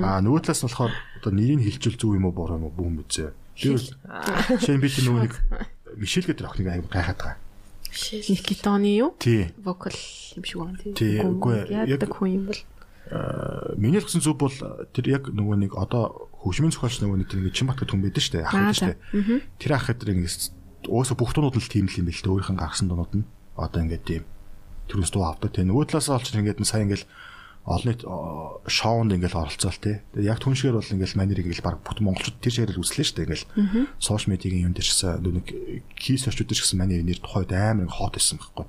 [0.00, 2.94] Аа нөгөө талаас нь болохоор одоо нэрийг хилчүүл зүг юм уу буруу юм уу бүгэн
[3.04, 3.30] мэдээ.
[3.60, 3.78] Тэр
[4.64, 5.34] шинэ би тэр нөгөө нэг
[5.94, 7.36] Мишель гэдэг охиныг айгу гайхаад байгаа.
[7.94, 9.14] Никитоны юу?
[9.22, 9.54] Тий.
[9.62, 9.94] Вокал
[10.34, 10.92] юм шиг байна тий.
[10.98, 12.60] Тий, үгүй яг- хүн юм бол.
[13.78, 14.56] Миний л гэсэн зүг бол
[14.90, 18.22] тэр яг нөгөө нэг одоо хөгжмийн зохиолч нөгөө нэг тэр нэг Чимбат гэдэг хүн байдаг
[18.24, 18.44] шүү дээ.
[18.48, 19.40] Ах Аа, байдаг шүү дээ.
[19.62, 20.34] Тэр ах гэдэг ингэж
[20.88, 22.32] өөсө бүх дуунууд нь л тийм л юм бэл дээ.
[22.32, 23.24] Өөрийнх нь гаргасан дуунууд нь
[23.56, 24.24] одоо ингээд тийм
[24.88, 25.50] төрөөс дуу авдаг.
[25.52, 27.04] Тэгээ нөгөө талаас олж ингээд сайн ингээд
[27.64, 28.02] олон нийт
[28.68, 29.96] шоунд ингээд оролцоол тий.
[30.20, 33.16] Яг түн шигээр бол ингээд манерыг ингээд баг бүх монголчууд тэр шигээр л үзлээ шүү
[33.16, 33.24] дээ.
[33.24, 33.44] Ингээд
[33.96, 35.46] сошиал медиагийн юм дээр чсэн нөгөө нэг
[35.96, 38.68] кейс очууд дээр чсэн манер нэр тухайд амар хот байсан байхгүй.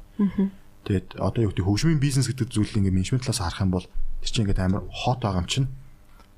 [0.88, 3.88] Тэгээд одоо юу гэдэг хөгжмийн бизнес гэдэг зүйлийг ингээд менежмент талаас харах юм бол
[4.24, 5.68] тэр чинь ингээд амар хот байгаа юм чинь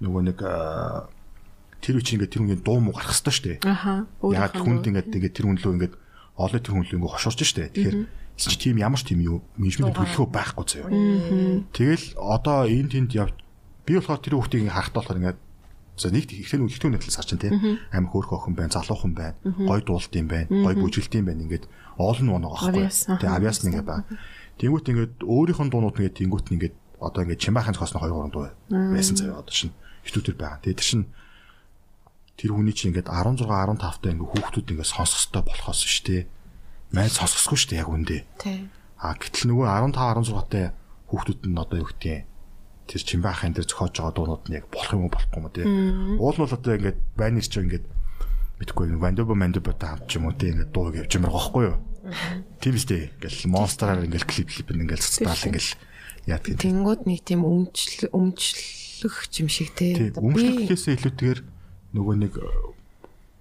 [0.02, 0.40] нөгөө нэг
[1.82, 3.58] тэр үчи ингээд тэр үнгийн дуу муу гарах хэрэгтэй шүү дээ.
[3.68, 4.06] Аха.
[4.34, 5.96] Яг хүнд ингээд ингээд тэр хүн лөө ингээд
[6.38, 7.70] олон тэр хүн лөө ингээд хошуурч штэ.
[7.74, 7.98] Тэгэхээр
[8.38, 10.90] чи тийм ямар ч тийм юу менежмент төлөвлөгөө байхгүй заяа.
[11.74, 13.34] Тэгэл одоо энэ тэнд яв
[13.86, 15.40] би болохоор тэр хүүхдийг харахтаа болохоор ингээд
[15.98, 17.50] за нэг ихтэй ихтэй нэтлээс харчин тий
[17.90, 21.66] амар хөөрхөн охин байна, залуухан байна, гой дуулт юм байна, гой бүжилт юм байна ингээд
[21.98, 22.86] олон байхгүй.
[22.86, 23.18] аха.
[23.18, 24.06] Тэгээ авиас нэг байна.
[24.62, 28.30] Тэнгүүт ингээд өөрийнх нь дуунууд ингээд тэнгүүт нь ингээд одоо ингээд чимаахан цохосно 2 3
[28.30, 29.74] дуу байсан заяа одоо шин
[30.06, 30.62] хитүүдэр байгаа.
[30.62, 31.02] Тэгээ тэр шин
[32.38, 36.24] тэр хүний чинь ингээд 16 15 та ингээд хүүхдүүд ингээд сонсох хэрэгтэй болохоос шүү дээ.
[36.94, 38.18] Май сонсохгүй шүү дээ яг үндэ.
[38.38, 38.70] Тий.
[39.02, 40.74] А гэтэл нөгөө 15 16 та
[41.10, 42.30] хүүхдүүд нь одоо юу гэдэг
[42.88, 45.66] тэр чимбаахын дээр зохиож байгаа дуунууд нь яг болох юм уу болохгүй юм тий.
[46.22, 47.86] Уул нь бол одоо ингээд байнер ч ингээд
[48.64, 51.78] мэдхгүй вандоба мандоба та хамт ч юм уу тий ингээд дуу явж юмар гохгүй юу.
[52.64, 55.72] Тийм үстэй ингээл монстраар ингээл клип клип ингээл цацдаал ингээл
[56.32, 56.54] яадаг.
[56.56, 59.92] Тэнгүүд нэг тийм өмчлө өмчлөх юм шиг тий.
[60.00, 61.40] Тийм өмчлөхөөсөө илүүтэйгээр
[61.98, 62.46] нөгөө нэг э,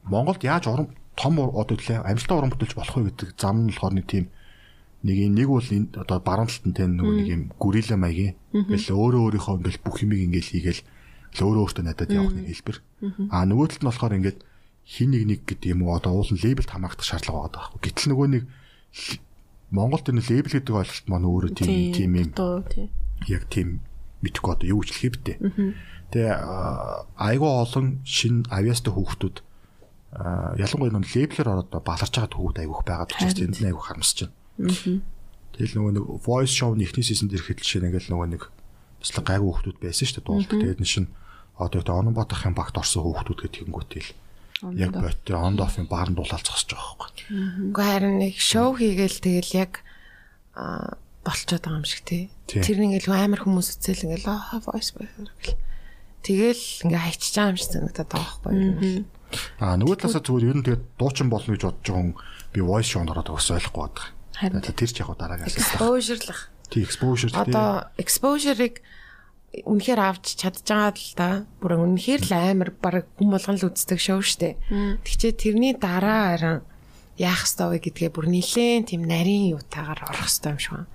[0.08, 3.94] Монголд яаж уран том одоо төлөө амжилттай уран бүтээлч болох вэ гэдэг зам нь болохоор
[4.00, 4.24] нэг тийм
[5.04, 5.68] нэг нэг бол
[6.00, 9.96] одоо баруун талд нь тийм нөгөө нэг юм гүрилэ маягийн ингээл өөрөө өөрийнхөө ингээл бүх
[10.02, 10.82] юмыг ингээл хийгээл
[11.36, 12.78] өөрөө өөртөө надад явах нэг хэлбэр.
[13.28, 14.38] А нөгөө талд нь болохоор ингээд
[14.86, 17.80] хин нэг нэг гэдэг юм уу одоо уул нь лейблд хамгаагдах шаардлага байгаа байхгүй.
[17.84, 18.44] Гэтэл нөгөө нэг
[19.74, 22.30] Монголд энэ лейбл гэдэг ойлголт маань өөрөө тийм тийм юм.
[23.26, 23.82] яг тийм
[24.22, 25.34] мэдхгүй одоо юу ч хэлхий бтэ.
[26.14, 26.34] Тэгээ
[27.18, 29.36] айгүй олон шин авиастай хүүхдүүд
[30.56, 35.02] ялангуяа нэг лейблэр ороод баларч байгаа хүүхд айгүйх байгаа учраас тэнд айгүй харамсаж байна.
[35.56, 38.42] Тэгэл нөгөө нэг voice show-ны эхний дээр ихэд жишээ нь ингээл нөгөө нэг
[39.00, 40.56] бас л гайгүй хүүхдүүд байсан шүү дээ дуулдаг.
[40.60, 41.06] Тэгээд энэ шин
[41.56, 44.10] одоо их онон батахын багт орсон хүүхдүүд гэдэг тэгэнгүүтэл
[44.76, 47.24] яг бот тэр on off-ын баар нь дуулаад зогсож байгаа байхгүй.
[47.72, 49.72] Уу харин нэг шоу хийгээл тэгэл яг
[51.24, 52.28] болцоод байгаа юм шиг тий.
[52.48, 55.56] Тэр нэг л амар хүмүүс үзэл ингээл аа voice boy гэл.
[56.26, 59.06] Тэгэл ингээ хайчиж байгаа юм шиг санагдаад байгаа байхгүй юу?
[59.62, 62.14] А нөгөө талаасаа зүгээр ер нь тэгээд дуучин болно гэж бодож байгаа хүн
[62.50, 64.06] би voice show-нд ороод бас ойлгохгүй байдаг.
[64.34, 66.40] Харин Тэр ч яг дараагаар Exposure-лах.
[66.70, 67.38] тий exposure тий.
[67.46, 68.82] Одоо exposure-ыг
[69.64, 71.30] үнэхээр авч чадж байгаа л да.
[71.62, 74.58] Бүр үнэхээр л амар баг хүм болгон л үздэг шоу штэ.
[75.06, 76.58] Тэгчээ тэрний дараа харин
[77.16, 80.90] яах ёстой вэ гэдгээ бүр нилээн тийм нарийн юутаагаар орох ёстой юм шиг байна.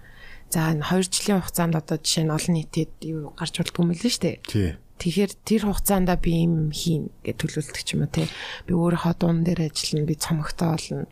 [0.51, 4.03] За энэ 2 жилийн хугацаанд одоо жишээ нь олон нийтэд юу гарч болдгоо юм л
[4.03, 4.43] нь штэ.
[4.45, 4.75] Тий.
[5.01, 8.29] Тэгэхээр тэр хугацаанд би юм хийн гэж төлөвлөлдөг ч юм уу те.
[8.69, 11.09] Би өөрийнхөө дуун дээр ажиллана, би цомогтой болно.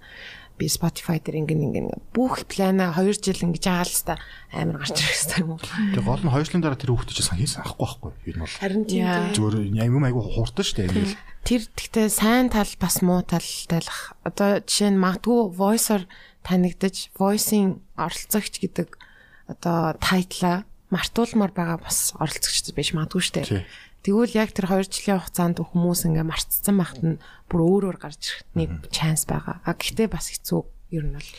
[0.62, 4.14] Би Spotify дээр ингэн ингэн бүх плана 2 жил ингэж байгаа л та
[4.54, 5.64] амар гарч ирэх хэрэгтэй юм уу?
[5.64, 8.58] Тэгээ гол нь хоёр жилийн дараа тэр хүүхдээ чинь хийсэн ахгүй байхгүй юу нь бол
[8.60, 9.36] Харин тийм дээ.
[9.40, 9.56] зүгээр
[9.88, 11.16] юм айгу хууртан штэ ингээл
[11.48, 14.14] Тэр гэхдээ сайн тал бас муу тал тайлах.
[14.28, 16.04] Одоо жишээ нь магадгүй voice-оор
[16.44, 19.00] танигдаж, voice-ийн оролцогч гэдэг
[19.48, 23.46] одоо тайтлаа мартуулмаар байгаа бас оролцогчд биш магадгүй шүү Тий.
[23.62, 23.66] дээ.
[24.00, 27.22] Тэгвэл яг тэр 2 жилийн хугацаанд хүмүүс ингээ мартцсан байхад нь
[27.52, 29.60] бүр өөр өөр гарч ирэх нэг шанс байгаа.
[29.68, 30.62] А гэхдээ бас хэцүү
[30.96, 31.32] ер нь бол.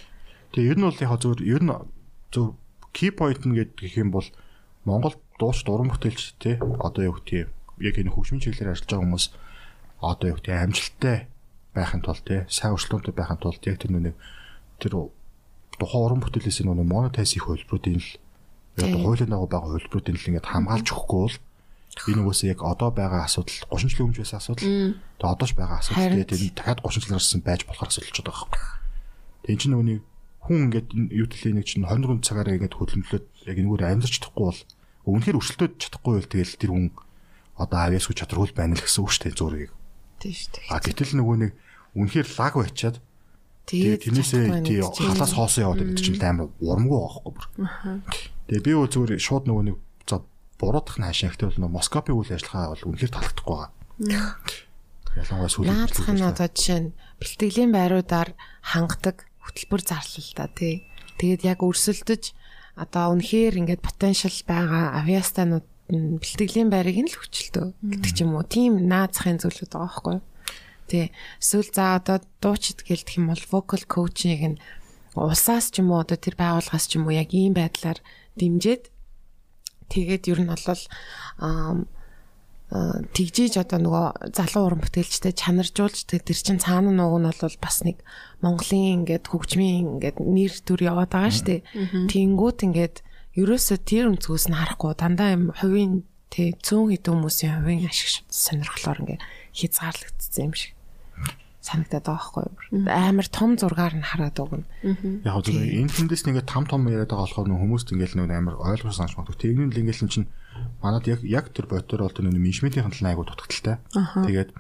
[0.55, 1.72] Тэгээ ер нь бол яг зөв ер нь
[2.30, 2.46] зөв
[2.92, 4.28] key point нь гэдэг юм бол
[4.84, 7.48] Монгол дууч дуран бүтээлч те одоо юу юм
[7.80, 9.26] яг энэ хөгжмийн чиглэлээр ажиллаж байгаа хүмүүс
[10.05, 11.16] одоо юу гэх амжилттай
[11.72, 14.16] байхын тулд те сайн өршлөөнтэй байхын тулд яг тэр нүг
[14.80, 14.92] тэр
[15.80, 18.11] тухайн уран бүтээлээс нүг монетайз хийх хөлбөрүүдийн л
[18.79, 19.03] яг Тийм.
[19.03, 21.37] хуулийн дагуу байгаа хөлбөрүүдийн л ингээд хамгаалж өгөхгүй бол
[22.07, 25.79] энэ угсаа яг одоо байгаа асуудал 30 жил өмнө байсан асуудал тэгээ одоо ч байгаа
[25.83, 28.62] асуудал тэгээд энэ дахиад 30 жил гарсан байж болохоор асуудалч байгаа байхгүй.
[29.45, 29.99] Тэг чинь нөгөөний
[30.47, 34.45] хүн ингээд энэ юу төлөө нэг чинь 24 цагаараа ингээд хөдөлмөрлөөд яг энэгээр амьдарч чадахгүй
[34.47, 34.61] бол
[35.11, 36.87] өмнөхөр өршөлтөд чадахгүй бол тэгэл тэр хүн
[37.59, 39.73] одоо авьяасгүй чадваргүй байна л гэсэн үг шүү дээ зургийг.
[40.23, 40.71] Тийм шүү дээ.
[40.73, 41.53] А гэтэл нөгөө нэг
[41.99, 42.97] үнэхээр лаг байчаад
[43.71, 47.47] Тэгээд тэгээ тэрнээсээ тий халаас хоосон яваад гэдэг чинь амар урамгүй байхгүй бүр.
[48.51, 49.78] Тэгээ би өөр зүгээр шууд нөгөө нэг
[50.11, 50.26] за
[50.59, 54.34] буруудах нь хаашаа ихтэй бол Москвын үйл ажиллагаа бол үнэхээр таалагдахгүй байгаа.
[55.14, 58.30] Ялангуяа сүүлийн Наадах нь одоо жишээ нь бэлтгэлийн байруудаар
[58.66, 60.82] хангадаг хөтөлбөр зарлал та тий.
[61.22, 62.34] Тэгээд яг өрсөлдөж
[62.74, 68.34] одоо үнэхээр ингээд потенциал байгаа авиастанууд нь бэлтгэлийн байрыг нь л хүчилтөө гэдэг ч юм
[68.34, 68.46] уу.
[68.46, 70.26] Тим наазахын зүйлүүд байгаа байхгүй юу?
[70.90, 71.07] Тий.
[71.38, 74.61] Эсвэл за одоо дуучид гэлдэх юм бол vocal coaching нь
[75.14, 77.98] улсаас ч юм уу одоо тэр байгууллагаас ч юм уу яг ийм байдлаар
[78.41, 78.88] дэмжиж
[79.93, 80.64] тэгээд ер нь бол
[82.70, 87.99] тэгжиж одоо нөгөө залуу уран бүтээлчтэй чанаржуулж тэр чин цаана нууг нь бол бас нэг
[88.47, 91.66] Монголын ингээд хөгжмийн ингээд нэр төр яваад байгаа штэ.
[92.07, 93.03] Тэнгүүт ингээд
[93.34, 99.03] ерөөсө тэр өнцгөөс нь харахгүй дандаа юм хувийн тэг цөөн хэдэн хүмүүсийн хувийн ашиг сонирхлоор
[99.03, 100.72] ингээд хязгаарлагдсан юм шиг.
[101.61, 104.64] Санагдаад байгаа байхгүй амар том зургаар нь хараад өгнө.
[105.28, 108.56] Яг зөв энэ хүндээс нэгээ там том яриад байгаа болохоор нөх хүмүүст ингээл нэг амар
[108.56, 109.36] ойлгох санаж магадгүй.
[109.44, 110.28] Тэгнэн л ингээл чинь
[110.80, 113.76] манад яг яг тэр ботор бол тэр нэг менежментийн талын айгуу дутагдaltaй.
[113.92, 114.50] Тэгээд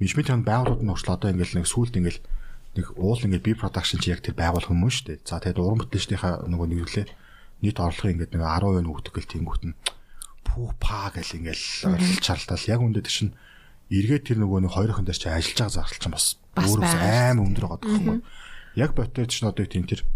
[0.00, 2.20] менежментийн байгууллагууд нь хүртэл одоо ингээл нэг сүулт ингээл
[2.80, 5.28] нэг уул ингээл би production чи яг тэр байгуулах юм шүү дээ.
[5.28, 7.06] За тэгээд уран бүтээлчдийнхаа нөгөө нэглээ
[7.60, 9.76] нийт орлогын ингээд нэг 10% нөгдөг гэл тэнгуут нь
[10.48, 13.32] пүү па гэл ингээл орилж чарлтал яг үндэ тэр чинь
[13.90, 17.64] эргээд тэр нөгөө нэг хоёрын дээр чи ажиллаж байгаа зардал чинь бас өөрөө аим өндөр
[17.66, 18.22] байгаа гэх юм.
[18.78, 20.06] Яг ботор чинь одоо тийм тэр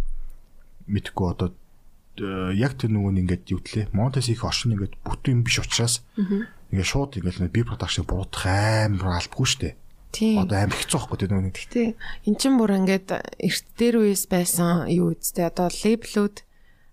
[0.86, 1.50] мэдхгүй одоо
[2.22, 5.58] э, яг тэр нөгөө нэг ингээд юу тлээ Монтес их оршин ингээд бүтэн юм биш
[5.58, 6.06] учраас
[6.70, 9.70] ингээд шууд ингээд би продакшн буруудах амар албагүй штэ.
[10.14, 10.46] Тийм.
[10.46, 11.82] Одоо амар хэцүү байхгүй нөгөө нэг Гэтэ
[12.30, 13.10] эн чин бүр ингээд
[13.42, 16.36] эрт дээр үес байсан юу үстэй одоо лейблүүд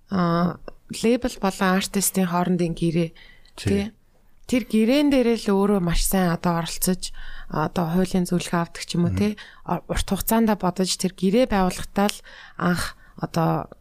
[0.10, 0.58] аа
[0.90, 3.10] лейбл болон артистийн хоорондын гэрээ
[3.56, 3.94] тий.
[4.52, 7.16] Тэр гэрээн дээрээ л өөрөө маш сайн одоо оролцож
[7.48, 9.40] одоо хуулийн зөвлөгөө авдаг ч юм уу тий.
[9.64, 12.20] Урт хугацаанд бодож тэр гэрээ байгуулахтаа л
[12.60, 13.72] анх одоо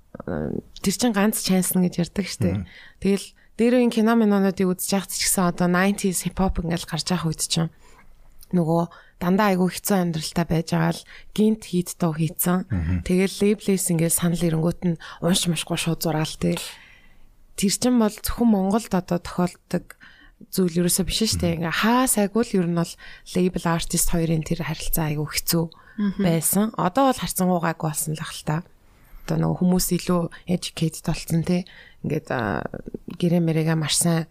[0.79, 2.71] тэр чин ганц чансан гэж ярьдаг штэ.
[3.03, 3.27] Тэгэл
[3.59, 7.35] дээр үеийн кино минонуудыг үзэж явах ч гэсэн одоо 90s hip hop ингээл гарч явах
[7.35, 7.75] үед чинь
[8.55, 8.83] нөгөө
[9.18, 13.03] дандаа айгүй хэцүү амьдралтай байж байгаа л гинт хийд дөө хийцэн.
[13.03, 16.55] Тэгэл лейблээс ингээд санал ирэнгүүт нь унш мушгүй шууд зураал тий.
[17.59, 19.99] Тэр чин бол зөвхөн Монголд одоо тохиолддог
[20.49, 21.57] зүйл ерөөсөө биш шүү дээ.
[21.61, 22.93] Ингээ хаа сайгүй л ер нь бол
[23.36, 25.64] лейбл артист хоёрын тэр харилцаа айгүй хэцүү
[26.24, 26.72] байсан.
[26.80, 28.57] Одоо бол харцангуугайг болсон л ах л та.
[29.28, 31.68] Одоо нөгөө хүмүүс илүү educated болсон тий.
[32.03, 32.32] Ингээд
[33.20, 34.24] гэрээ мэрэгээ маш сайн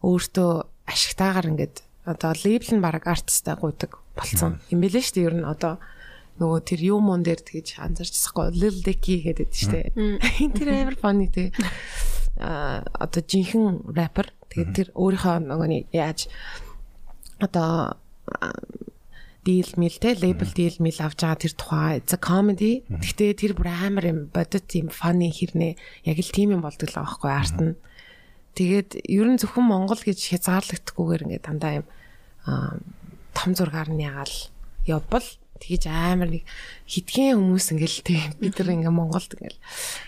[0.00, 0.50] өөртөө
[0.88, 1.76] ашигтайгаар ингээд
[2.08, 5.28] одоо лейбл нь баг артистаа гуйдаг болцсон юм бэлээ шүү дээ.
[5.28, 5.76] Ер нь одоо
[6.40, 9.86] нөгөө тэр юу мон дээр тэгж анзаарчихсахгүй Lil Dicky гэдэг шүү дээ.
[10.56, 11.52] Тэр амар funny тий.
[12.38, 14.26] Одоо жинхэнэ рэпер.
[14.50, 16.28] Тэгээд тэр өөрийнхөө нөгөө нэг яаж
[17.40, 17.96] одоо
[19.44, 22.02] дийл мил те лейбл дийл мил авч байгаа тэр тухай.
[22.04, 22.84] A comedy.
[22.86, 25.74] Гэхдээ тэр бүр амар юм бодит юм funny хэрнээ
[26.06, 27.74] яг л тийм юм болдог л байгаа байхгүй арт нь.
[28.54, 31.86] Тэгээд ер нь зөвхөн Монгол гэж хязгаарлагдахгүйгээр ингээд дандаа юм
[33.32, 34.34] том зургаар нь ягаал
[34.84, 35.26] явбал
[35.60, 36.44] тэгэж амар нэг
[36.88, 39.60] хитгэн хүмүүс ингээл тийм бид нар ингээ Монголд ингээл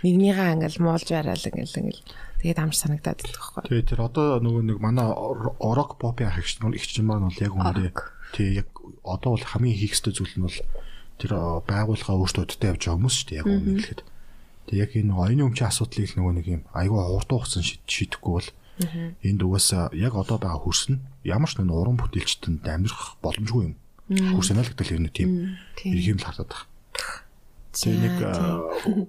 [0.03, 2.03] нэгнийгаа ингээл муулж барайл ингээл ингээл
[2.41, 3.69] тэгээд амж санагдаад идэх байхгүй.
[3.69, 7.53] Тэгээ тэр одоо нөгөө нэг манай орок попын хагч нар их чимээр нь бол яг
[7.53, 7.91] үүндээ
[8.33, 8.69] тий яг
[9.05, 10.59] одоо бол хамгийн хийх ёстой зүйл нь бол
[11.21, 11.33] тэр
[11.69, 14.01] байгууллага өөртөө өдөртөө явж байгаа хүмүүс шүү дээ яг үнэ хэлэхэд.
[14.67, 18.49] Тэг яг энэ оюуны өмчийн асуудлыг нөгөө нэг юм айгүй хурдан хугацаанд шийдэхгүй бол
[19.23, 23.75] энд угаасаа яг одоо байгаа хөрс нь ямар ч нэг уран бүтээлчтэнд амьдрах боломжгүй юм.
[24.11, 25.31] Хөрс аналагдал ер нь тийм
[25.79, 26.67] юм л хардаад байна.
[27.73, 29.07] Тэгээ нэг э,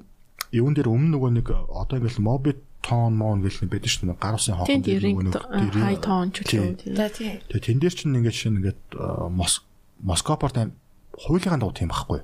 [0.54, 4.22] юун дээр өмнө нөгөө нэг одоо ингээл мобит тон мон гэл нэг байдаг шүү дээ.
[4.22, 6.96] Гар усын хоохон Тийм дээр нөгөө нэг тийм хай тоон ч үү.
[6.96, 7.42] За тий.
[7.50, 9.66] Тэгээ тэн дээр чинь ингээд шинэ ингээд э, мос
[10.04, 10.76] Москопорт аим
[11.16, 12.22] хуулийнхаа дагуу тийм байхгүй.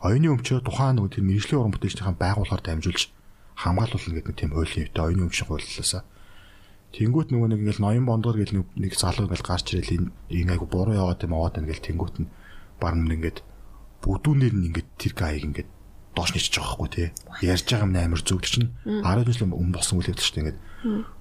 [0.00, 3.12] Оюуны өмчөө тухайн нөгөө тэр мэрэгжлийн уран бүтээлчдийн байгууллагаар дамжуулж
[3.56, 6.02] хамгаалуулна гэдэг нэг тийм хуулийн үетэй оюуны өмчийн хуулиулаасаа.
[6.94, 10.94] Тэнгүүт нөгөө нэг ингээл ноён бондгор гэл нэг- залуу ингээл гарч ирэл энэ айгу буруу
[10.96, 12.28] яваад юм аваад байна гэл тэнгүүт нь
[12.80, 13.38] баг нь ингээд
[14.04, 15.68] бүдүүнээр нь ингээд тэр гайг ингээд
[16.16, 17.08] доош нэрч байгаа байхгүй тий.
[17.44, 18.70] Ярьж байгаа юм амар зүг чинь
[19.04, 20.60] 10 жил өмнө болсон үйл явдал шүү дээ ингээд.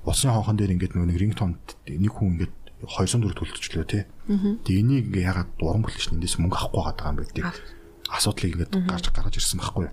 [0.07, 2.53] Усын хонхон дээр ингээд нөгөө нэг рингтонд нэг хүн ингээд
[2.85, 4.03] 200 төгрөг төлтөжлөө тий.
[4.63, 7.45] Тэгээ энийг ингээ ягаад уран бүлэгч эндээс мөнгө авахгүй байгаа юм бэ гэдэг
[8.15, 9.87] асуудлыг ингээд гарч гаргаж ирсэн байхгүй.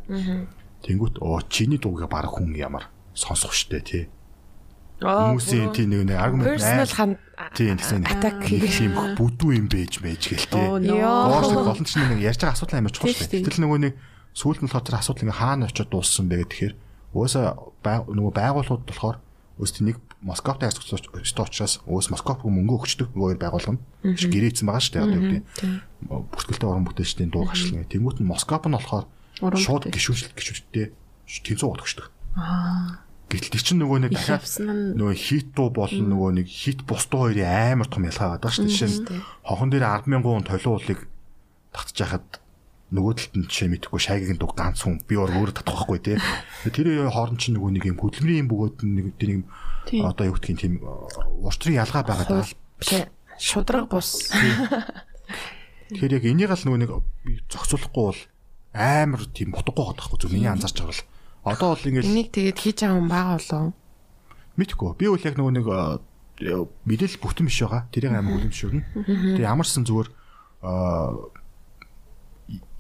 [0.87, 4.03] Тэнгүүт оо чиний дуугаа баг хүн ямар сонсох штэ тий.
[5.03, 7.11] Хүмүүсийн тий нэг нэг аргумент Personal хан
[7.59, 10.63] тий гэсэн attack тийм бүдүү юм байж байж гэл тий.
[10.63, 11.43] Оо Йоо.
[11.43, 13.43] Гоош болон чинь нэг ярьж байгаа асуудал амар чухал шүү.
[13.43, 13.95] Гэтэл нөгөө нэг
[14.33, 16.75] сүүлд нь болохоор асуудал ингээ хаана очиод дууссан бэ гэхээр
[17.13, 19.19] уусаа нөгөө байгууллагууд болохоор
[19.61, 24.95] өөстэй нэг Москватай харьцуулж учраас өөс Москваг мөнгө өгчдөг нөгөө байгууллага нь гэрээцсэн байгаа шүү
[24.95, 25.43] дээ одоо гэдэг
[26.09, 27.91] бүртгэлтэй уран бүтээлчдийн дуу хашлага.
[27.91, 29.07] Тэнгүүт нь Москвап нь болохоор
[29.59, 29.97] шууд бүтээл.
[29.99, 30.87] гişүүнчлэлт гişүүдтэй
[31.43, 32.07] тэнцүү бодогчдөг.
[32.39, 33.03] Аа.
[33.33, 34.45] Гэтэл тэр чинь нөгөө нэг дахиад
[35.01, 38.69] нөгөө хит дуу болон нөгөө нэг хит бус дуу хоёрын амар том ялгаа байдаг шүү
[38.69, 38.77] дээ.
[38.77, 41.01] Жишээ нь хохон дээр 100000 хүн толиулыг
[41.73, 42.29] татж яхад
[42.93, 46.21] нөгөө талд нь жишээ мэдхгүй шайгийн дуг ганц хүн би өөр өөрөө татах байхгүй тий.
[46.69, 49.17] Тэр хооронд чинь нөгөө нэг юм хөдөлмөрийн бөгөөд нэг
[49.89, 50.07] Тийм.
[50.07, 50.75] одоо юу гэдгийг тийм
[51.43, 52.47] уртрын ялгаа байгаа даа.
[52.79, 53.09] биш
[53.41, 54.31] шудраг бус.
[55.91, 56.93] Тэгэхээр яг энийг л нөгөө нэг
[57.51, 58.21] зохицуулахгүй бол
[58.73, 61.03] амар тийм утгагүй байхгүй зөв миний анзаарч байгаа бол
[61.43, 63.73] одоо бол ингээл Энийг тэгээд хийж байгаа хүн байгаа болов.
[64.57, 64.91] Мэдгүй.
[64.99, 65.67] Би бол яг нөгөө нэг
[66.87, 67.83] мэдээлэл бүтэн биш байгаа.
[67.91, 68.83] Тэрийг амар хүлэмжшүүлнэ.
[69.39, 70.09] Тэгээ ямарсан зүгээр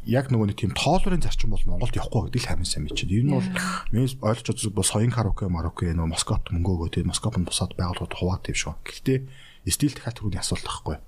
[0.03, 3.15] яг нөгөө нэг тийм тоолрын зарчим бол Монголд явахгүй гэдэг л хамын сайн мэдчихэд.
[3.23, 3.51] Ер нь бол
[3.95, 8.19] миний ойлгож байгаа бол соён караоке, марокко нөгөө Москвад мөнгө өгөө тийм Москвад бусаад байгууллагууд
[8.19, 8.75] хуваад тийм шүү.
[8.83, 9.19] Гэхдээ
[9.71, 10.99] стил дахиад түрүүний асуулт байхгүй.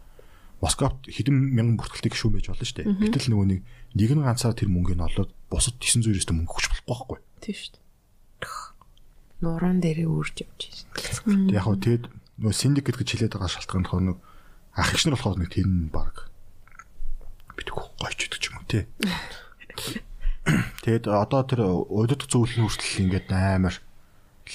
[0.63, 2.87] Москвад хэдэн мянган бүртгэлтэй гişүүн байж болно шүү дээ.
[3.03, 3.61] Гэтэл нөгөө нэг
[3.99, 7.19] нэг нь ганцаар тэр мөнгөний олоод бусад 900-өөс мөнгө өгч болохгүй байхгүй.
[7.45, 7.85] Тийм шүү дээ.
[9.45, 10.61] Нуруунд дээрээ үрж явж
[11.29, 11.53] байна.
[11.53, 12.05] Тэг яг хөө тэгэд
[12.41, 14.19] нөгөө синдикет гэж хэлээд байгаа шалтгаан нь нэг
[14.73, 16.33] ах эгч нар болохоор нэг тэр нь баг
[17.53, 18.89] битгүү гойч идэх юм уу те.
[20.81, 23.77] Тэгэд одоо тэр удирдах зөвлөлийн хүртэл ингээд амар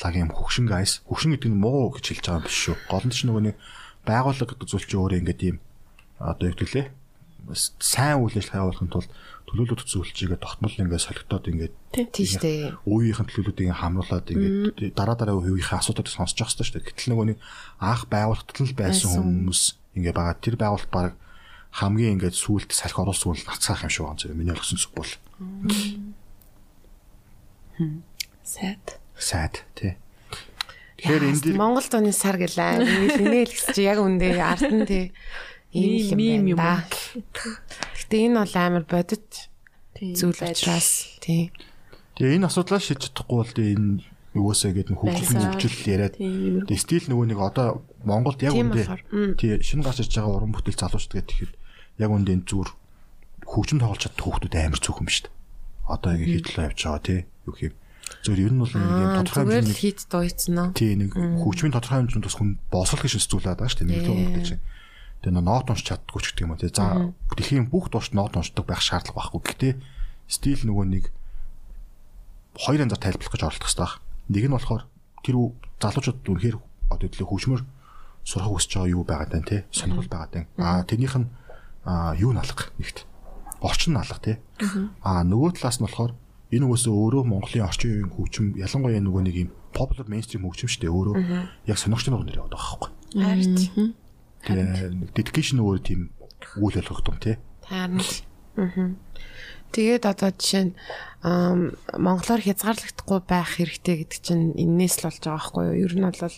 [0.01, 1.05] лаг юм хөгшин гайс.
[1.05, 2.75] Хөгшин гэдэг нь муу гэж хэлж байгаа юм биш шүү.
[2.89, 3.55] Гол нь ч нөгөө нэг
[4.05, 5.57] байгууллага гэдэг зүйл чинь өөрөө ингээд юм
[6.17, 6.85] одоо юу гэлээ
[7.55, 9.09] сайн үйл ажиллагаа явуулахын тулд
[9.49, 11.73] төлөөлөлт зөвлөлчийгээ тогтмол ингээд солигдоод ингээд
[12.13, 12.77] Тийм шүү дээ.
[12.85, 16.87] үеийнхэн төлөөлөлтийг хамруулад ингээд дараа дараа үеийнхээ асуудлыг сонсож явах хэрэгтэй шүү дээ.
[16.93, 17.37] Гэтэл нөгөө нэг
[17.81, 19.61] анх байгууллагт л байсан хүмүүс
[19.97, 20.37] ингээд байгаа.
[20.37, 21.13] Тэр байгууллага баг
[21.73, 25.13] хамгийн ингээд сүулт салхи оруулсан үйл нацгаах юм шиг байна зэрэг миний ойлгосон зүг бол.
[28.45, 28.85] Сайд.
[29.17, 29.97] Сайд тий.
[30.99, 32.85] Тэгэхээр энэ Монгол дууны сар гэлээ.
[33.21, 35.13] Инээл гэсэн чи яг үндэ ард нь тий.
[35.73, 36.81] Ийм юм юм аа.
[36.85, 37.41] да.
[37.97, 39.49] Гэтэ энэ бол амар бодит
[39.99, 41.53] зүйл учраас тий.
[42.17, 44.01] тэгээ энэ асуудлаа шийдэж чадахгүй бол энэ
[44.33, 45.51] юусаа гэдэг нь хөгжил Байсан.
[45.53, 50.37] хөгжил яриад тэгээ стил нөгөө нэг одоо Монголд яг үндэ тий шинэ гарч ирж байгаа
[50.41, 51.53] уран бүтээл залуучд гэдэг тэгэхэд
[52.01, 52.69] яг үндэ энэ зүгээр
[53.49, 55.33] хөгжим тоглож чаддаг хүмүүс амар цөөхөн биш үү?
[55.89, 57.73] Одоо яг хитлээ явж байгаа тий юу гэв.
[58.25, 60.69] Зүгээр ер нь бол нэг юм Аа тодорхой зүгээр л хэмжээний хийд дуйцсан уу?
[60.77, 63.89] тий нэг хөгжмийн тодорхой хэмжээнд бас хүн босрол гэж зүйлээд байгаа шүү дээ.
[63.89, 64.61] Нэг том гэдэг чинь.
[65.19, 66.71] Тэгээ нөө нот унш чаддгүй ч гэдэг юм уу тий.
[66.71, 66.95] За
[67.35, 69.41] дэлхийн бүх дуушд нот уншдаг байх шаардлага байхгүй.
[69.43, 69.73] Гэхдээ
[70.31, 71.05] стил нөгөө нэг
[72.55, 73.93] хоёр янзаар тайлбарлах гэж оролдох хэрэгтэй баг.
[74.29, 74.83] Нэг нь болохоор
[75.23, 76.57] тэр ү- залуучууд үнэхээр
[76.91, 77.61] одоо төлөө хөгжмөр
[78.23, 79.61] сурах хүсэж байгаа юу байгаа даа тий.
[79.71, 80.45] Сонирхол байгаа даа.
[80.59, 81.27] Аа тэрнийх нь
[81.85, 83.03] аа юу нь алга нэгт.
[83.59, 84.35] Орчин нь алга тий.
[85.03, 86.13] Аа нөгөө талаас нь болохоор
[86.51, 90.81] энэ үгөөсөө өөрөө Монголын орчин үеийн хөгжим ялангуяа нөгөө нэг юм popular mainstream хөгжим шүү
[90.87, 91.15] дээ өөрөө
[91.69, 92.89] яг сонирхч нар нэр яваад байгаа байхгүй.
[94.45, 94.65] Тэгээ
[94.95, 96.01] нэг dedication өөрөө тийм
[96.59, 97.35] үйл болгох юм тий.
[97.67, 98.01] харин.
[98.57, 98.95] Аа.
[99.69, 100.73] Тэгээд одоо жишээ нь
[101.21, 105.81] монголоор хязгаарлагдахгүй байх хэрэгтэй гэдэг чинь энээс л болж байгаа байхгүй юу?
[105.85, 106.35] Ер нь бол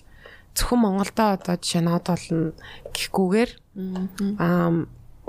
[0.52, 2.52] зөвхөн Монголдоо одоо жишээ нь од болно
[2.92, 3.52] гэхгүйгээр
[4.36, 4.76] ам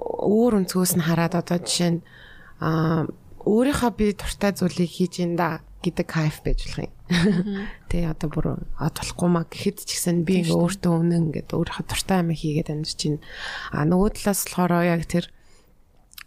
[0.02, 2.00] өөр өнцгөөс нь хараад одоо жишээ нь
[2.58, 3.06] ам
[3.46, 6.94] өөрийнхөө би дуртай зүйлийг хийж ин да гэдэг кайф байж болох юм.
[7.92, 11.84] Тэгээ одоо бүр од болохгүй маа гэхэд ч гэсэн би ингээ өөртөө үнэн ингээд өөрийнхөө
[11.92, 13.20] дуртай юм хийгээд амьдч чинь
[13.68, 15.28] а нөгөө талаас болохоор яг тэр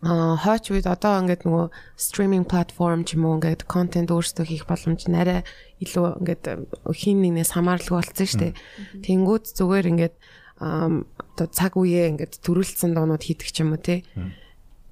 [0.05, 1.65] а хойч үед одоо ингээд нөгөө
[1.97, 5.41] стриминг платформ ч юм уу ингээд контент өөрсдөө хийх боломж нарай
[5.81, 6.43] илүү ингээд
[6.93, 8.53] хин нэгнээс хамааралгүй болсон шүү дээ.
[9.01, 10.15] Тэнгүүд зүгээр ингээд
[10.61, 14.05] одоо цаг үеэ ингээд төрүүлсэн дуунууд хийдэг ч юм уу те.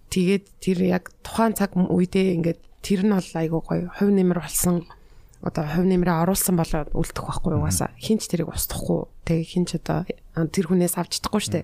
[0.09, 4.89] Тэгээд тэр яг тухайн цаг үедээ ингээд тэр нь бол айгуу гоё хувь нэмэр болсон
[5.43, 10.07] одоо хувь нэмрээ оруулсан болоод үлдэх байхгүй угаасаа хинч тэрийг устгахгүй тэгээ хинч одоо
[10.49, 11.61] тэр хүнээс авч чадахгүй штэ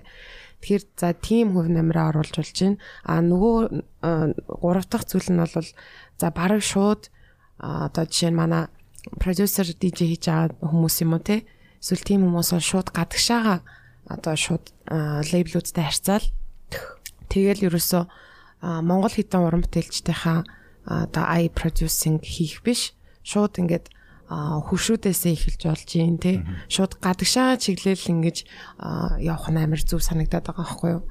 [0.60, 2.76] тэгэхээр за тийм хувь нэмрээ оруулж болж байна.
[3.08, 3.56] А нөгөө
[4.60, 5.68] гурав дахь зүйл нь бол
[6.20, 7.08] за бараг шууд
[7.56, 8.68] одоо жишээ нь манай
[9.16, 11.48] продюсер DJ хийж байгаа хүмүүс юм уу те?
[11.80, 13.64] Эсвэл тийм хүмүүс бол шууд гадагшаага
[14.04, 14.64] одоо шууд
[15.32, 16.28] лейблүүдтэй харьцаал.
[17.32, 18.04] Тэгэл ерөөсөө
[18.84, 20.44] Монгол хэдэн уран бүтээлчдийнхаа
[20.84, 22.92] а, одоо ай producing хийх биш.
[23.22, 23.86] Шууд ингээд
[24.30, 26.44] а, хөшрүүдээсээ эхэлж болж юм те.
[26.70, 28.46] Шууд гадагшаа чиглэл ингэж
[29.20, 31.02] явах нь амар зүв санагдаад байгаа байхгүй юу?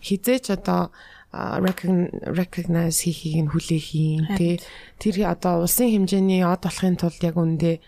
[0.00, 0.90] Хизээч одоо
[1.32, 4.60] recognize хийхийг нь хүлээх юм те.
[4.98, 7.80] Тэр одоо улсын хэмжээний од болохын тулд яг үндэ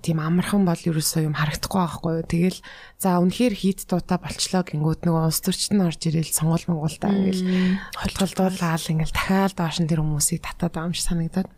[0.00, 2.24] тийм амархан бол ерөөсөө юм харагдахгүй байхгүй юу.
[2.24, 2.58] Тэгэл
[2.96, 7.44] за үнэхээр хийд дуута болчлоо гингүүд нөгөө улс төрчд нь орж ирэл сонгол монголтаа ингээл
[7.92, 11.48] холтголдуулаад ингээл дахиад доош нь тэр хүмүүсийг татаад байгаа юм шиг санагдаад.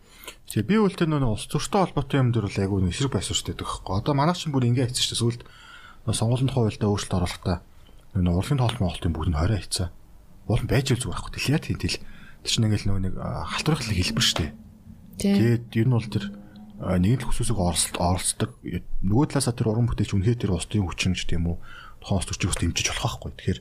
[0.47, 3.53] Тэгээ би үлдээ нөгөө улс төртэй холбоотой юм дөр бол айгүй нэг эсрэг байсуур штэ
[3.59, 3.93] гэхгүй.
[3.99, 5.41] Одоо манайх чинь бүр ингэ хийсэн штэ сүлд
[6.07, 7.57] сонгуулийн хувьдаа өөрчлөлт оруулахдаа
[8.15, 9.87] нөгөө урлагийн тоолт монголтын бүгд нь 20 хийцээ.
[10.47, 11.31] Уул нь байж зүгээр байхгүй.
[11.35, 11.99] Дэлхийд хийдэл.
[11.99, 14.45] Тэр чинь ингээл нөгөө нэг халдварлах хэлбэр штэ.
[15.19, 16.25] Тэгээд ер нь бол тэр
[16.77, 18.51] нэгэн л хүсүсэг оролцолт оролцдог.
[19.03, 21.57] Нөгөө талаасаа тэр уран бүтээч үнхээр тэр устын хүчин ч тийм үү.
[22.07, 23.31] Ус төрчийг ус дэмжиж болох байхгүй.
[23.35, 23.59] Тэгэхээр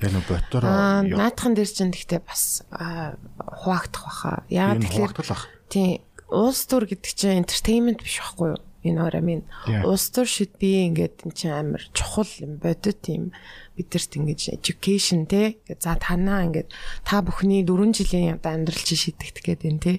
[0.00, 4.32] яг нэг ботоор Аа наадхан дээр чинь гэхдээ бас аа, хуваагдах баха.
[4.48, 5.42] Яагаад тэгэхээр.
[5.72, 8.60] Тийм улс төр гэдэг чинь entertainment биш байхгүй юу?
[8.82, 9.46] Энэ what I mean.
[9.86, 13.30] Улс төр should be ингээд эн чинь амар чухал юм бодит тийм
[13.78, 15.62] бидэрт ингэж education те.
[15.78, 16.66] За танаа ингээд
[17.06, 19.92] та бүхний 4 жилийн одоо амьдрал чи шийдэгдэх гээд байна те.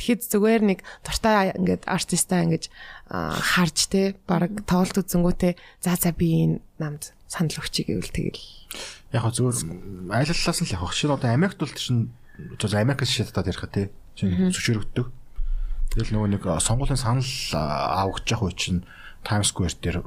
[0.00, 2.64] Тэгэхэд зүгээр нэг дуртай ингээд артистаа ингэж
[3.12, 4.16] харж те.
[4.24, 5.52] Бараг тоглолт үзэнгүүтээ
[5.84, 8.40] за за би энэ намд санал өгчий гэвэл тэгэл
[9.12, 10.96] Яг хөө зүгээр айл талаас нь л явах.
[10.96, 12.08] Шинэ одоо Америкт бол чинь
[12.56, 13.92] зөв Америкээс шатаад ярих тий.
[14.16, 15.19] Чинь зөвшөөрөгддөг.
[15.90, 18.82] Тэгэл нөгөө нэг а, сонгуулийн санал а, авах гэж явах үе чинь
[19.24, 19.98] Times Square дээр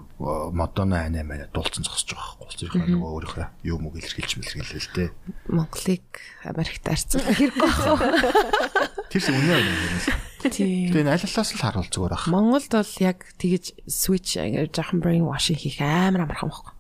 [0.52, 2.58] Madonna ань амаа дуулцсан зогсож байгаа байхгүй.
[2.58, 5.10] Зэрэг нөгөө өөрийнхөө юу мөг илэрхийлж мэлэрхийлээ л дээ.
[5.54, 6.08] Монголыг
[6.50, 8.10] Америкт арцсан хэрэг байна.
[9.14, 10.50] Тэр чинь үнэ үнэ.
[10.50, 10.90] Тийм.
[10.90, 12.26] Тэгээ энэ аль талаас л харуул зүгээр ах.
[12.26, 16.74] Монголд бол яг тэгэж switch жоохон brain washing хийх амар амархан байхгүй.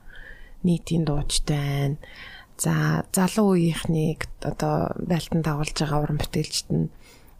[0.65, 2.01] Нийтийн дуучтай байна.
[2.57, 6.89] За залуу үеийнхнийг одоо байлтан дагуулж байгаа уран бүтээлчд нь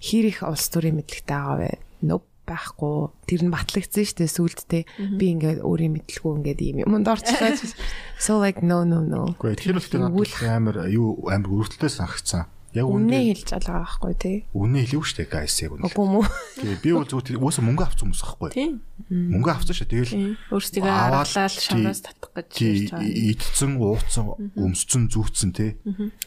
[0.04, 1.72] хэр их улс төрийн мэдлэгтэй байгаа вэ?
[2.04, 3.12] Nope байхгүй.
[3.24, 4.84] Тэр нь батлагдсан шүү дээ сүултдээ.
[5.16, 7.56] Би ингээд өөрийн мэдлгүй ингээд ийм юмд орчлоо.
[8.24, 9.32] So like no no no.
[9.39, 12.51] Гэхдээ тэр бол тэр надад амар юу амар өрөвдөлтөө санагцсан.
[12.74, 14.38] Яг үнэ хэлж байгаа байхгүй тий.
[14.49, 15.93] Үнэ хэлээв штэ guys яг үнэ.
[15.93, 16.26] Үгүй мүү.
[16.58, 18.49] Тэгээ би бол зүгээр өөсө мөнгө авсан хүмүүс байхгүй.
[18.49, 18.74] Тийм.
[19.14, 19.88] Мөнгө авсан шүү.
[19.93, 20.14] Тэгэл
[20.49, 23.14] өөрсдөө аргалал шамраас татах гэж хийж байгаа.
[23.30, 24.26] Идцэн, ууцсан,
[24.58, 25.78] өмсцэн, зүүцсэн тий.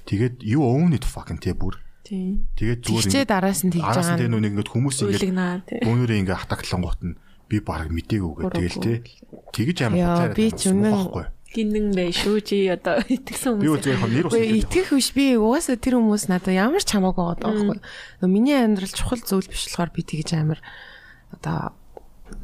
[0.06, 1.82] Тэгээд юу own it fucking тий бүр.
[2.06, 2.46] Тийм.
[2.54, 4.20] Тэгээд зүгээр Тэгчээ дараас нь тэгж араас нь байгаа.
[4.22, 7.14] тэгээ нүг ингээд хүмүүс ингээд бөөнөрөө ингээд хатагтлангуут нь
[7.50, 8.96] би баг мдэггүй тэгэл тий.
[9.50, 10.36] Тэгэж амар Яа, хутлаарай.
[10.38, 11.34] би ч үнэн-.
[11.56, 13.80] Гинэн бай шүү чи одоо итгэсэн Би хүмүүс.
[13.80, 14.34] үзээ яг нэр ус.
[14.34, 17.78] Үгүй итгэх биш би угаасаа тэр хүмүүс надад ямар ч хамаагүй байгаа байхгүй.
[18.28, 20.60] Миний амьдрал чухал зүйл биш болохоор би тэгж амар
[21.32, 21.72] одоо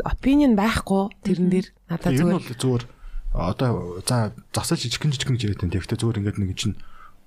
[0.06, 2.84] opinion байхгүй тэрэн дээр надад Тэр зүгээр бол зүгээр
[3.34, 3.70] одоо
[4.06, 4.16] за
[4.54, 5.74] засал жижигэн жижигэн гэж яриад энэ.
[5.76, 6.76] Тэгвэл зүгээр ингээд нэг чинь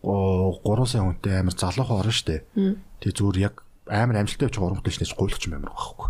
[0.05, 2.45] 3 сая хүнтэй амар залуухан орно штэ.
[2.53, 6.07] Тэгээ зүгээр яг амар амжилттай явж байгаа уран бүтээлчнээс гуйлах юм амар байхгүй.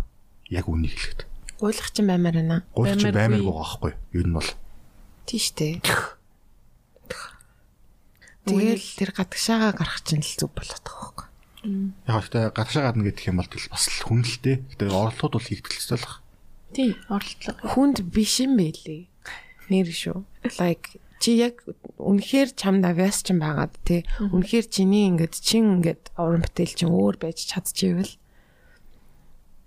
[0.52, 1.20] Яг үнийг хэлэхэд.
[1.56, 2.56] гуйлах чинь баймаар байна.
[2.76, 3.16] Гуйлах Баймааргүй.
[3.16, 3.92] баймаар байгаа байхгүй.
[4.12, 4.50] Юу нь бол
[5.26, 5.80] Тийш дээ.
[8.46, 11.26] Тэгэл тэр гадагшаага гарах чинь л зүг болоод байгаа байхгүй.
[12.06, 14.56] яг гэхдээ гадагшаа гадна гэдэг юм бол тэгэл бас л хүнэлтэй.
[14.70, 16.22] Гэтэ орлогууд бол хийгдэлцтэй л баг.
[16.70, 17.58] Тийм оролдлого.
[17.74, 19.10] Хүнд биш юм байлээ.
[19.66, 20.22] Нэр шүү.
[20.62, 21.64] Like чи яг
[21.96, 24.04] үнэхээр чамд авиас чинь байгаад тий.
[24.20, 28.16] Үнэхээр чиний ингээд чин ингээд уран бүтээл чинь өөр байж чадчихвэл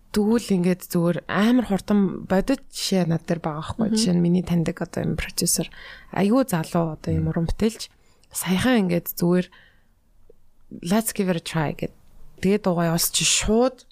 [0.10, 3.94] Тэгвэл ингээд зүгээр амар хурдан бодит жишээ над дээр байгаа байхгүй.
[3.94, 5.70] Жишээ нь миний таньдаг одоо юм продюсер
[6.18, 7.94] айгүй залуу одоо юм уран бүтээлч
[8.34, 9.48] саяхан ингээд зүгээр
[10.82, 11.94] let's give it a try гэд
[12.42, 13.86] тэгээд дугаа явуулч шууд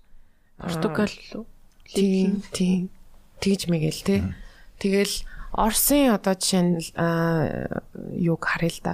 [0.58, 1.45] Португал лөө.
[1.86, 2.89] тийм тийм
[3.38, 4.16] тэгж мэгэл те.
[4.82, 5.22] Тэгэл
[5.54, 7.82] Орсын одоо жишээ нь аа,
[8.12, 8.93] юуг харъя л да.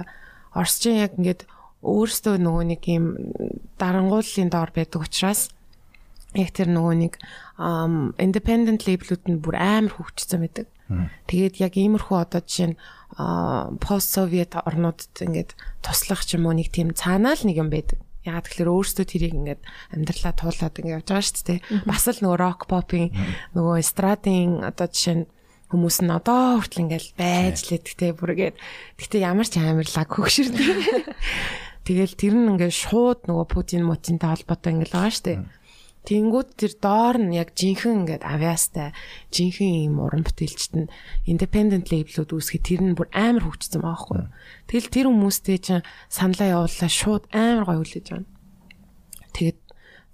[0.54, 1.48] Орсчин яг ингээд
[1.82, 3.06] өөрсдөө нөгөө нэг юм
[3.76, 5.50] дарангууллын доор байдаг учраас
[6.34, 7.12] яг тэр нөгөө нэг
[7.58, 10.66] ам, independent label-ууд нь бүр амар хөгжсөн байдаг.
[11.28, 12.80] Тэгээд яг иймэрхүү одоо жишээ нь
[13.80, 18.00] пост совет орнуудад ингээд туслах ч юм уу нэг тийм цаанаа л нэг юм байдаг.
[18.24, 21.60] Ягаад тэгэхээр өөрсдөө тэрийг ингээд амьдралаа туулаад ингээд явж байгаа шүү дээ.
[21.84, 23.12] Бас л нөгөө рок попын
[23.52, 25.28] нөгөө эстрадын одоо жишээ нь
[25.74, 28.56] хүмүүс нь одоо хүртэл ингээд байж лээ гэхдээ бүргээд
[28.96, 30.70] гэхдээ ямар ч амар лаг хөгшөрдөө.
[31.90, 35.40] Тэгэл тэр нь ингээд шууд нөгөө Путин мутинтай холбоотой ингээд байгаа шүү дээ.
[36.04, 38.92] Тэнгүүд тэр доор нь яг жинхэнэ ингээд авиастай
[39.32, 40.92] жинхэнэ юм уран бүтээлчт нь
[41.24, 44.22] independent label-ууд үүсгэж тэр нь бүр амар хөгжсөн байгаа байхгүй.
[44.68, 48.28] Тэгэл тэр хүмүүстэй чинь саналаа явууллаа шууд амар гоё хүлээж байна.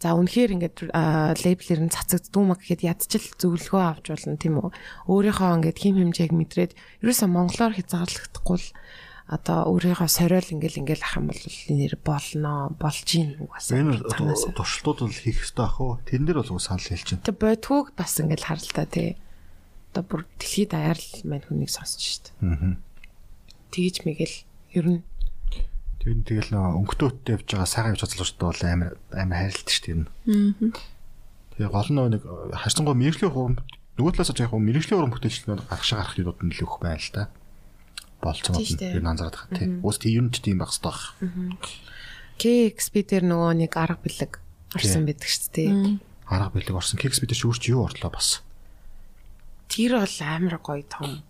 [0.01, 0.77] За үнэхээр ингээд
[1.45, 4.73] лейблэр нь цацагддгүй маа гэхэд ядчил зөвлөгөө авч болно тийм үү.
[5.13, 6.73] Өөрийнхөө ингээд хим хэмжээг мэдрээд
[7.05, 8.69] ерөөсөө монголоор хязгаарлагдахгүй л
[9.31, 13.77] одоо өөрийнхөө сориол ингээл ингээл ах юм бол нэр болно болж ийн угаасаа.
[13.79, 16.01] Энэ туршилтууд бол хийх хэрэгтэй ах уу?
[16.03, 17.23] Тэрэн дээр бол санал хэлж чинь.
[17.23, 19.21] Тэг бодхууг бас ингээл харалтаа тий.
[19.93, 22.25] Одоо бүр дэлхийд даяарл мань хүнийг сонсч шít.
[22.43, 22.75] Аа.
[23.71, 24.35] Тэгж мэгэл
[24.75, 25.03] ер нь
[26.01, 29.69] Тэр нь тэгэл нөө өнгөтөөттэй явж байгаа сайхан явж байгаа залуучтай бол амар амар хайрлалт
[29.69, 29.97] шүү дээ.
[30.01, 30.73] Аа.
[31.61, 32.23] Тэгээ гол нь нэг
[32.57, 33.57] харьцангуй мэрэгжлийн хурам
[34.01, 37.13] нөгөө талаас яг хөө мэрэгжлийн хурам бүтээлчлүүд гаргашаа гарах юмуд нь л өгөх байна л
[37.13, 37.29] та.
[38.81, 38.97] Дээ.
[38.97, 39.69] нь энэ анзаараад байгаа тий.
[39.85, 41.01] Уус тийм юм ч тийм байх хэрэгтэй баг.
[42.41, 44.33] KXP дээр нөгөө нэг арга бэлэг
[44.73, 45.69] орсон байдаг шүү дээ.
[46.33, 47.45] Арга бэлэг орсон кекс бид чи
[47.77, 48.41] юу орлоо бас.
[49.69, 51.21] Тэр бол амар гоё том.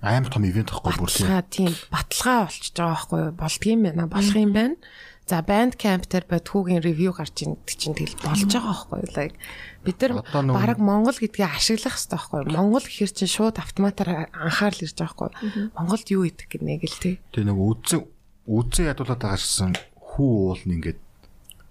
[0.00, 1.26] Амар том ивент байхгүй бүр тий.
[1.26, 3.32] Баталгаа тийм баталгаа болчихж байгаа байхгүй юу?
[3.34, 4.06] болдгийм байна.
[4.06, 4.76] Болох юм байна.
[5.28, 9.12] За Bandcamp дээр бодхуугийн ревю гарч ийн гэдэг чинь тэгэл болж байгаа байхгүй юу?
[9.12, 9.36] Like
[9.84, 12.54] бид нар баг Монгол гэдгийг ашиглах хэрэгтэй байхгүй юу?
[12.54, 15.68] Монгол гэхэр чинь шууд автоматар анхаарал ирж байгаа байхгүй юу?
[15.76, 17.14] Монголд юу идэх гэнэ гэл тээ.
[17.34, 18.00] Тэгээ нэг үдсэн
[18.48, 20.98] үдсэн ядуулаад байгаа шсэн хүү уул нь ингээд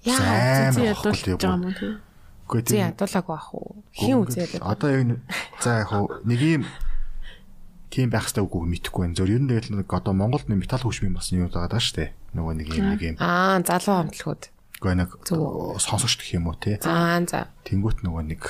[0.06, 1.34] Яа, авахгүй ядуулж тий.
[1.34, 1.94] байгаа юм тий.
[2.46, 3.82] Үгүй тийм ядуулаагүй ах уу?
[3.98, 4.72] Хин үзээ ядуулаа.
[4.78, 5.20] Одоо яг
[5.66, 5.90] за яг
[6.30, 6.64] нэг юм
[7.90, 9.18] тийм байх хэрэгтэй үгүй мэдэхгүй байна.
[9.18, 12.12] Зөв ер нь тэгэл нэг одоо Монголд нэг металл хөгжмийн бас юм байгаа даа штэ.
[12.36, 13.16] Нөгөө нэг юм нэг юм.
[13.24, 14.44] Аа, залуу хамтлагууд.
[14.78, 15.80] Үгүй нэг Зөв.
[15.80, 16.78] сонсогч гэх юм уу те.
[16.84, 17.50] Аа, за.
[17.64, 18.44] Тэнгүүт нөгөө нэг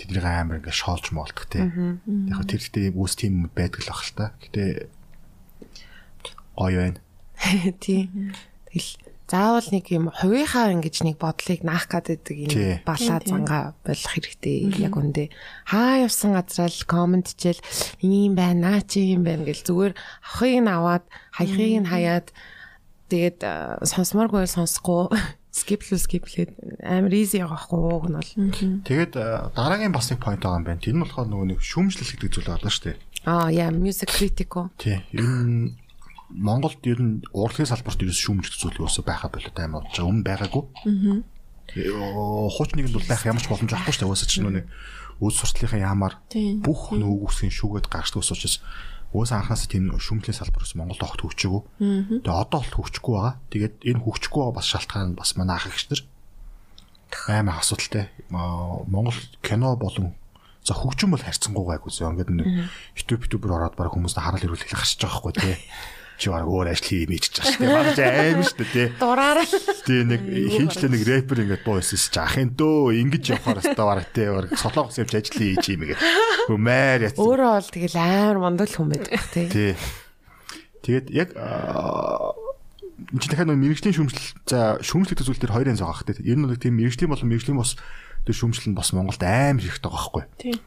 [0.00, 1.68] тэднийг амар ингээ шоолж моолдог те.
[1.68, 4.26] Яг хөө тэр ихтэй үүс тийм юм байдаг л бах л та.
[4.40, 4.88] Гэтэ
[6.56, 7.00] гоё байна.
[7.84, 8.32] Тийм.
[8.72, 14.68] Тэгэл заавал нэг юм хувийнхаа ингэж нэг бодлыг наах гэдэг энэ балаа зангаа болох хэрэгтэй
[14.76, 15.32] яг үндэ.
[15.64, 17.64] Хаа явсан газраа л комент хичээл
[18.04, 22.28] ийм байна наа чи юм байна гэл зүгээр авахыг нь аваад хаяхыг нь хаяад
[23.08, 23.40] тэгээд
[23.88, 25.08] сонсомооргүй сонсохгүй.
[25.52, 28.32] Скиплүү скиплээд амар easy явахгүй уг нь бол.
[28.88, 29.12] Тэгээд
[29.52, 30.80] дараагийн бас нэг point байгаа юм байна.
[30.80, 32.96] Тэр нь болохоор нөгөө нэг шүүмжлэл гэдэг зүйл байна шүү дээ.
[33.24, 34.98] аа яа music critical Тий.
[35.14, 35.78] Нь
[36.32, 40.08] Монголд ер нь урлагийн салбарт ерөөс шүүмжлэх зүйл юусоо байха болоод амар болж байгаа.
[40.08, 40.64] Өмнө байгаагүй.
[40.88, 41.20] Аа.
[42.52, 44.12] Хуучныг бол байх ямар ч боломж авахгүй шүү дээ.
[44.12, 44.66] Уусаа чинь нэг
[45.22, 46.14] үс суртлынхаа яамаар
[46.64, 48.58] бүх нөгөө үсгийн шүүгээд гарчдаг ус учраас
[49.12, 51.62] уусаа анханасаа тийм шүүмжлэлийн салбараас Монголд огт хөгжөөгүй.
[52.24, 53.34] Тэгээ одоо бол хөгжихгүй байгаа.
[53.52, 56.02] Тэгээд энэ хөгжихгүй байгаа бас шалтгаан нь бас манай ах эгч нар
[57.28, 58.08] амар асуудалтай.
[58.32, 60.16] Монгол кино болон
[60.64, 62.10] за хөгжим бол харьцангуй гайгүй зөө.
[62.16, 62.48] Ингээд нэг
[62.96, 65.56] YouTube YouTube-ээр ороод баг хүмүүст харал ирүүлэх гарч байгаа байхгүй тий.
[66.22, 67.74] Чи баг өөр ажил ичж байгаа шүү дээ.
[67.74, 68.88] Баг аим шүү дээ тий.
[69.02, 69.46] дураараа
[69.82, 74.30] Тий нэг хинчлээ нэг рэпер ингээд буусан чи ахын дөө ингэж явахаар өстой баг тий.
[74.30, 76.02] Баг солонгос явж ажил хийж юм ингээд.
[76.46, 77.18] Хөмээр яц.
[77.18, 79.74] өөрөө бол тэгэл амар мондол хүн байдаг тий Тий.
[80.86, 81.34] Тэгээд яг
[83.18, 86.22] чи дахиад нэг мэрэгжлийн шүүмжлэл за шүүмжлэх зүйл төр хоёрын зогоох тий.
[86.22, 87.74] Ер нь нэг тийм мэрэгжлийн болон мэрэгжлийн бос
[88.22, 90.24] тэр шүүмжлэл нь бас Монголд амар хэрэгтэй байгаа байхгүй.
[90.38, 90.58] Тийм.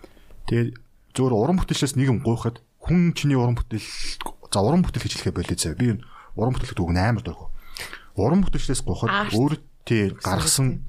[0.52, 0.70] Тэгээд
[1.16, 3.88] зөвөр уран бүтээлчээс нэг юм гуйхад хүн чиний уран бүтээл
[4.56, 5.76] за уран бүтээл хийж хэлэхэ болоо зав.
[5.76, 6.04] Би энэ
[6.40, 7.52] уран бүтээлд үг амар дургу.
[8.16, 9.36] Уран бүтээлчээс Арт.
[9.36, 9.54] өөр
[9.84, 10.80] тий гаргасан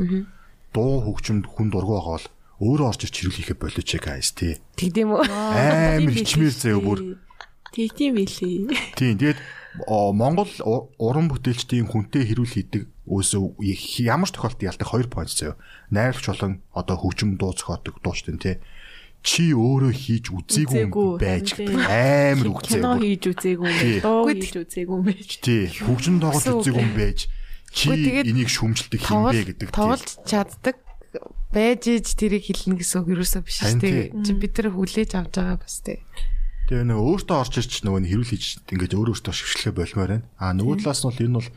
[0.71, 2.27] дуу хөгжимд хүн дургу байгаа бол
[2.63, 4.63] өөрөө орж ирч хэрүүлэхэ болоо ч guys тий.
[4.79, 7.19] тэгдэм үү Амар ичмээр заяа бүр.
[7.75, 8.71] Тэг тийм билий.
[8.95, 9.19] Тийм.
[9.19, 9.41] Тэгээд
[9.85, 10.49] Монгол
[10.97, 13.61] уран бүтээлчдийн хүнтэй хэрүүл хийдэг өөсөө
[14.07, 15.59] ямар ч тохиолдолд ялдаг хоёр point заяа.
[15.93, 18.57] Найруулагч болон одоо хөгжим дуу зохиодог дуучдын тий.
[19.23, 21.81] Чи өөрөө хийж үзээгүй байж Тийм.
[21.83, 23.03] амар үг Кино заяа.
[23.03, 25.31] хийж үзээгүй юм дуу хийж үзээгүй юм байж.
[25.43, 25.65] Тий.
[25.67, 27.19] Хөгжим тоглож үзээгүй юм байж
[27.77, 29.69] чи энийг шүмжилдэг юм тоглож бэ гэдэг.
[29.75, 30.77] тоглож чаддаг
[31.53, 34.13] байж иж тэрийг хэлнэ гэсэн үг ерөөсөө биш тий.
[34.13, 34.25] дээ.
[34.25, 36.01] Чи бид нар хүлээж авч байгаа бас тий.
[36.67, 38.45] Тэгээ нэг өөртөө орж ирч нөгөө нэг хэрүүл хийж
[38.75, 40.27] ингээд өөр өөртөө шившлээ болмоор байна.
[40.35, 41.51] А нөгөө талаас нь бол энэ бол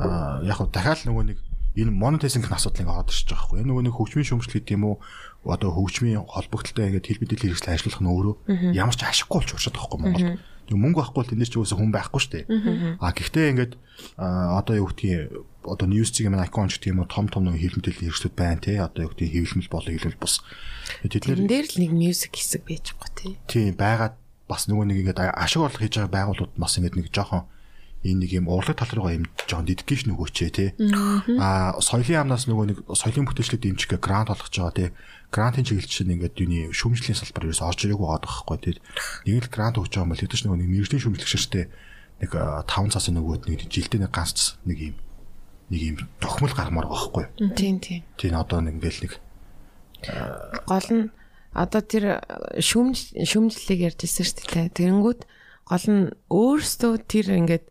[0.00, 1.38] аа, яг хав дахиад нөгөө нэг
[1.76, 3.58] энэ монетизинг асуудал ингээд орж ирж байгаа хгүй.
[3.60, 4.96] Энэ нөгөө нэг хөгжмийн шүүмжлэл гэдэг юм уу?
[5.44, 8.34] Одоо хөгжмийн холбогдлолтой ингээд хэл мэдээлэл хэрэгсэл ажиллах нь өөрөө
[8.72, 10.40] ямар ч ашиггүй болж уршаад байгаа хгүй Монголд.
[10.64, 12.44] Тэг мөнгө байхгүй бол тэнд ч юусаа хүн байхгүй шүү дээ.
[12.96, 13.72] А гэхдээ ингээд
[14.16, 18.08] одоо юу гэдгийг одоо ньюсциг юм icon ч юм уу том том нэг хэл мэдээлэл
[18.08, 18.80] хэрэгслүүд байна те.
[18.80, 20.40] Одоо юу гэдгийг хэвлэмэл болоо хэлбэл бас
[21.04, 23.32] тэд Тэрэн дээр л нэг music хэсэг байж байгаа тий.
[23.44, 24.16] Тийм байгаад
[24.48, 27.44] бас нөгөө нэг ингээд ашиг орлого хийж байгаа байгууллагууд бас ингээд нэг жоохон
[28.04, 30.76] энэ нэг юм урлаг тал руугаа юм жоохон дедикейшн өгөөч тий.
[31.40, 34.88] Аа соёлын яамнаас нөгөө нэг соёлын бүтээлчлэг дэмжих гэ грант олгож байгаа тий.
[35.34, 38.78] Грантын чиглэл чинь ингээд юуны шүүмжлэлийн салбар ерөөс орж ирээгүй байгаа байхгүй тий.
[39.26, 41.64] Нэг л грант өгч байгаа юм бол хэдэж нөгөө нэг мэрэгжлийн шүүмжлэгчтэй
[42.22, 44.96] нэг 5 цагийн нөгөөд нэг жилдээ нэг ганц нэг юм
[45.74, 47.24] нэг юм тохимол гармаар байгаа байхгүй.
[47.58, 48.06] Тийм тийм.
[48.14, 49.12] Тийм одоо нэг ингээл нэг
[50.70, 51.10] Гол нь
[51.54, 52.20] одоо тэр
[52.60, 54.76] шүмж шүмжлэлийг ярьж ирсэн шүү дээ.
[54.76, 55.20] Тэрэнгүүт
[55.66, 57.66] гол нь өөрсдөө тэр ингээд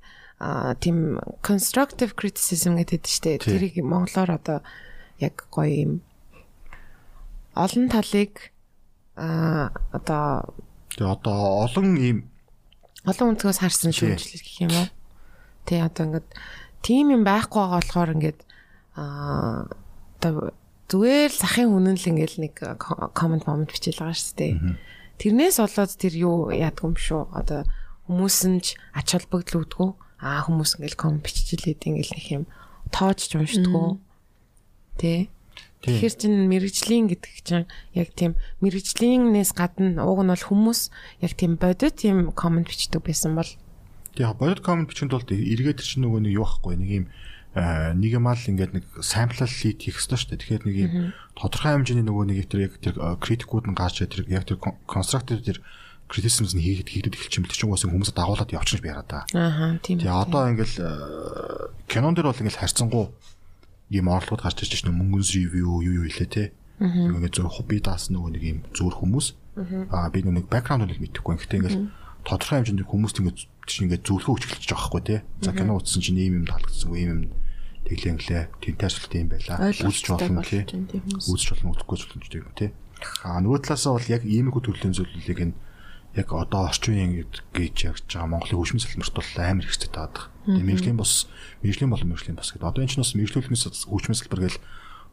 [0.82, 3.38] тийм constructive criticism гэдэг шүү дээ.
[3.43, 4.57] Тэрийг монголоор одоо
[5.22, 5.93] яг гоё юм
[7.54, 8.54] олон талыг
[9.16, 10.54] а одоо
[10.97, 11.38] тэгээ одоо
[11.70, 12.18] олон ийм
[13.06, 14.88] олон өнцгөөс харсан шүүмжлэл гэх юм уу.
[15.68, 16.28] Тий одоо ингээд
[16.82, 18.39] тим юм байхгүй байгаа болохоор ингээд
[18.97, 19.68] аа
[20.18, 20.56] одоо
[20.88, 22.56] зүгээр л сахын үнэн л ингээд нэг
[23.18, 24.54] комент момент бичиж байгаа шүү дээ.
[25.20, 27.34] Тэрнээс болоод тэр юу яадаг юм шүү.
[27.34, 27.68] Одоо
[28.08, 29.89] хүмүүс нь ч ач холбогдол үүдгүй.
[30.24, 32.43] Аа хүмүүс ингээд комент биччихлээд ингээд нэг юм
[32.93, 33.99] тоочж уншдаггүй.
[35.01, 35.32] Тэ.
[35.84, 35.99] Тийм.
[35.99, 40.81] Тэгэхээр чин мэрэгжлийн гэдэг чинь яг тийм мэрэгжлийнээс гадна ууг нь бол хүмүүс
[41.19, 43.51] яг тийм бодит тийм комент бичдэг байсан бол
[44.15, 47.05] Яг бодит комент бичинд бол эргээд чинь нөгөө нэг юу байхгүй нэг юм
[47.51, 50.39] аа, нэг юм аа л ингээд нэг самплал лид хийх хэрэгтэй шүү дээ.
[50.39, 50.91] Тэгэхээр нэг юм
[51.36, 55.59] тодорхой хэмжээний нөгөө нэг тэр яг тэр критикууд нь гарч тэр яг тэр конструктив тэр
[56.07, 59.25] критицизмс нь хийхэд хийгдэж эхэлчих юм л чинь уус хүмүүсээ дагуулад явчихна би яриа та.
[59.34, 63.05] ааха тийм Тэгээ одоо ингээл аа, кинон дээр бол ингээл харьцангуй
[63.93, 66.43] ийм орлогод гарч ирж чинь мөнгөн ревю юу юу хэлээ те.
[66.81, 69.27] Ингээд зөв хобби даас нөгөө нэг ийм зөөр хүмүүс.
[69.93, 71.37] Аа би нэг бэкграунд нь мэдэхгүй.
[71.37, 71.81] Гэхдээ ингээл
[72.25, 73.39] тодорхой хэмжээнд хүмүүст ингээд
[73.69, 75.17] чинь ингээд зөвлөгөө өгч эхэлж байгаа байхгүй те.
[75.45, 77.21] За кино үзсэн чинь ийм юм таалагдсан ийм юм
[77.85, 78.43] тэглээ инглээ.
[78.59, 79.69] Тэнтэрсэлт юм байла.
[79.69, 80.65] Үзэж болно те.
[80.65, 82.73] Үзэж болно үзэхгүй болно юм те.
[83.23, 85.55] Аа нөгөө талаасаа бол яг иймэрхүү төрлийн зүйлийг нь
[86.15, 87.11] яг одоо орчин үеийн
[87.53, 90.15] гэж ярьж байгаа Монголын хөгжмийн салбарт бол амар хэрэгтэй таад.
[90.43, 91.27] Тэгээ мэрэгжлийн бос
[91.63, 92.67] мэрэгжлийн болон мэрэгжлийн бос гэдэг.
[92.67, 94.59] Одоо энэ ч бас мэрэгжлүүлнээс хөгжмийн салбар гэл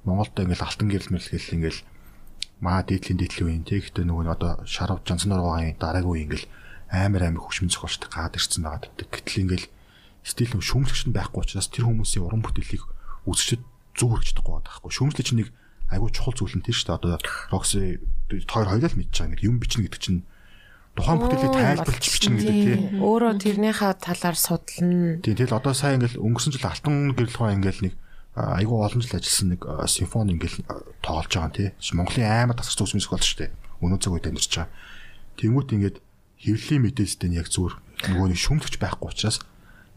[0.04, 1.80] Монголд ингээл алтан гэрэл мэрэл ингээл
[2.60, 6.46] маа дээдлийн дээдлийн үеийн тэг ихтэй нөгөө нь одоо шарав жанцнаар байгаа дараагийн үе ингээл
[6.90, 9.08] амар амар хөгжмийн зохиолчтой гад ирсэн байгаа гэдэг.
[9.08, 9.66] Гэтэл ингээл
[10.26, 12.84] стил нэг шүүмжлэгч нь байхгүй учраас тэр хүмүүсийн уран бүтээлийг
[13.24, 13.62] үзэгчд
[13.96, 14.92] зөв хөргөж чадахгүй байгаа байхгүй.
[14.92, 15.48] Шүүмжлэгч нэг
[15.90, 16.98] айгүй чухал зүйл нь тэр шүү дээ.
[17.00, 17.10] Одоо
[17.54, 17.82] Roxy
[18.44, 20.20] тоор хоёулаа л мэдж байгаа нэг юм бичнэ гэдэг чинь
[21.00, 22.80] тухайн бүтээлийг тайлбарлаж бичнэ гэдэг тийм.
[23.00, 25.18] Өөрөө тэрнийхээ талаар судална.
[25.24, 27.94] Тийм тэгэл одоо сайн ингээл өнгөрсөн жил алтан гэрэл ухаан ингээл нэг
[28.36, 30.62] айгүй олон жил ажилласан нэг симфони ингээл
[31.02, 31.68] тоглож байгаа тий.
[31.96, 33.50] Монголын аймаг тасгар зүс мөсөх болж штэ.
[33.80, 34.70] Өнөө цаг үед амьдарч байгаа.
[35.40, 35.96] Тэнгүүт ингээд
[36.40, 37.74] хэвлэлийн мэдээлэлтэй яг зүгээр
[38.12, 39.40] нөгөө нэг шүмлэгч байхгүй учраас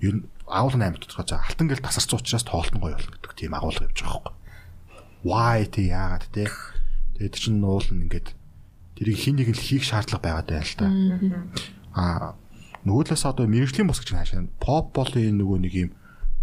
[0.03, 3.31] ер нь агуулгын аймагт тодорхой за алтан гэрэл тасарсан учраас тоглолт нь гоё болно гэдэг
[3.37, 4.35] тийм агуулга явж байгаа байхгүй.
[5.23, 6.47] Why тий яагаад тий.
[7.15, 8.27] Тэгээд чинь нуулна ингээд
[9.03, 10.87] тэрийг хин нэг л хийх шаардлага байгаад байна л та.
[11.91, 12.39] Аа
[12.87, 15.91] нөгөө талаас одоо мэрэгжлийн бос гэж хаашаа pop болын нөгөө нэг юм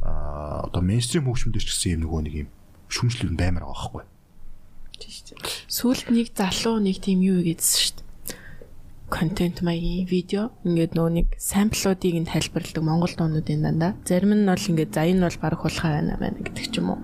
[0.04, 2.48] аа одоо мейнстрим хөгжмөд ч гэсэн юм нөгөө нэг юм
[2.88, 4.04] шүмжлэл баймаар байгаа байхгүй.
[5.00, 5.40] Тийм шүү дээ.
[5.68, 8.08] Сүүлд нэг залуу нэг тийм юу гэдсэн шүү дээ.
[9.10, 13.92] Контент маягийн видео ингээд нөгөө нэг самплуудыг нь тайлбарладаг монгол дуунуудын дандаа.
[14.06, 17.00] Зарим нь бол ингээд за энэ бол баг хулхаа байна байна гэдэг ч юм уу.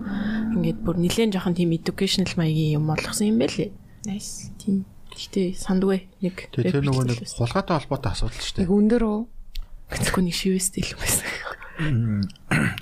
[0.55, 3.75] Ингээд бүр нэлээд жоохон тийм educational маягийн юм болгосон юм байлээ.
[4.07, 4.55] Nice.
[4.63, 4.87] Тийм.
[5.17, 8.77] Гэтэ сандгүй нэг Тэгээ тэр нөгөө нэг хулгайтай холбоотой асуудал шүү Нэг дээ.
[8.77, 9.21] өндөр үү?
[9.97, 11.29] гэхгүй нэг шивэстэй л байсан.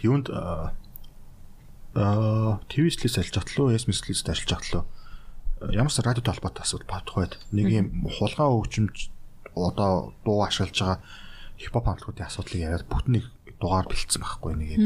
[0.03, 0.74] Юунд аа
[1.95, 4.82] ТV-слээс ажиллаж татлуу, SMS-лээс ажиллаж татлуу.
[5.70, 9.14] Ямар ч радио толботой асуудал бодхойд нэг юм хулгай хөгжимж
[9.55, 10.99] одоо дуу ашиглаж байгаа
[11.59, 13.30] хипхоп хамтлагуудын асуудлыг яриад бүтнийг
[13.62, 14.82] дугаар бэлдсэн байхгүй нэг юм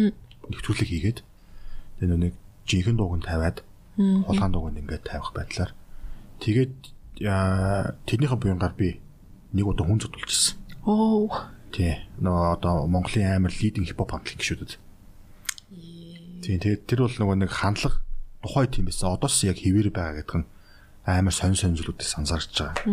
[0.52, 1.18] нэвтрүүлэг хийгээд
[1.98, 2.34] тэр нэг
[2.68, 3.64] жинхэнэ дууг нь тавиад
[3.96, 5.72] хулгаан дууг нь ингээд тавих байдлаар
[6.44, 6.76] тэгээд
[7.18, 9.00] тэрнийхээ буянгаар би
[9.52, 10.58] нэг удаа хүн зодулжсэн.
[10.86, 11.26] Оо.
[11.74, 11.98] Тий.
[12.22, 14.78] Нөө одоо Монголын амар лидинг хипхоп хамтлаг гişүүдэд.
[16.42, 18.00] Тий, тэгээд тэр бол нөгөө нэг хандлага
[18.42, 19.12] тухай тийм байсан.
[19.12, 20.46] Одоос яг хэвээр байгаа гэдэг нь
[21.08, 22.86] амар сонь сонь зүйлүүдээс анзаарч байгаа.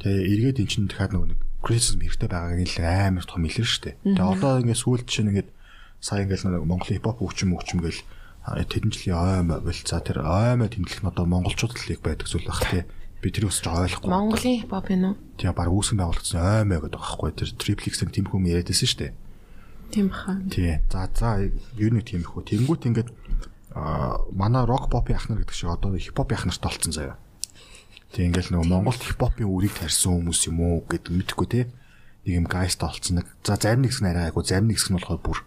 [0.00, 3.68] Тэгээ эргээд эн чинь дахиад нөгөө нэг критицизм хэрэгтэй байгааг нь л амар том илэр
[3.68, 3.98] штэ.
[4.02, 5.50] Тэгээ одоо ингээд сүүлд чинь ингээд
[6.00, 8.00] сая ингээд нэг Монголын хипхоп хөгжим хөгжим гэл
[8.46, 12.46] тэдэн жилийн ойм бэл за тэр оймоо тэмдэглэх нь одоо монголчуудад л яг байдаг зүйл
[12.46, 12.86] баг тий.
[13.18, 14.06] Би бас жоо ойлгохгүй.
[14.06, 15.14] Монголын хипхоп юм уу?
[15.34, 19.18] Тийм баг үүсгэн байгуулагдсан оймоо гэдэг байхгүй тэр триплекс-ийн тэм хүм яриадсэн штэ.
[19.90, 20.38] Тийм баха.
[20.46, 20.78] Тий.
[20.86, 22.46] За за ер нь тийм их үү.
[22.46, 23.10] Тэнгүүт ингээд
[23.74, 27.18] аа манай рок попын ахнар гэдэг шиг одоо хипхоп ахнарт толцсон заяа.
[28.14, 31.66] Тий ингээл нөгөө Монголд хипхопын үрийг тарьсан хүмүүс юм уу гэдэг мэдэхгүй те.
[32.22, 33.26] Нэг юм гайст толцсон нэг.
[33.42, 35.38] За зарим нэг хэсэг нь арай айгу зарим нэг хэсэг нь болохоор бүр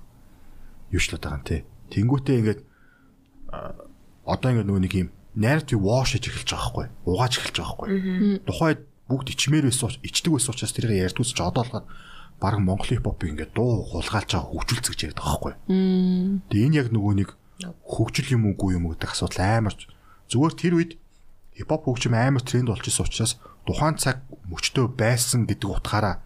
[0.91, 1.63] юучлаад байгаа юм те.
[1.95, 2.59] Тэнгүүтээ ингээд
[4.25, 6.87] одоо ингээд нөгөө нэг юм narrative wash хийж эхэлж байгаа байхгүй.
[7.05, 7.89] Угааж эхэлж байгаа байхгүй.
[8.45, 8.79] Тухайд
[9.09, 11.73] бүгд ичмээр байсан ичдэг байсан учраас тэрийг ярьдгүйс ч одоо л
[12.39, 15.53] баг Монгол хипхопыг ингээд дуу хулгайлж байгаа хөгжүүлцэж ярьдаг байгаа байхгүй.
[16.49, 17.29] Тэгээ энэ яг нөгөө нэг
[17.83, 19.89] хөгжил юм уугүй юм уу гэдэг асуудал амар ч-
[20.31, 20.91] зүгээр тэр үед
[21.57, 23.33] хипхоп хөгжим амар тренд болчихсон учраас
[23.67, 26.23] тухайн цаг мөчтөө байсан гэдэг утгаараа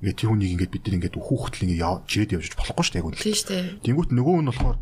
[0.00, 3.00] ингээд тэр хүнийг ингээд бид нар ингээд хүүхдэл ингээд явж ирээд явж болохгүй шүү дээ
[3.04, 3.20] яг үнэ.
[3.20, 3.64] Тийм шүү дээ.
[3.84, 4.76] Тэнгүүт нөгөө нь болохоор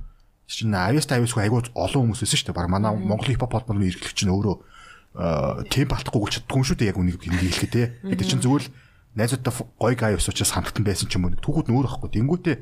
[0.59, 2.59] чинь авьяас тавьяасгүй айгуу олон хүмүүс байсан шүү дээ.
[2.59, 6.79] Баг манай Монгол хипхоп холбооны эрхлэгч чинь өөрөө э, темп алдахгүй гүйл чаддгүй юм шүү
[6.81, 7.95] дээ яг үнийг хэлэхэд те.
[8.03, 8.73] Бид чинь зүгээр л
[9.15, 11.39] найзуудтай гой гай ус учраас хамтан байсан ч юм уу.
[11.39, 12.11] Түүхүүд нөөр ахгүй.
[12.15, 12.57] Тэнгүүтээ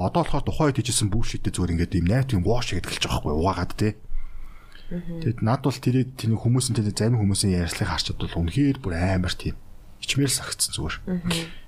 [0.00, 3.20] одоо болохоор тухайн үед хийжсэн бүшитээ зүгээр ингээд юм найт юм вош гэдэг хэлж байгаа
[3.20, 3.88] байхгүй угаагаад те.
[4.90, 9.34] Тэгэд над бол тэр тэр хүмүүсийн тэр зарим хүмүүсийн ярьслыг харчад бол үнэхээр бүр амар
[9.36, 9.54] тийм
[10.02, 10.96] ичмээр сагцсан зүгээр.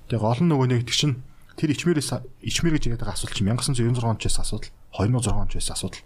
[0.09, 1.21] Тэгээ гол нь нөгөө нэг чинь
[1.55, 2.09] тэр ичмээрээс
[2.41, 6.03] ичмээр гэж яриад байгаа асуудал чинь 1996 онд ч байсан асуудал 2006 онд байсан асуудал.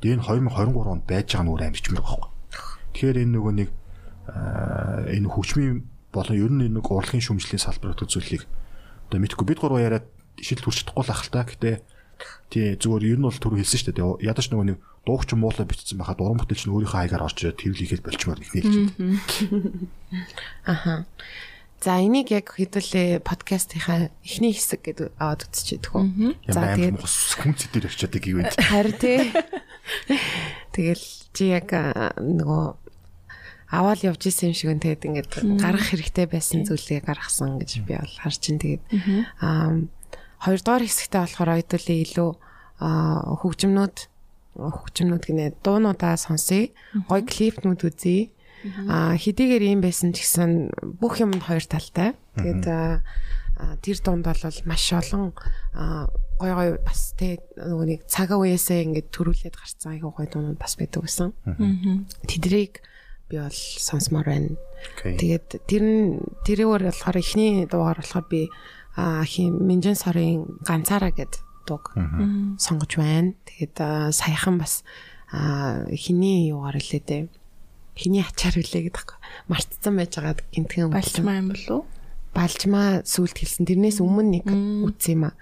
[0.00, 2.30] Тэгээ энэ 2023 онд байж байгаа амар ичмээр байхгүй.
[2.92, 3.70] Тэгэхээр энэ нөгөө нэг
[5.16, 5.76] энэ хөгжмийн
[6.12, 8.42] болон ер нь нэг урлагийн шүмжлийн салбар гэдэг зүйлийг
[9.08, 10.06] одоо мэдхгүй бид гурав яриад
[10.40, 11.46] шийдэл хүрч чадахгүй л ах л та.
[11.46, 11.70] Гэтэ
[12.50, 14.24] тий зүгээр ер нь бол түр хэлсэн шүү дээ.
[14.24, 17.78] Ядаж нөгөө нэг дуугч муулаа бичсэн байхад уран бүтээлч нь өөрийнхөө хаягаар орж ирээд тэрл
[17.78, 19.20] хийхэд болчмоор их нийлж байна.
[20.66, 20.94] Аха.
[21.80, 26.04] За энийг яг хэдүүлээ подкастынхаа эхний хэсэг гэдэг аваад үзчихэдэг хөө.
[26.48, 28.40] За тэгээд амар хүн зэдэр явчихад их юм.
[28.72, 29.20] харин тий.
[30.72, 31.04] Тэгэл
[31.36, 32.64] чи яг нөгөө
[33.70, 35.30] аваад явж исэн юм шиг нь тэгээд ингээд
[35.60, 38.82] гарах хэрэгтэй байсан зүйлээ гаргасан гэж би бол харж ин тэгээд
[39.42, 39.84] аа
[40.42, 42.30] хоёрдугаар хэсэгтээ болохоор хэдүүлээ илүү
[43.42, 43.96] хөгжмнүүд
[44.56, 46.72] хөгжмнүүд гинэ дуунуудаа сонсъё.
[47.08, 48.32] Гой клипнүүд үзье.
[48.88, 50.70] А хэдийгээр юм байсан ч гэсэн
[51.00, 52.14] бүх юм хоёр талтай.
[52.36, 52.64] Тэгээд
[53.80, 55.32] тэр дунд бол маш олон
[56.36, 60.76] гой гой бас тэ нөгөө нэг цагаа үеэсээ ингээд төрүүлээд гарцсан айгуу гой дуунууд бас
[60.76, 61.32] байдаг гэсэн.
[62.28, 62.84] Тэдрийг
[63.32, 64.52] би бол сонсомоор байна.
[65.16, 68.52] Тэгээд тэр нь тэрээр болохоор эхний дуугаар болохоор би
[69.24, 71.96] хин Минжин сарын ганцаараа гэд дууг
[72.60, 73.32] сонгож байна.
[73.48, 74.84] Тэгээд саяхан бас
[75.96, 77.22] хиний юугаар хэлээ дээ.
[77.96, 79.08] Хиний ачаар үлээ гэдэг.
[79.48, 81.84] Мартцсан байж байгаа гинтгэн Балчмаа юм болов уу?
[82.36, 83.64] балжмаа сүлд хэлсэн.
[83.64, 84.46] Тэрнээс өмнө нэг
[84.84, 85.34] үтсэн юм аа.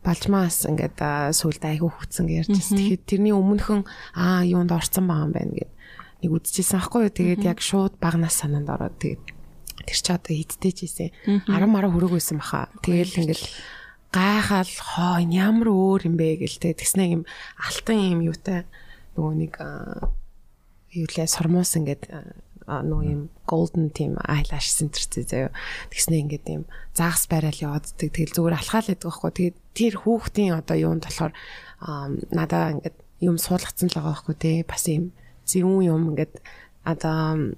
[0.00, 0.96] Балжмаас ингээд
[1.36, 2.76] сүлд айгүй хөвцөн гэж ярьжсэн.
[2.80, 3.84] Тэгэхээр тэрний өмнөхөн
[4.16, 5.72] аа юунд орцсон байгаа юм байна гэд
[6.24, 7.12] нэг үдчихсэн аахгүй юу.
[7.12, 9.22] Тэгээд яг шууд багнаас санаанд ороод тэгээд
[9.84, 10.32] тэр чи одоо
[10.72, 11.12] ч ийсэн.
[11.44, 12.72] 10 мараа хүрээгүйсэн баха.
[12.80, 13.44] Тэгэл ингээд
[14.08, 17.22] гайхал хоо ямар өөр юм бэ гэлтэй тэгснэ юм
[17.60, 18.64] алтан юм юутай
[19.20, 19.54] нөгөө нэг
[20.98, 22.02] юу лээ сормоос ингээд
[22.68, 25.48] аа, нөгөө юм golden team eyelash center зөө.
[25.88, 28.12] Тэгснэ ингээд юм заагс барайл явааддаг.
[28.12, 29.32] Тэгэл зүгээр алхаал байдаг байхгүй.
[29.32, 31.32] Тэгээд тэр хүүхдийн одоо юунд болохоор
[31.80, 34.52] аа, надаа ингээд юм суулгацсан л байгаа байхгүй те.
[34.68, 35.16] Бас юм
[35.48, 36.44] зүүн юм ингээд
[36.84, 37.56] одоо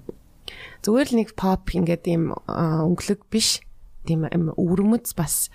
[0.79, 3.59] зүгээр л нэг pop ингээд юм өнгөлөг биш.
[4.07, 5.51] Тийм өвөрмөц бас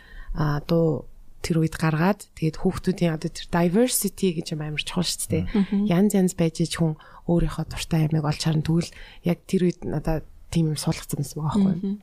[0.69, 1.09] дуу
[1.47, 5.45] тэр үед гаргаад тэгээд хүүхдүүдийн одоо тэр diversity гэж юм амар чухал шүү дээ.
[5.87, 6.99] Янз янз байж ич хүн
[7.31, 8.91] өөрийнхөө дуртай ямиг олж харна тэгвэл
[9.23, 11.95] яг тэр үед надад тийм юм суулгацсан байсан байгаа байхгүй.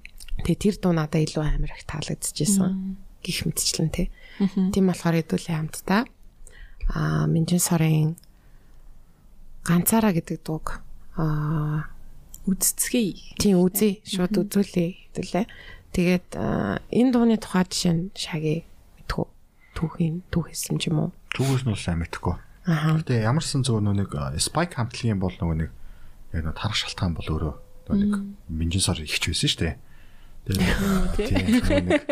[0.47, 2.95] Тэгээд тэр дуу надад илүү амар их таалагдчихсэн.
[3.19, 4.07] Гэх мэтчлэн тий.
[4.71, 6.07] Тийм болохоор хэдүүлээ хамтдаа
[6.91, 8.15] а Минжин сарын
[9.63, 10.83] ганцаараа гэдэг дууг
[11.15, 11.87] а
[12.43, 13.39] Үздцгээе.
[13.39, 15.45] тийм үзье шууд үзүүлээ хэдүүлээ.
[15.95, 18.67] Тэгээд энэ дууны тухай жишээ нь шаги
[18.99, 19.32] мэдхүү
[19.75, 21.09] түүхийн түүхээсэн ч юм уу.
[21.33, 22.35] Түүгээс нь бол сайн мэдэхгүй.
[22.69, 22.97] Аа.
[23.01, 25.73] Гэтэ ямарсан зөв нэг spike хамтлагийн бол нэг
[26.33, 27.53] яг нэг тарах шалтгаан бол өөрөө
[27.91, 28.13] нэг
[28.47, 29.75] минжин сар ихч байсан шүү дээ.
[30.43, 32.03] Тэгээд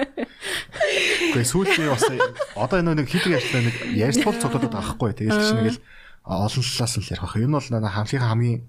[1.31, 2.07] Гэхдээ сүүлийн бас
[2.55, 5.11] одоо энэ нэг хийдэг ажлаа нэг ярьцуул цогтолдог байхгүй.
[5.15, 5.83] Тэгээд чи нэг л
[6.27, 7.35] олон талаас нь л ярих байх.
[7.39, 8.59] Энэ бол нэг хамтлагийн хамгийн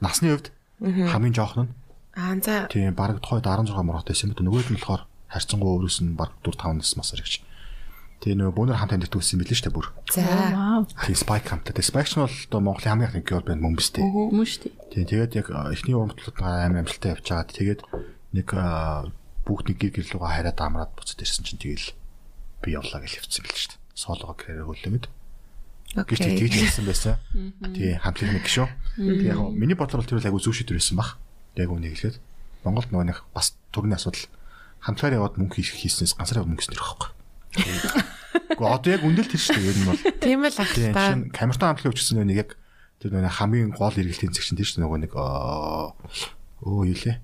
[0.00, 0.48] насны хувьд
[0.80, 1.72] хамгийн жоох нь.
[2.16, 6.16] Аа за Тийм баг тухайд 16 морот байсан мэт нөгөөд нь болохоор харьцангуй өөрөөс нь
[6.16, 7.44] баг 4 5 нас масар гэж.
[8.20, 9.88] Тэгээ нөгөө бөөнөр хамт амьд төссөн билээ штэ бүр.
[10.12, 10.20] за.
[11.08, 11.72] Тийм spike хамттай.
[11.72, 14.04] Тэгээ spike нь бол одоо Монголын хамгийн их геол банд мөн бистэй.
[14.04, 14.74] Мөн шүү дээ.
[14.92, 17.48] Тийм тэгээд яг эхний урамтлууд амар амжилттай явж байгаа.
[17.48, 17.80] Тэгээд
[18.36, 18.48] нэг
[19.48, 21.96] бүгд нэг гэр гэрлүүгээ хараад амраад буцаад ирсэн чинь тэгэл
[22.60, 23.80] би явлаа гэж хэвчсэн бил штэ.
[23.96, 25.06] Солого гэрээр хөлөөд.
[25.96, 26.38] Гэж окей.
[26.44, 27.16] тэгж хэлсэн байсан.
[27.72, 28.68] Тийм хамтлаг нэг шүү.
[29.00, 31.16] Тэгээ яг миний бодлоор тэр айгу зүү шийдвэр байсан баг.
[31.56, 32.20] Яг үнийг хэлээд
[32.62, 34.28] Монголд нөгөө нэг бас төрний асуудал
[34.84, 37.08] хамтлагаар яваад мөнгө хийх хийснээс ганцаар яваад мөнгө өснөр байхгүй.
[37.54, 39.70] Гэхдээ одоо яг үндэл тэр шүү дээ.
[39.70, 41.18] Ер нь бол Тийм л ах та.
[41.34, 42.50] камертон хамтлаг явуулсан нэг яг
[43.02, 47.18] тэр нэг хамгийн гол эргэлтийн зэг чинь тийм шүү нөгөө нэг өө юу лээ.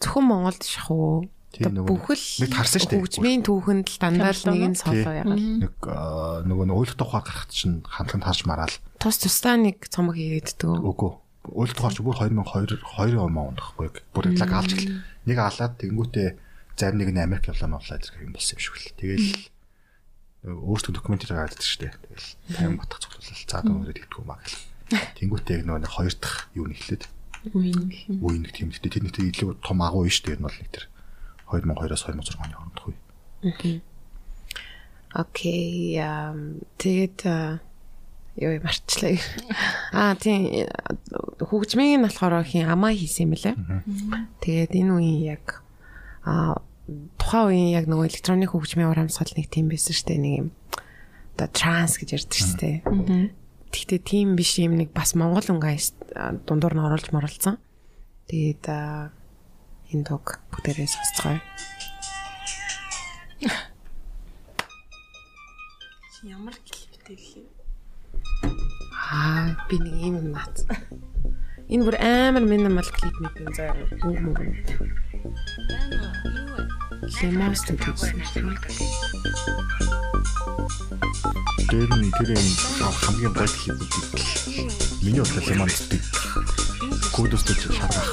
[0.00, 1.28] Зөвхөн Монголд шахуу.
[1.54, 3.02] Бүхэл нэг харсан шүү дээ.
[3.04, 5.38] Хөгжмийн түүхэнд л дандаа л нэг нь солоо ягаад.
[5.38, 5.74] Нэг
[6.50, 8.74] нөгөө нэг уйлах тухай гарахт чинь хамтлагт харж мараал.
[8.98, 10.82] Тус тусдаа нэг цомог хийгээддэг.
[10.82, 11.14] Үгүй.
[11.54, 13.86] Уйлах тухай чи бүр 2002 2 он онд гэхгүй.
[14.10, 14.98] Бүр лаг алж гэл.
[15.30, 16.28] Нэг алаад тэнгүүтээ
[16.76, 18.94] зарим нэг нь Америк явлаа моолаа зэрэг юм болсон юм шиг л.
[18.98, 19.28] Тэгэл
[20.44, 21.94] өөртөө докюментэр гараад шүү дээ.
[22.04, 24.60] Тэгэл тайван батгах цуглуулал цаад өнөрөд итгэв маа гэл.
[25.16, 27.02] Тэнгүүтээ яг нөгөө нэг хоёр дахь юу нэхлээд
[27.52, 28.20] Үин гэх юм.
[28.24, 28.88] үе нэг тийм дээ.
[28.92, 30.36] Тэр нэг тийм илүү том агуу биш дээ.
[30.40, 30.84] Энэ бол нэг тэр
[31.48, 32.96] 2002-оос 2006 оны хооронд үе.
[33.44, 33.76] Окей.
[36.80, 37.18] Тэгээд
[38.34, 39.14] юу марчлаа.
[39.92, 40.66] Аа тийм
[41.40, 43.54] хөгжмийн нь болохоор хин амаа хийсэн юм лээ.
[44.44, 45.63] Тэгээд энэ үеийн яг
[46.24, 46.60] а
[47.20, 50.20] тухайн үеийн яг нөгөө электроник хөгжмийн ур амьсгал нэг тийм байсан шүү дээ.
[50.20, 50.48] Нэг юм
[51.40, 52.76] оо транс гэж ярьдаг шүү дээ.
[53.72, 55.72] Тэгтээ тийм биш юм нэг бас монгол өнгө
[56.46, 57.58] дундуур нь оруулж моролцсон.
[58.30, 61.40] Тэгээд энэ дог бүгдээрээ сонсцгоё.
[66.24, 67.48] Ямар клиптэй гэх юм.
[68.96, 70.64] Аа би нэг юм наац.
[71.68, 73.76] Энэ бүр амар минимал клип мэт юм заа.
[74.08, 74.38] Үг мөг.
[77.04, 77.92] Лемон студио.
[81.68, 82.48] Тэр нь тэр юм
[82.96, 83.92] хамгийн гол хэлбэл
[85.04, 85.20] миний
[87.76, 88.08] шаргах.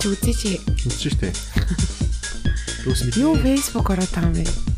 [0.00, 0.50] Зүгтээ чи
[0.86, 1.34] Үзсэн шүү дээ.
[2.86, 3.16] Дөөс мэд.
[3.18, 4.75] юу Facebook ороод байгаа юм бэ?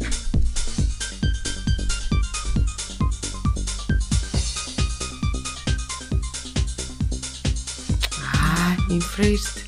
[9.18, 9.67] Аа,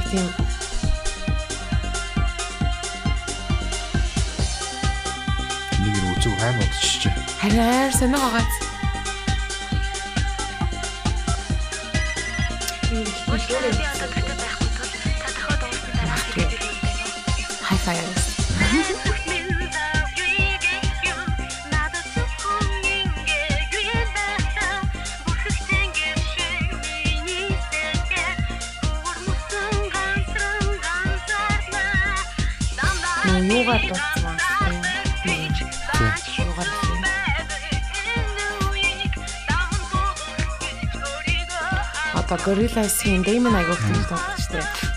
[0.00, 0.35] Тийм
[42.46, 44.96] Gorillaz-ийн Damon айгуух дурдсан шүү дээ.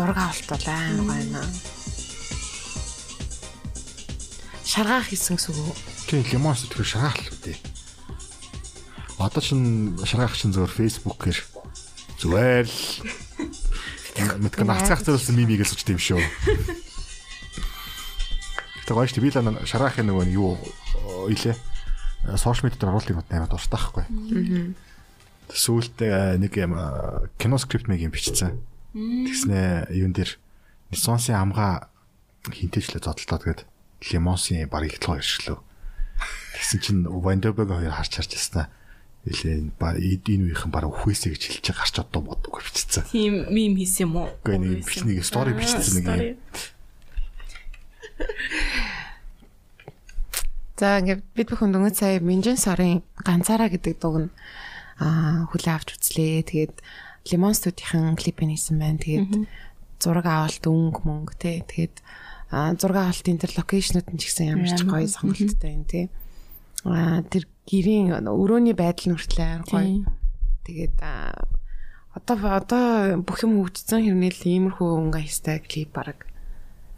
[0.00, 1.42] зураг авалт бол амар байна.
[4.64, 5.76] Шаргаах хийсэн гэсэн үг.
[6.08, 7.58] Тийм лимон сэтгэр шаргаал үү.
[9.20, 11.38] Одоо чин шаргаах чин зөвөр фейсбүүкээр
[12.16, 12.80] зүгээр л
[14.40, 16.22] мэдгүй нацгаах зөвлөсөн мимиг л сучд юм шүү.
[18.90, 19.22] Гэтэ гоё шүү.
[19.22, 20.58] Би л шаргаахын нөгөө нь юу
[21.30, 21.54] илээ.
[22.34, 24.74] Сошиал медиа дээр оруулах юм амар дуртай байхгүй.
[25.46, 26.74] Сүүлдээ нэг юм
[27.38, 28.58] кино скрипт мэг юм бичсэн.
[28.90, 30.34] Тэгснэ юун дээр
[30.90, 31.86] Нисонсын амгаа
[32.50, 33.60] хинтэжлээ зодтолтоод гээд
[34.10, 35.62] лимонсын баг их толгой иршлөө.
[36.58, 38.74] Тэгсэн чинь Вандобег хоёр харж харж яснаа.
[39.78, 43.06] Ба энэ үеийнхэн баг үхвэсэ гэж хэлж гарч одоо бодгоо бичсэн.
[43.06, 44.34] Тийм мим хийсэн юм уу?
[44.42, 46.42] Гэхдээ нэг бич нэг стори бичсэн нэг юм.
[50.80, 54.30] За ингээд бид бүхэн дөнгөж сая Минжин сарын ганцаараа гэдэг дууг нь
[54.96, 56.48] аа хүлээ авч үзлээ.
[56.48, 56.74] Тэгээд
[57.28, 58.96] Лимон студийн клипийг хийсэн байна.
[58.96, 59.44] Тэгээд
[60.00, 61.60] зураг авалт өнгө мөнгө тий.
[61.60, 61.96] Тэгээд
[62.48, 66.08] аа зураг авалтын тэр локейшнууд нь ч гэсэн ямар ч гоё сонголттой юм тий.
[66.88, 70.08] Аа тэр гэрийн өрөөний байдал нь хүртэл гоё.
[70.64, 71.44] Тэгээд аа
[72.16, 76.24] одоо одоо бүх юм хөгжсөн хэрнээл иймэрхүү өнгө аястай клип баг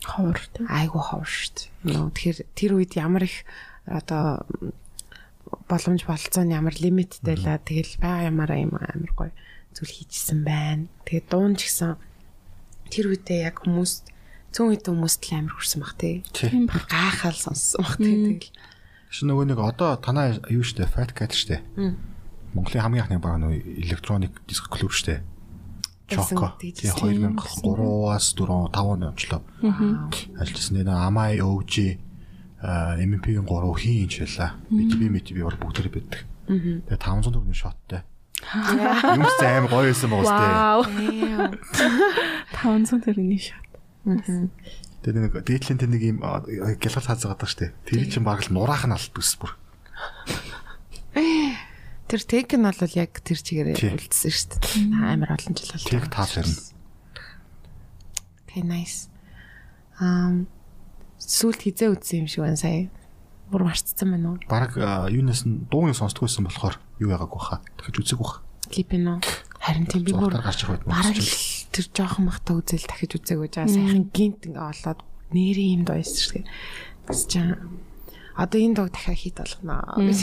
[0.07, 0.67] Ховор тий.
[0.71, 1.67] айгу ховор штт.
[1.83, 3.43] Тэгэхээр тэр үед ямар их
[3.87, 4.47] одоо
[5.69, 9.33] боломж болцоо нь ямар лимиттэй л тэгэл байгаа ямаараа юм амар гоё
[9.75, 10.87] зүйл хийжсэн байна.
[11.09, 11.97] Тэгээд дуун ч гэсэн
[12.93, 13.93] тэр үедээ яг хүмүүс
[14.53, 16.23] цөөн үед хүмүүст л амар хүрсэн баг тий.
[16.33, 18.39] Тийм Гайхал сонссон баг тий.
[18.39, 18.53] Тэгэл
[19.13, 21.61] Шин нөгөө нэг одоо танаа юу штэ Fat Cat штэ.
[22.57, 25.21] Монголын хамгийн анхны баг нөгөө электроник диск клуб штэ.
[26.09, 29.41] Байсан Тэгээ гэж 2003-аас 4 5 он онцлоо.
[30.41, 32.01] Альчсан нэ Amai OG
[32.63, 34.55] а MP-ийн 3 хийн ч байлаа.
[34.71, 36.23] BTB MTB бол бүгд тэр биддэг.
[36.47, 38.01] Тэгээ 500 төгрөгийн шоттой.
[38.43, 40.47] Юм ч аим гоё байсан байгаа сте.
[40.47, 40.81] Вау.
[40.87, 41.59] Damn.
[42.55, 43.67] 500 төгрөгийн шат.
[45.03, 47.75] Тэгээ нэг дээдлийн тэр нэг юм гялгал цааз байгаа штэ.
[47.87, 49.55] Тэр чинь баг л нураах нь алт үс бүр.
[52.13, 53.91] Тэр тег нь бол яг тэр чигээр Тий.
[53.97, 55.17] үлдсэн дээ.
[55.17, 56.13] Амар олон жил болж Тэг байгаа.
[56.13, 56.61] таа ширнэ.
[58.53, 59.09] Okay, nice.
[59.97, 60.45] Um
[61.33, 62.93] сүлд хизээ үтсэн юм шиг байна сая.
[63.49, 64.39] Бүр марцсан байна уу?
[64.53, 64.77] Бараг
[65.09, 67.57] юунаас нь дуугийн сонсдог байсан болохоор юу яагааг баха.
[67.81, 68.45] Дахиж үзег баха.
[68.69, 69.21] Клип нь уу?
[69.57, 70.53] Харин тийм би бүр бараг
[71.73, 73.73] тэр жоохон махта үзэл дахиж үзээг гэж байгаа.
[73.73, 75.01] Сайхан гинт ингээ олоод
[75.33, 76.51] нэрийн юм дойс шүү дээ.
[77.09, 77.81] Бас чам
[78.37, 80.21] одоо энэ дог дахиад хит болгоно гэж.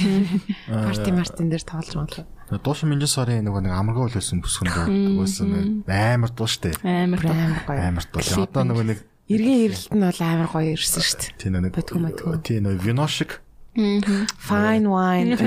[0.69, 2.61] Парти мартин дээр тоглож байгаа.
[2.61, 4.69] Дуушин Минжин сарын нөгөө нэг амаргаа үлээсэн бүсгүн
[5.17, 6.73] дуусан амар дуу штэ.
[6.81, 7.77] Амар гоё.
[7.77, 8.21] Амар дуу.
[8.45, 8.99] Одоо нөгөө нэг
[9.29, 11.37] Иргэн ирэлт нь бол амар гоё ирсэн шүү дээ.
[11.37, 12.33] тийм нэг Бэтгүү мэдгүү.
[12.41, 13.41] тийм нэг вино шиг
[13.77, 15.37] Fine wine.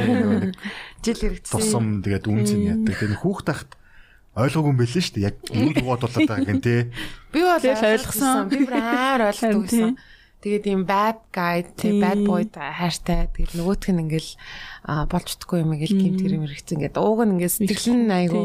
[1.03, 2.03] Жил тусам хэрэгцсэн.
[2.07, 2.95] тэгээд үнцэн яддаг.
[2.97, 3.71] Тэгээд хүүхд тахт
[4.39, 5.27] ойлгоогүй юм билээ шүү дээ.
[5.27, 6.89] Яг юу болоод байгаа гэн те.
[7.35, 8.49] Би бол ойлгосон.
[8.49, 9.99] Би бүр амар ойлгодог гэсэн.
[10.43, 13.31] Тэгээд ийм bad guy, тэг bad boy хайртай.
[13.31, 14.31] Тэгээд нөгөөх нь ингээл
[15.11, 18.43] болж чадахгүй юм ингээл гимт гэрэмэр ихсэн ингээд ууг нь ингээд сэтгэл нь айгу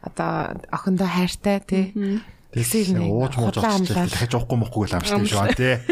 [0.00, 1.84] одоо охиндоо хайртай тий.
[2.54, 4.14] Тэгсийг нэг ууж мууж амлаад.
[4.14, 5.82] Дахиж уухгүй мохгүй л амжтай юм шиг байна те.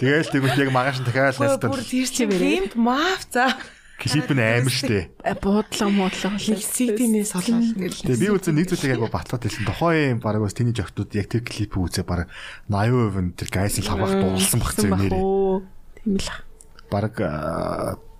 [0.00, 3.52] Тэгэл тэгвэл яг магаш нь дахиад Бүр настал тэр чинь гимт маав за.
[4.00, 5.12] клип нь аим штэ.
[5.44, 8.00] буудлага муудлага CD-нээс олоод ингээл.
[8.08, 9.68] Тэгээ би үзэн нэг зүйлийг яг батлаад хэлсэн.
[9.68, 12.32] Тухайн баг бас тэний жогтууд яг тэр клипийг үзээ баг
[12.72, 15.20] 80% нь тэр гайсын лавгах дуулсан баг зөө нэрээ.
[16.00, 16.28] Тийм л.
[16.88, 17.12] Баг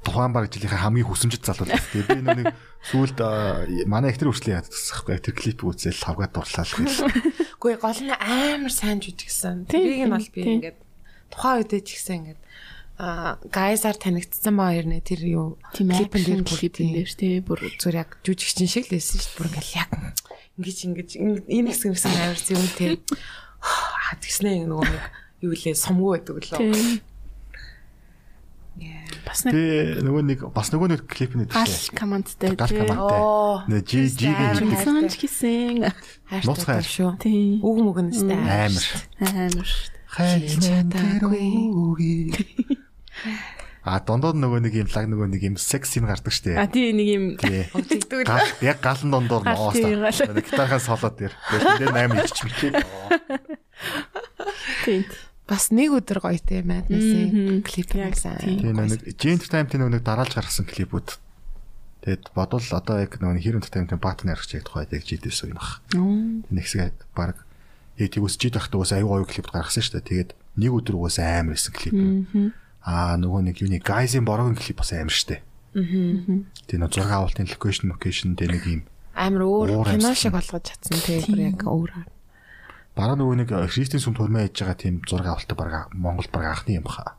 [0.04, 1.76] тухайн баг жилийнхээ хамгийн хүсэмжит залуу л.
[1.92, 2.54] Тэгээ би нүг
[2.88, 3.18] сүүлд
[3.86, 7.04] манай ихтер хүртэл яадаг гэсэхгүй тэр клипийг үзэл лавгаад дурлаа л гэл.
[7.60, 9.68] Гэхдээ гол нь амар сайн жүжигсэн.
[9.68, 10.54] Тийм, Тэрийг нь бол би тийм.
[10.64, 10.78] ингээд
[11.28, 12.40] тухайн үедээ ч гэсэн ингээд
[13.00, 16.92] а гайсаар танигдсан ба хэрнээ тэр юу Тийм клипэн дээр клипэн тийм.
[17.00, 19.36] дээр тий бүр зүгээр яг жүжигчин шиг л байсан шүү дээ.
[19.40, 19.90] Бүр ингээл яг
[20.60, 22.92] ингэж ингэж ингэ- энэ хэсэг гэсэн амар зүг тийм.
[23.60, 25.04] Аа тэгснэ нөгөө нэг
[25.44, 27.00] юу лээ сумгуу байдаг лөө.
[29.26, 33.20] Бас нэг Тэгээ нөгөө нэг бас нөгөө нэг клип нь гал командтай Гал тий командтай.
[33.20, 33.62] Оо.
[33.68, 34.84] Нэ жи Амар хийдэг.
[34.84, 35.90] сонч гисэн
[36.30, 37.10] Хайртай шүү.
[37.20, 38.84] тий Үг мөгнөстэй Амар.
[39.20, 40.82] амар шүү Хайртай.
[43.80, 46.52] А дондоо нөгөө нэг юм лаг нөгөө нэг юм секс юм гардаг штэ.
[46.52, 49.72] а тий нэг юм Гал яг галан дондоор ноос.
[49.72, 51.16] Гитархаа солоод.
[51.16, 51.32] Тэгээд
[51.80, 52.76] нээр 8 ичч мичээ.
[54.84, 55.00] тий
[55.50, 58.38] Бас нэг өдөр гоё те Madness-ийн клип байсан.
[58.38, 58.62] тийм.
[58.62, 61.18] Тэгээ нэг Gent Time тийм нөгөө нэг дараалж гаргасан клипүүд.
[62.06, 65.82] Тэгэд бодвол одоо яг нөгөө хэр entertainment партнер гэж яг тухайд яг жидээс юм бах.
[65.90, 67.42] Нэг хэсэг баг
[67.98, 70.08] яг тийм үсчид байхдаа уус аюу аюу клип гаргасан шүү дээ.
[70.08, 70.30] Тэгээд
[70.62, 71.98] нэг өдөр уус амар байсан клип.
[72.86, 75.42] Аа нөгөө нэг юуны Guys-ийн борогийн клип бас амар штэ.
[75.74, 75.82] Аа.
[76.70, 78.82] Тэгээ нөгөө зураг авалтын location location дээр нэг юм
[79.20, 81.92] Амар өөр кино шиг болгож чадсан бүр яг өөр.
[82.96, 86.76] Бараа нөгөө нэг Христийн сүм турмаа хийж байгаа тийм зураг авалтаа баг Монголд баг анхны
[86.78, 87.14] юм баха.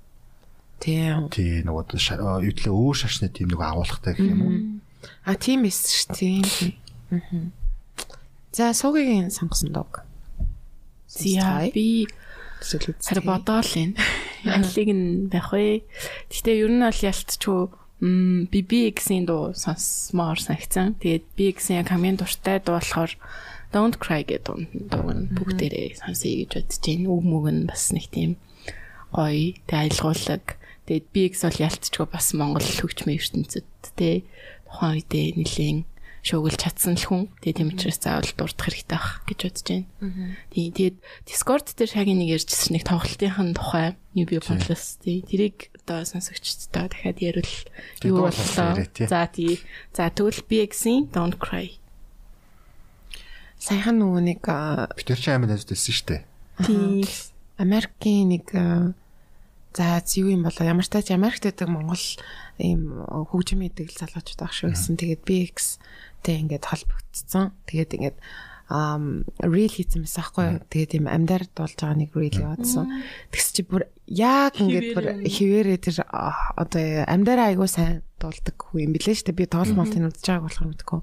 [0.82, 1.30] Тийм.
[1.30, 4.54] Тий нөгөө ша- юудлээ өөр шашны тийм нөгөө агуулгатай гэх юм уу?
[5.26, 6.44] А тийм эс шүү тийм.
[7.12, 7.52] Мгм.
[8.52, 10.02] За суугийн сонгосон дог.
[11.08, 12.08] зя би
[12.62, 13.96] харин бодоол энэ
[14.48, 15.84] алиг нь байх вэ
[16.32, 17.62] гэтээ ер нь бол ялцчихгүй
[18.02, 23.12] м BBX-ийн дуу сонсмоор санагцсан тэгээд BBX-ийн хамгийн дуртай дуу болохоор
[23.72, 28.06] Don't Cry гэдэг дуу нь бүгдээрээ сонсъё гэж бодож байна үг мүг нь бас нэг
[28.12, 28.32] тийм
[29.12, 30.46] гоё тэг аялгуулаг
[30.88, 34.28] тэгээд BX бол ялцчихгүй бас Монгол хөгжмийн ертөнцид тэ
[34.68, 35.80] тухайн үедээ нэлээд
[36.22, 37.24] шуугилж чадсан л хүн.
[37.42, 39.88] Тэгээ тийм учраас заавал дурдах хэрэгтэй байх гэж бодож байна.
[40.54, 45.74] Тийм тэгээд Discord дээр шагийн нэг ярьжсэн нэг тоглолтын тухай new bio plus тий тэрийг
[45.82, 47.54] одоо сонсогчдоо дахиад ярил
[48.06, 48.86] юу боллоо.
[48.94, 49.66] За тий.
[49.98, 51.81] За тэгвэл BX-ийн Don't Cry.
[53.62, 56.22] Саяхан нөгөө нэг а, Би тэр чинь амар найзтай шүү дээ.
[56.66, 57.06] Тийм.
[57.62, 58.50] Америкийн нэг
[59.78, 62.02] за юу юм болоо ямар ч тач Америкт байдаг Монгол
[62.58, 64.98] ийм хөгжим мэдэг залуучууд байх шүү гэсэн.
[64.98, 65.80] Тэгээд BX
[66.26, 67.54] тэг ингээд холбогдсон.
[67.70, 68.18] Тэгээд ингээд
[68.72, 70.60] ам рил хийсэн байсан байхгүй юу.
[70.68, 72.86] Тэгээд ийм амьдар дуулж байгаа нэг рил яваадсан.
[73.32, 78.92] Тэгс чи бүр яг ингээд бүр хിവэрээ тэр одоо амьдараа айгуу сайн дуулдаг хүү юм
[78.96, 79.40] билээ шүү дээ.
[79.40, 81.00] Би тоол молтын үзэж байгааг болохоор мэдгүй.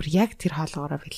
[0.00, 1.12] Бүр яг тэр хоолоогоороо бил.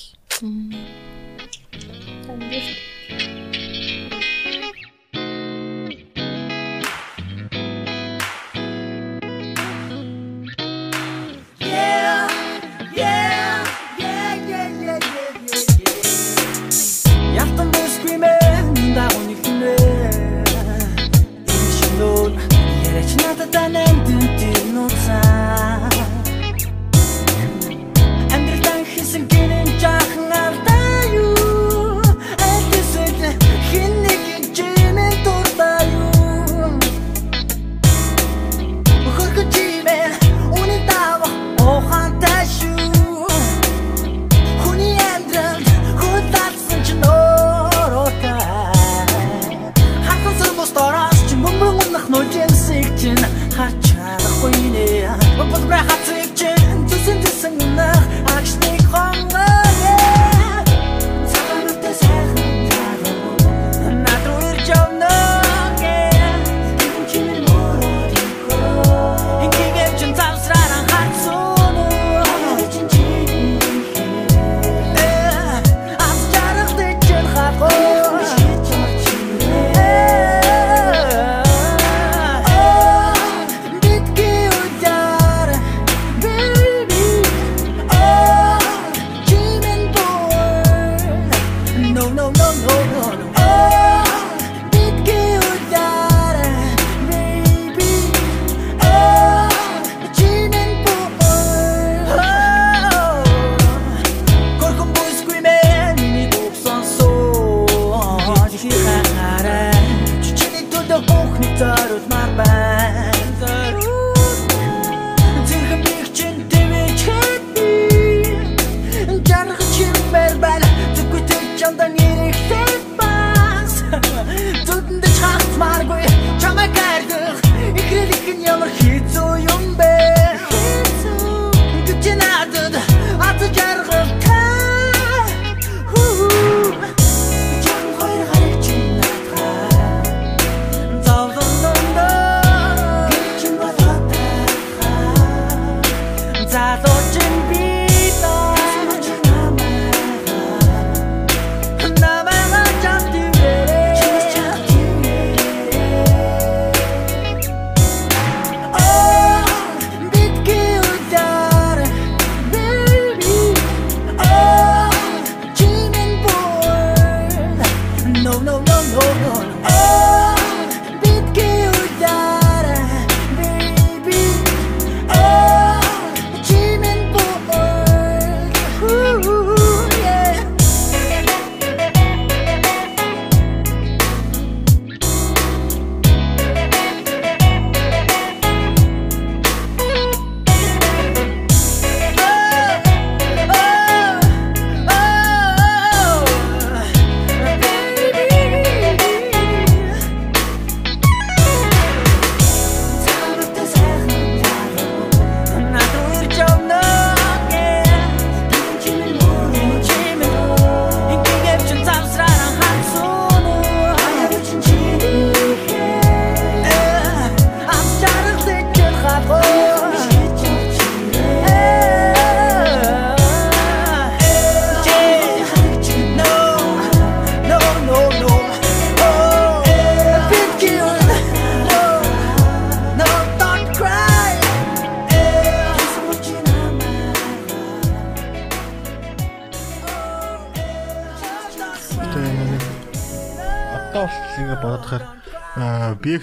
[17.39, 18.67] Ялтан бүсгүй мэн
[18.99, 19.75] дагуу нэг хүнэ
[20.59, 22.35] Энэ шинүүд
[22.83, 25.32] яриач надад нэмдэн тэр нууцаа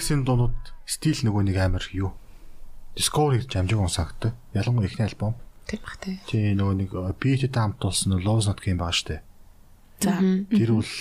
[0.10, 0.58] BX-ийн дуунууд
[0.90, 2.18] стил нөгөө нэг амар юу?
[2.98, 4.34] Discovery гэж амжиг унсагтай.
[4.58, 5.38] Ялангуяа ихний альбом.
[5.70, 6.18] Тийм бах тий.
[6.26, 6.90] Тий нөгөө нэг
[7.22, 9.22] Beat-тэй хамт болсон Love's Not game байгаа штэ.
[10.02, 10.18] За.
[10.18, 10.94] Тэр бол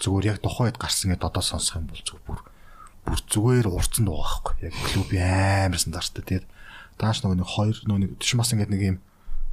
[0.00, 2.40] зүгээр яг тухайн үед гарсан гэдээ одоо сонсох юм бол зүгээр бүр
[3.04, 4.54] бүр зүгээр урцсан байгаа байхгүй.
[4.64, 6.24] Яг клуби амарсан дарстай.
[6.24, 6.46] Тэгээд
[6.96, 8.96] дааш нөгөө нэг хоёр нөгөө нэг тийш бас ингээд нэг юм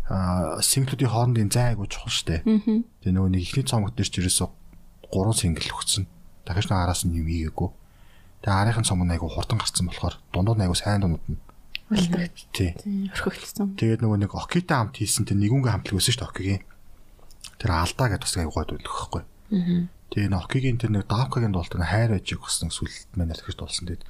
[0.08, 2.40] аа синглүүдийн хоорондын зай айгуу чухал штэ.
[3.04, 4.48] Тэгээд нөгөө нэг ихний цомгт дээр ч ерөөсө
[5.12, 6.08] гурван сингл өгсөн.
[6.48, 7.68] Дахиж нэг араас нь юм ийгээгүй.
[8.48, 11.40] Тэгээд арийнхын цомог нь айгуу хурдан гарцсан болохоор дундууд нь айгуу сайн дундууд нь.
[12.56, 12.72] Тий.
[13.12, 13.76] Орхигдсон.
[13.76, 16.64] Тэгээд нөгөө нэг Окитай хамт хийсэн тэр нэгүнгийн хамтлаг өсөн шүү дээ Окигийн.
[17.60, 19.24] Тэр алдаа гэдэг бас аяг гойд үлдэх байхгүй.
[20.16, 24.04] Тэгээ Окигийн тэр нэг Давкагийн дуулт нэг хайр байж өгсөн сүлд маань тэгж дуулсан тэгээд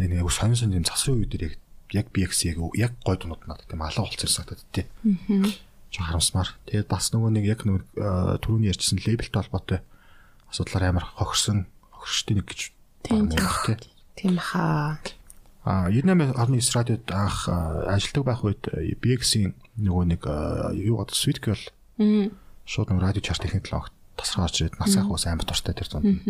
[0.00, 1.60] яг нэг сонь сонь юм засрын үед яг
[1.92, 4.88] яг BX яг яг гойд унууд надад тийм алга болчихсон санагдаад тий.
[5.92, 6.56] Жо харамсмаар.
[6.64, 9.84] Тэгээд бас нөгөө нэг яг нөгөө түрүүний ярьжсэн лейблтэй холбоотой
[10.48, 13.76] асуудлаар амар хохирсон хохирчтой нэг гэж Тийм, байна тий.
[14.16, 14.98] Тийм баха.
[15.64, 18.62] А 98.9 радиод анх ажилладаг байх үед
[19.02, 20.22] BX-ийн нөгөө нэг
[20.80, 21.62] юу гад Sweet Girl
[22.64, 26.24] шууд нөгөө радио чарт ихэнх талаа тасраач ирээд нас ах ус амар дуртай тэр зунд.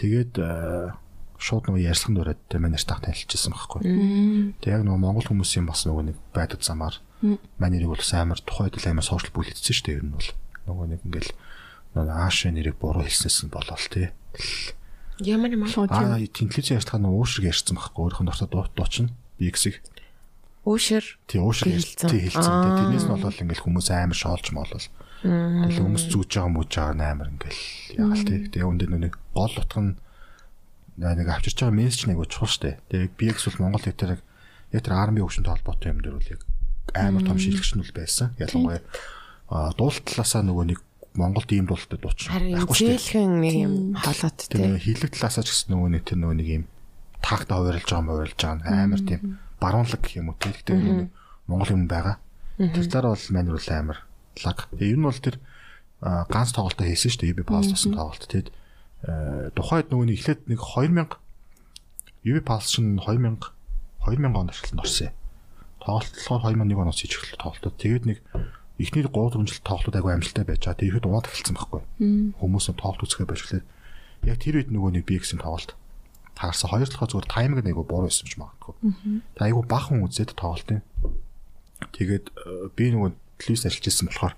[0.00, 0.34] Тэгээд
[1.38, 3.80] шууд нөгөө ярьслан дураад манай нарт танилцчихсан байхгүй.
[4.58, 8.74] Тэгээд яг нөгөө монгол хүмүүсийн бас нөгөө нэг байдаг замаар манай нэрийг бол амар тухайд
[8.74, 10.30] л амар сошиал бүлэгдсэн шүү дээ ер нь бол.
[10.66, 11.30] Нөгөө нэг ингээл
[11.94, 14.10] нөгөө ааш нэрийг буруу хэлснээс нь болол тий.
[15.24, 15.86] Ямар юм аа?
[15.90, 19.06] Аа тэнхлэзийн ярьцгаа нөгөө уушрыг ярьсан байхгүй өөрийнх нь дуртай дуу дуучин
[19.38, 19.76] BX-ийг
[20.68, 21.04] Өшөр.
[21.26, 22.10] тий уушрыг Хэлсэн.
[22.12, 22.44] тий хэлсэн.
[22.44, 24.86] Тэрнээс нь болол ингээл хүмүүс амар шоолж моолол.
[25.24, 27.62] Тэгээ хүмүүс зүүж байгаа мууж байгаа амар ингээл
[27.96, 28.38] ягаал тий.
[28.52, 29.96] Тэгээ өндөө нүг гол утга нь
[31.00, 32.78] нэг авчирч байгаа мессеж нэг чухал штэ.
[32.92, 34.20] Тэгээ BX бол Монгол хэлээр
[34.76, 36.42] яг тэр арми өвчнөд холбоотой юм дээр бол яг
[36.92, 38.36] амар том шилжигч нь бол байсан.
[38.36, 40.80] Ялангуяа дуулт талаасаа нөгөө нэг
[41.18, 42.86] Монголд ийм дуултад дуучин Харин байхгүй штэ.
[42.94, 44.62] зөөлхөн нэг юм холоод Тэр тий.
[44.62, 46.64] нөгөө хилэг талаасаа ч гэсэн нөгөө нэг тэр нөгөө нэг юм
[47.18, 49.20] таагта хувирлж байгаа мөвөрлж байгаа амар тийм
[49.58, 50.98] баруунлаг гэх юм уу тийм гэдэг нэг
[51.50, 52.16] Монгол юм байгаа.
[52.58, 53.98] Тэр талаар бол манер бол амар
[54.46, 54.58] лаг.
[54.78, 55.36] Тэгээ ер нь бол тэр
[55.98, 57.32] ганц тоглолтоо хийсэн шүү дээ.
[57.34, 58.48] UB Pulse гэсэн тоглолт тэгээд
[59.02, 61.18] э, тухайд нөгөө нэг эхлээд нэг 2000
[62.22, 63.42] UB Pulse чинь 2000
[64.06, 65.10] 2000 онд ашиглалтанд орсон.
[65.82, 67.74] Тоглолтлохоор 2001 оноос хийж эхэлсэн тоглолтод.
[67.82, 68.18] Тэгээд нэг
[68.78, 70.78] эхний 3 4 жил тоглолтууд айгүй амжилттай байж байгаа.
[70.78, 71.82] Тэгээд ихэд унаад эхэлсэн байхгүй.
[72.38, 73.66] Хүмүүс нь тоглолт үзэхээ байж эхлээд
[74.26, 75.74] яг тэр үед нөгөө нэг BX-ийн тоглолт
[76.38, 76.70] таарсан.
[76.70, 78.74] Хоёр талхаа зүгээр тайминг нэг буруу байсан ч магадгүй.
[79.34, 80.86] Тэгээд айгүй бахан үзээд тоглолтын.
[81.90, 83.10] Тэгээд э, би нөгөө
[83.42, 84.34] телевиз ажиллаж ирсэн болохоор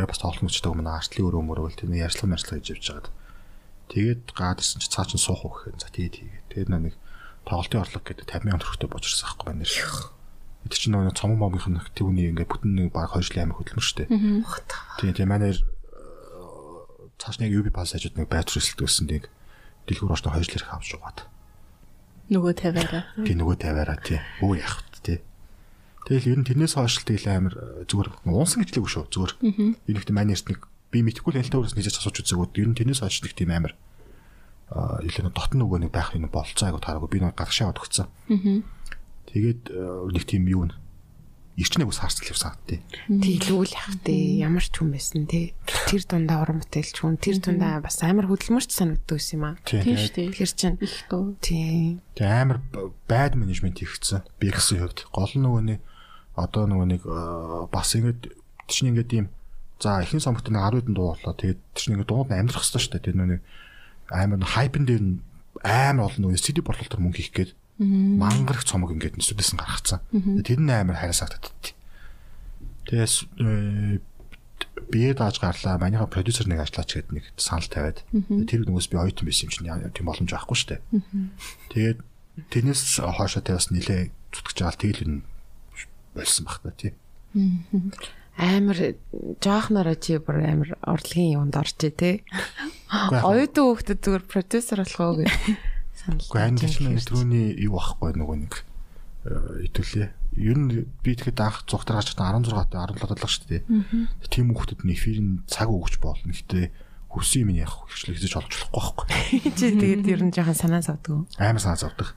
[0.00, 3.08] яг бас тоглолт юм аа артлын өрөө мөрөөл тэр ярьслан ярьслаа хийж явж байгаад.
[3.92, 6.48] Тэгээд гаагдсан чи цаа чин суух уу гэхээр за тэгээд хийгээд.
[6.48, 6.96] Тэгээд нэг
[7.44, 9.68] тоглолтын орлого гэдэг 50 сая төгрөгтэй бочирсан байхгүй байна.
[10.64, 13.84] Тэр чинь нөгөө цомон момынх нь түүний ингээд бүтэн нэг баг 2 жилийн амиг хөдөлмөр
[13.84, 14.08] штэ.
[15.00, 15.60] Тийм тийм манайр
[17.20, 19.28] цааш нэг UB пас ажид нэг байр гэсэн нэг
[19.88, 21.28] дэлгүүр орчны 2 жил ирэх авч жугаад.
[22.32, 23.04] Нөгөө тавиараа.
[23.20, 24.20] Тийм нөгөө тавиараа тий.
[24.40, 25.18] Өө яах вэ тий.
[26.08, 29.04] Тэгэл ер нь тэрнээс хойш л тэгэл амар э, зүгээр уунсан гэж лээгүй шүү.
[29.12, 29.32] Зүгээр.
[29.88, 32.76] Энэ ихтэй манай эрт нэг би мэдхгүй л ялтаа өөрөөс нэгж асууж үзээгүүд ер нь
[32.80, 33.76] тэрнээс хойш нэг тийм амар
[34.72, 37.80] аа илүү нэг дотн нөгөө нэг байх юм болцоо айгу таараагүй би нэг гадагшаа аваад
[37.84, 38.08] өгцөн.
[39.30, 39.78] Тэгээд э,
[40.12, 40.72] нэг тийм юу н
[41.54, 42.82] ирчнээ ус харцал явсан тий.
[43.06, 44.42] Тий лүүл яах тий.
[44.42, 45.54] Ямар ч хүн байсан тий.
[45.86, 49.54] Тэр дундаа уран бүтээлч хүн тэр дундаа бас амар хөдөлмөрч санагддаг байсан юм аа.
[49.62, 50.34] Тэгээд шүү дээ.
[50.34, 51.38] Тэр чинь Их дуу.
[51.38, 52.02] тий.
[52.18, 52.58] Тэгээ амар
[53.06, 54.26] байд менежмент хийгдсэн.
[54.42, 55.80] Би гэсэн хувьд гол нөгөө нэг
[56.34, 57.18] одоо нөгөө нэг э,
[57.70, 58.34] бас ингэж
[58.66, 59.26] чинь ингээд ийм
[59.78, 61.34] за ихэнх самбарт нэг 10 хэдэн дуу боллоо.
[61.38, 63.06] Тэгээд чинь ингээд дууд нь амьдрах хэрэгтэй шүү дээ.
[63.06, 63.38] Тэр нөгөө
[64.10, 65.02] амар хайпен дээр
[65.62, 70.00] амар олон нөгөө CD борлуулалтаар мөнгө хийх гээд мангарх цомог ингээд нь гаргацсан.
[70.46, 71.74] Тэр нь амар харасагдаад.
[72.86, 73.98] Тэгээс э,
[74.90, 75.78] бие дааж гарлаа.
[75.78, 78.06] Манийха продюсер нэг ажиллаач гээд нэг санал тавиад
[78.46, 80.80] тэр нөгөөс би ойтон байсан юм чинь тийм боломж авахгүй шүү дээ.
[81.74, 81.98] Тэгээд
[82.50, 85.18] тэрнээс хоошоо тэ бас нилээ зүтгэж л тэгэл энэ
[86.14, 86.92] болсон баг та тий.
[88.38, 88.78] амар
[89.42, 92.14] жоохнороо чи бүр амар орлогын юмд орчээ тий.
[92.90, 95.30] Оюутан хүүхдэд зүгээр продюсер болох уу гэж
[96.04, 96.20] санал.
[96.20, 98.54] Гэхдээ харин ч нэг түрүүний юу байхгүй нөгөө нэг
[99.24, 100.08] итүүлээ.
[100.36, 103.62] Ер нь би тэгэхэд анх зугтар гарч та 16 та 17 талах шүү дээ.
[104.28, 106.28] Тийм хүүхдэд нь эфирийн цаг өгч болно.
[106.28, 106.68] Гэтэ
[107.08, 109.06] хөрсөн юм яах хвчлээ хийж олж болохгүй байхгүй.
[109.56, 111.24] Чи тэгээд ер нь жоохон санаа зовдөг.
[111.40, 112.12] Амар санаа зовдөг.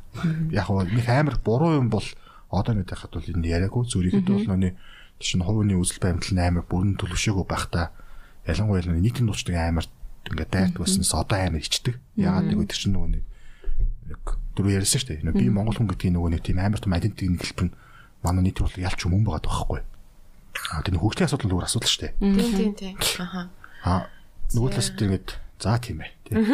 [0.51, 2.03] Яг нь нэг амар буруу юм бол
[2.51, 4.73] одоо нэг тахад бол энэ яриаггүй зүрийхэд бол нөний
[5.21, 7.93] чинь хувийн үзэл баримтлал нь амар бүрэн төлөвшөөгөө байх та
[8.49, 9.85] ялангуяа нийтийн дуучдаг амар
[10.27, 12.01] ингээд дайрт баснаас одоо амар ичдэг.
[12.17, 13.23] Яагаад нэг өдөр чинь нөгөө нэг
[14.11, 14.23] яг
[14.55, 15.35] дөрөв ярьсан шүү дээ.
[15.35, 17.75] Би Монгол хүн гэдгийг нөгөө нэг тийм амар том identity нэг хэлбэр нь
[18.23, 19.81] манай нийт бол ялч юм байгаад байхгүй.
[20.73, 22.13] Аа тэр хөгжлийн асуудал өөр асуудал шүү дээ.
[22.17, 22.95] Тийм тийм тийм.
[23.21, 23.41] Аха.
[23.85, 24.09] Аа
[24.55, 26.13] нөгөө талаас тэр ингээд За тийм ээ.
[26.21, 26.45] Тийм.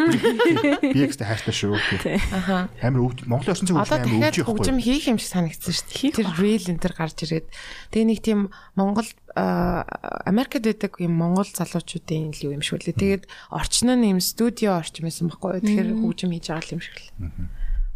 [0.96, 1.76] Би ихтэй хайртай шүү.
[2.00, 2.24] Тийм.
[2.32, 2.72] Аха.
[2.80, 4.88] Амар өвд Монголын орчин Одоо хөгжим амар өвж хөгжим явахгүй.
[4.88, 6.24] хийх юм шиг санагдсан шүү дээ.
[6.24, 7.48] Тэр reel энэ төр гарч ирээд
[7.92, 8.40] тэгээ нэг тийм
[8.80, 9.04] Монгол
[9.36, 12.98] Америкт байдаг юм Монгол залуучуудын л юм шиг үлээ.
[13.02, 15.64] Тэгээд орчин нь юм студио орчим байсан байхгүй юу?
[15.66, 17.10] Тэгэхээр хөгжим хийж байгаа юм шиг л.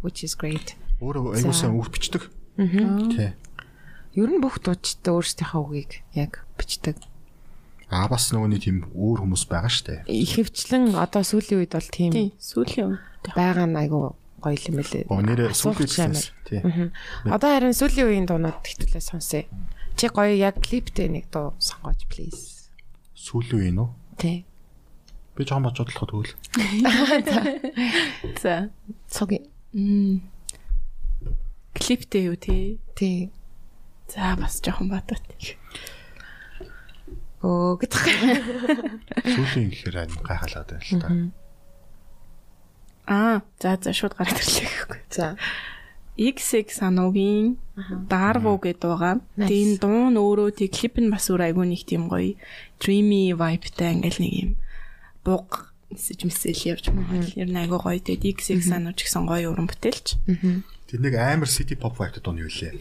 [0.02, 0.74] Which is great.
[0.98, 2.26] Өөрөө аягуулсан үг бичдэг.
[2.58, 3.38] Тийм.
[4.18, 6.98] Ер нь бүх дуучтай өөрсдийнхөө үгийг яг бичдэг.
[7.88, 10.02] Аа бас нөгөө нэг тийм өөр хүмүүс байгаа штэ.
[10.10, 13.32] Ихэвчлэн одоо сүүлийн үед бол тийм сүүлийн үед.
[13.38, 15.06] байгаа нь айгу гоё юм байлээ.
[15.08, 16.26] Оо нэрээ сүүлээс амар.
[16.44, 16.92] тийм.
[17.30, 19.46] Одоо харин сүүлийн үеийн дуунууд хэвтүүлээ сонсъё.
[19.98, 22.70] Чи гоё яг клиптэй нэг дуу сонгооч please.
[23.18, 23.88] Сүүлийн үе нөө.
[24.14, 24.46] Тэ.
[25.34, 26.34] Би жоохон бодож бодлоход тэгвэл.
[28.38, 28.70] За.
[29.10, 29.42] Цоги.
[29.74, 30.22] Мм.
[31.74, 32.78] Клиптэй юу тий?
[32.94, 33.34] Тий.
[34.06, 35.18] За бас жоохон бодот.
[37.42, 38.02] Өө гэдэг.
[39.34, 41.10] Сүүлийн гэхээр амар гайхалаад байна л та.
[43.10, 45.00] Аа, за за шууд гараад ирлээ гэхгүй.
[45.10, 45.34] За.
[46.18, 47.56] XX сануугийн
[48.10, 49.14] Darvo гэдэг байгаа.
[49.38, 52.34] Тэгээ энэ дуу нь өөрөө тэг клип нь бас өөр айгүй нэг тийм гоё
[52.82, 54.50] dreamy vibeтай ингээл нэг юм
[55.22, 57.22] буг мессеж мессеж явж байгаа.
[57.38, 58.02] Ер нь айгүй гоё.
[58.02, 60.18] Тэгээд XX сануу ч гэсэн гоё уран бүтээлч.
[60.90, 62.74] Тэр нэг амар city pop vibe дуу нь юу лээ.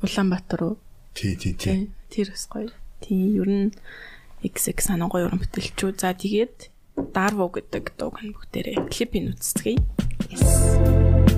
[0.00, 0.74] Улаанбаатар уу?
[1.12, 1.92] Тий, тий, тий.
[2.08, 2.24] Тий.
[2.24, 2.72] Тэр бас гоё.
[3.04, 3.68] Тийм ер нь
[4.40, 5.92] XX санаа гоё уран бүтээлчүү.
[6.00, 6.72] За тэгээд
[7.12, 9.78] Darvo гэдэг дууг нь бүгдээрээ клипийг үзцгээе.
[10.34, 11.37] За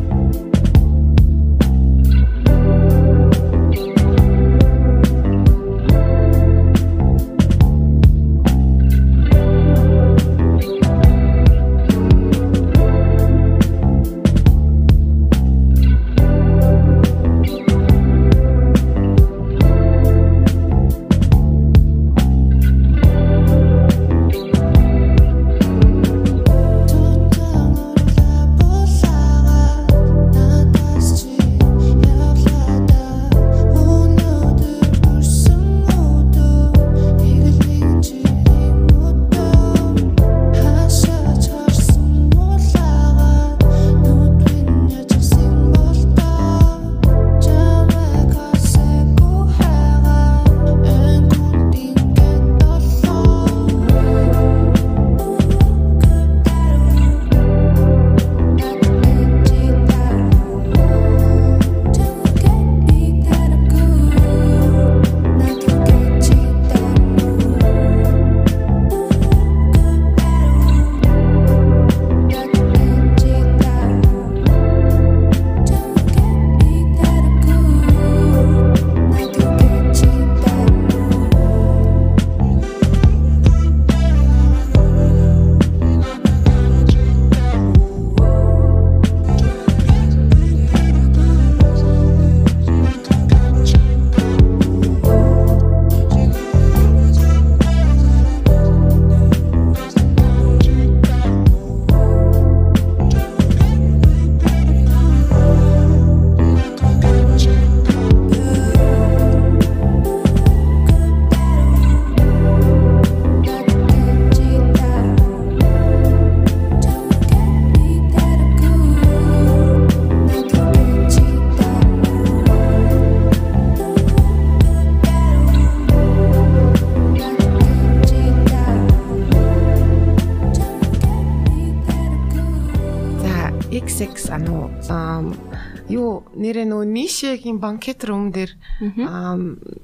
[136.50, 138.58] нэрээ нөгөө нишегийн банкет рум дээр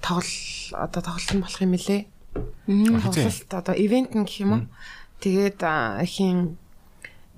[0.02, 0.34] тоглол
[0.74, 2.02] одоо тоглолт нь болох юм лээ.
[2.66, 4.64] Тоглолт одоо ивент нь гэх юм уу.
[5.22, 6.58] Тэгээд а, ихийн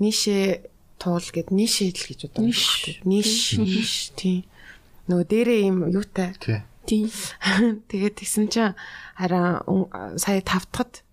[0.01, 0.65] нише
[0.97, 3.05] туул гэд нише л гэж одоо ниш.
[3.05, 4.49] ниш ниш тийм.
[5.13, 6.33] Нөгөө дээрээ юм юутай.
[6.41, 6.65] Тий.
[6.89, 7.13] Тийм.
[7.93, 8.75] Тэгээд тэгсэн чинь
[9.13, 9.61] хараа
[10.17, 11.05] сая тавтахад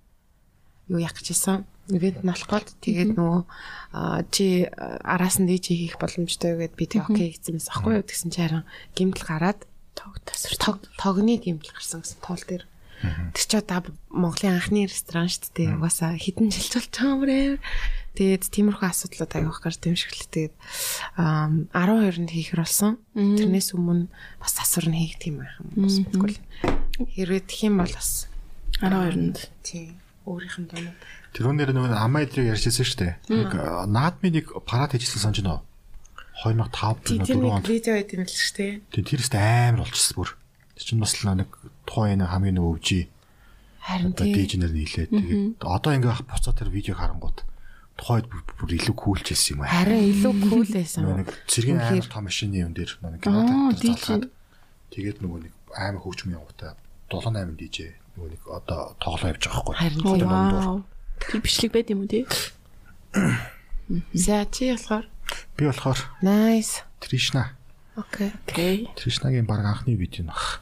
[0.87, 3.41] юу яах гэж исэн ивент нь болох гээд тэгээд нөгөө
[4.33, 8.29] чи араас нь DJ хийх боломжтой гэд би тэг окей гэсэн мэс аахгүй юу тэгсэн
[8.33, 8.63] чи хараа
[8.97, 9.59] гимтэл гараад
[9.95, 10.59] Тог тасвар.
[10.59, 12.65] тог тогны гимтэл гарсан гэсэн туул дээр.
[13.31, 13.79] Тэр чи одоо
[14.11, 17.55] Монголын анхны ресторан шүү дээ угаасаа хідэн жил болж байгаа юмээр
[18.15, 20.55] тэгээд тиймэрхүү асуудлууд аявах гарч юм шиг л тэгээд
[21.15, 22.99] ам, 12-нд хийхэр болсон.
[23.15, 26.39] Тэрнээс өмнө бас засвар нь хийгдэх юм байх юм бас мэдгүй л.
[27.15, 28.27] Хэрвээ тэх юм бол бас
[28.79, 29.37] 12-нд.
[29.63, 30.99] тийм өөрийнх нь дунууд
[31.35, 33.13] Тэрүүнээр нөгөө амаа идрийг ярьжсэн шүү дээ.
[33.27, 33.51] Нэг
[33.91, 35.43] наадмын нэг парад хийжсэн санаж.
[36.43, 37.67] 2005 тэр тэр нэг 4 онд.
[37.67, 40.29] видео байт юм л шүү дээ Тэг тэрээс амар болчихсон бүр.
[40.75, 41.49] Тэр чинь бас л нэг
[41.87, 42.99] тухайн энэ хамгийн нэг өвжи
[43.79, 47.37] харин дижнер нийлээд тэгээд одоо ингээ ах буцаа тэр видеог харангууд
[47.95, 49.71] тухайд бүр илүү кулч хэлсэн юм аа.
[49.71, 51.01] Харин илүү кул байсан.
[51.23, 54.27] Нэг цэргийн амар том машины юм дээр нэг залгаад
[54.91, 56.75] тэгээд нөгөө нэг амар хөгжим явуутай
[57.07, 57.77] 78 DJ
[58.17, 59.75] нөгөө нэг одоо тоглоо явж байгаа байхгүй.
[59.79, 61.41] Харин Тэр тийм.
[61.43, 62.25] бичлэг байд юм уу тий?
[64.13, 65.05] За чи болохоор
[65.57, 66.83] Би болохоор nice.
[66.99, 67.55] Тришна.
[67.95, 68.31] Окей.
[68.47, 68.89] Окей.
[68.95, 70.59] Тришнагийн баг анхны видео нөх.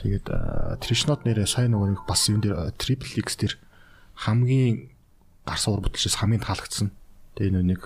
[0.00, 3.54] Тэгээд аа, Тришнод нэрээ сайн нөгөө нэг бас юм дээр Triple X дээр
[4.24, 4.88] хамгийн
[5.44, 6.88] гар суур бүтэлчээс хамгийн таалагдсан.
[7.36, 7.82] Тэгээд нөгөө нэг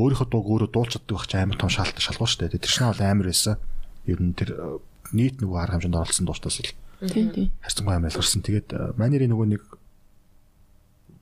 [0.00, 2.48] өөрийнхөө дууг өөрөө дуулж чаддаг байх чи амар том шалт шалгуу штэ.
[2.48, 3.60] Тэгээд Тришна бол амар байсан.
[4.08, 4.80] Ер нь тэр
[5.12, 6.72] нийт нөгөө арга хэмжээнд оролцсон дуустаас л
[7.02, 7.46] Тий, тий.
[7.60, 8.40] харьцангуй амар ялгарсан.
[8.42, 9.62] Тэгээд манерийн нөгөө нэг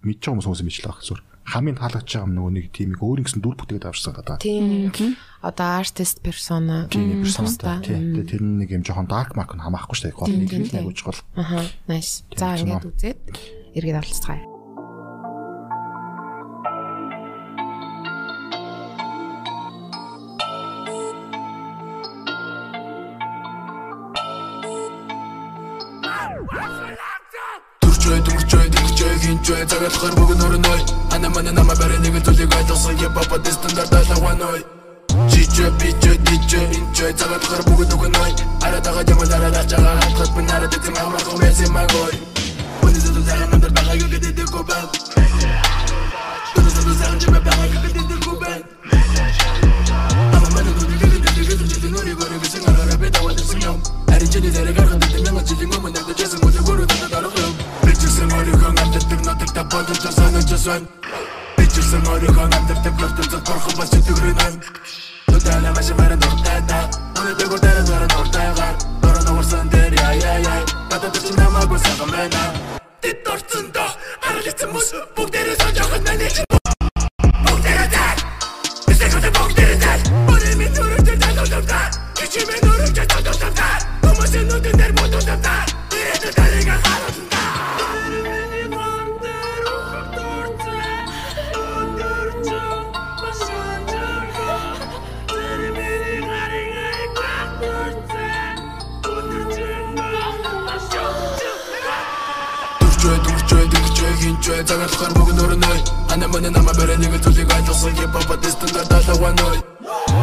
[0.04, 1.22] мэдж байгаа хүмүүс мэдчихлээ байх зүгээр.
[1.50, 4.38] Хамгийн таалагдж байгаа юм нөгөө нэг тиймийг өөр ингэсэн дүр бүтээгээд авчирсан гэдэг.
[4.44, 5.12] Тийм.
[5.42, 6.86] Одоо artist persona.
[6.92, 7.24] Тийм
[7.58, 7.80] Та.
[7.82, 8.14] тийм.
[8.14, 10.12] Тэгээд тэр нэг юм жоохон dark mark нь хамаахгүй.
[10.14, 10.84] Гол Тийм, нэг л тийм.
[10.84, 11.20] агуулж гол.
[11.34, 11.64] Аха.
[11.88, 12.22] Nice.
[12.36, 13.18] За ингээд үзээд
[13.74, 14.59] эргээд оролцгаая.
[29.50, 33.54] Дүрчээ хинчээ цагаалахар бүгд орной Ана мана нама барэ нэг зүйлийг ойлгосон я папа дэс
[33.54, 34.62] стандарт алгааной
[35.30, 38.32] Чичээ бичээ дичээ инчээ цагаалахар бүгд өгнөй
[38.62, 42.14] Аратага ямал араа чага хатгат бин араа дэцэм амар хомэс магой
[42.82, 44.86] Үнэ зэдэ зага намдар бага юу гэдэг дэг гобан
[46.56, 48.60] Үнэ зэдэ зага чимэ бага юу гэдэг дэг гобан
[50.30, 53.82] Ама мана дүр гэдэг дэг дэг дэг дэг нүри гори бисэн араа бэта вадэсэн юм
[54.14, 56.40] Аричэни зэрэг гаргад дэг мянган жилийн өмнө нагда жэсэн
[60.60, 60.88] санаж сан
[61.56, 64.54] Бичсэн оройхон амтдаг нотог та борхон бас төгрөнөн
[65.26, 66.80] Тутана маш мара нортата
[67.18, 68.68] Өнө дэг удара зара нортага
[69.02, 72.44] Дора ногорсон дээр яй яй яй Тата төч намаагүй сагамэна
[73.00, 73.88] Тэд орцсон доо.
[74.28, 75.29] Аралицсан мус бүгдээрээ
[106.40, 109.60] Ана мана нама барэ нэг зүйлийг ойлгосон я папа дэс стандарт алгааной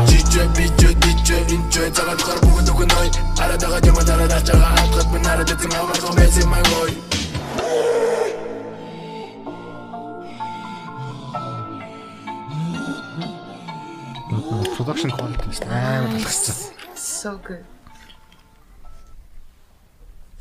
[0.10, 5.72] Чичээ бичээ дичээ инчээ цагаалахар бүгд өгнөй Аратага ямал араа чага хатгат бин араа дэцэм
[5.78, 6.92] амар хомэс магой
[14.74, 16.56] Production quality тест амар талхсан.
[16.98, 17.62] So good.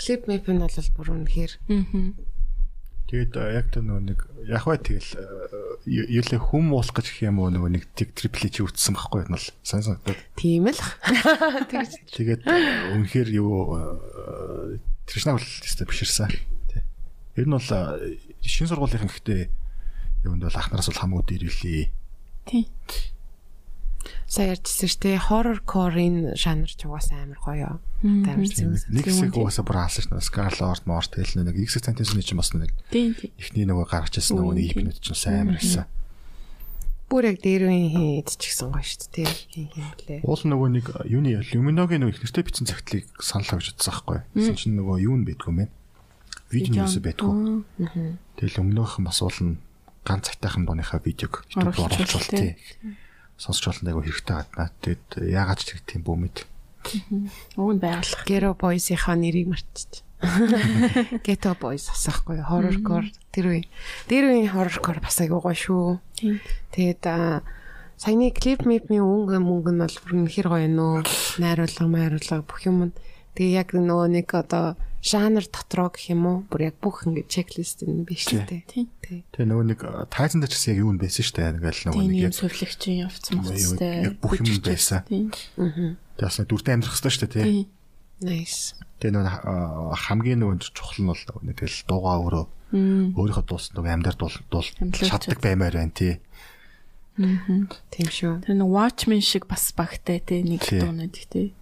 [0.01, 1.53] Клип мэп нь бол бүр үнэхээр
[3.07, 4.19] Тэгээд яг тэр нөгөө нэг
[4.51, 5.11] яг бай тэгэл
[5.87, 9.39] юулээ хүм уулах гэж гэх юм уу нөгөө нэг тиг трипли чи үтсэн байхгүй юм
[9.39, 10.19] бол сайн санагдаад.
[10.35, 10.83] тийм л.
[11.71, 12.43] Тэгж Тэгээд
[12.99, 13.55] үнэхээр юу
[15.07, 16.35] Тришна бол тест биширсэн.
[16.67, 16.83] Тий.
[17.39, 17.71] Ер нь бол
[18.43, 19.55] шин сургуулийн ихтэй
[20.27, 21.87] юунд бол ах нараас бол хамаагүй дэрвлээ.
[22.51, 22.67] Тий.
[24.27, 25.19] Сая ярьжсэн шүү дээ.
[25.31, 27.79] Horror core-ийн жанр ч угаасаа амар гоё.
[28.03, 28.87] Амар зэмс.
[28.91, 32.71] Нэг хэсэг угаасаа бүр хаалж шнэ Scarlett Mort тэгэл нэг X Tentation чинь бас нэг
[32.91, 33.33] Тий, тий.
[33.41, 35.87] эхний нөгөө гаргаж ирсэн нөгөө нэг ипнүүд чинь сайн амар ирсэн.
[37.07, 39.31] Бүр яг дээр үеийн хийд ч гэсэн гоё шүү дээ.
[39.55, 39.71] Хин
[40.03, 40.21] блэ.
[40.27, 44.19] Уул нөгөө нэг юуны Luminoгийн нөгөө их нэртэй бичсэн цагтлыг саналаа гэж утсан байхгүй.
[44.35, 45.71] Гэсэн чинь нөгөө юу нь бэдгүү мэн.
[46.51, 47.63] Видео юусе бэдгүү.
[48.43, 49.63] Тэгэл өмнөөх нь бас уул нь
[50.03, 52.59] ганц цайтайхан дууныхаа видеог YouTube руу Оруулж оруулж тий.
[52.59, 52.95] тий.
[53.37, 54.69] Сонсч болно айгу хэрэгтэй гаднаа.
[54.81, 56.49] Тэгэд яагаад ч тийм бөөмэд.
[57.57, 58.25] Уг нь байгалах.
[58.25, 60.03] Ghetto Boys-ийнхаа нэрийг марчиж.
[61.27, 63.63] Ghetto Boys асахгүй horrorcore тэр үе.
[64.09, 66.01] Тэр үеийн horrorcore бас айгуу гоё шүү.
[67.05, 67.45] Аа,
[68.01, 71.05] саяны клип мипний өнгө мөнгө нь бол бүр үнэхэр гоё нөө.
[71.43, 72.93] Найруулга, майруулга бүх юм.
[73.37, 76.39] Тэгээ яг нөгөө нэг одоо жанр дотроо гэх юм уу?
[76.51, 78.43] Бүр яг бүх ингэ чеклист нь биш л.
[78.43, 78.91] Тий.
[79.07, 79.81] Тэгээ нөгөө нэг
[80.11, 81.51] тайзан дээр ч гэсэн яг юу нь байсан шүү дээ.
[81.63, 83.95] Ингээл нөгөө нэг юм яг сувлагчийн явцсан яг багцтай.
[84.19, 85.01] бүх юм байсан.
[85.07, 85.31] Тийм.
[86.19, 87.45] Тэгээ бас нэг дүртэй амьдрах хэрэгтэй шүү дээ тий.
[87.47, 87.67] Тийм.
[88.27, 88.75] Nice.
[88.99, 92.45] Тэгээ нөгөө хамгийн нөгөө чухал нь бол нөгөө нэг тэгэл дуугаа өөрөө
[93.15, 96.15] өөрийнхөө дуус нөгөө амьдар дуул дуул чаддаг баймаар байна тий.
[97.17, 98.33] Тийм шүү.
[98.45, 100.81] Тэр нэг Watchmen шиг бас багтай те нэг Тий.
[100.83, 101.53] дуунууд те.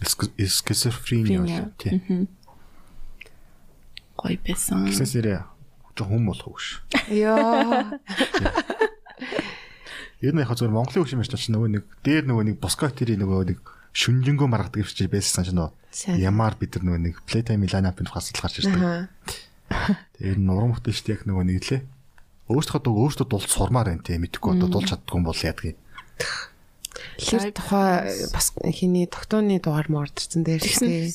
[0.00, 2.00] Скизофрения бол тий.
[4.20, 4.84] Гоё байсан.
[4.84, 5.40] Гэснээс нэрээ
[5.96, 6.84] жоо хүм болох уу ш.
[7.08, 7.96] Йоо.
[10.20, 13.56] Ер нь яг зөвхөн Монголын хөшим ярьж чинь нөгөө нэг дээр нөгөө нэг Боскотери нөгөө
[13.56, 13.64] нэг
[13.96, 15.72] шүнжэнгөө маргадаг гэж байсан ч нөө.
[16.20, 18.68] Ямар бид нар нөгөө нэг Playtime Milana-ын хасдал гарч
[20.20, 21.80] ер нь уран бүтээлчд яг нөгөө нэг лээ.
[22.52, 25.80] Өөртөө дуу өөртөө дуулж сурмаар байна те мэдхгүй одоо дуулж чаддгүй юм бол яадгийг.
[27.16, 31.14] Тэр тухай бас хиний тогтооны дугаар мордсон дээр тий.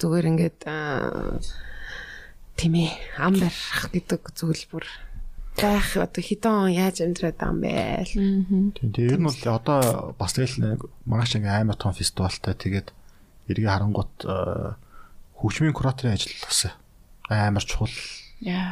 [0.00, 1.38] Зүгээр ингээд аа,
[2.56, 4.84] тийм ээ ам барих гэдэг зүйл бүр
[5.56, 8.72] байх одоо хэдэн он яаж амьдраад байгаа юм бэ.
[8.78, 12.88] Тийм тийм ер нь бол одоо бас тэгэл нэг маш ингээ амар том фестивалтай тэгээд
[13.52, 14.74] эргээ харангуут э,
[15.36, 16.72] хөгжмийн кураторын ажил бас
[17.28, 17.92] амар чухал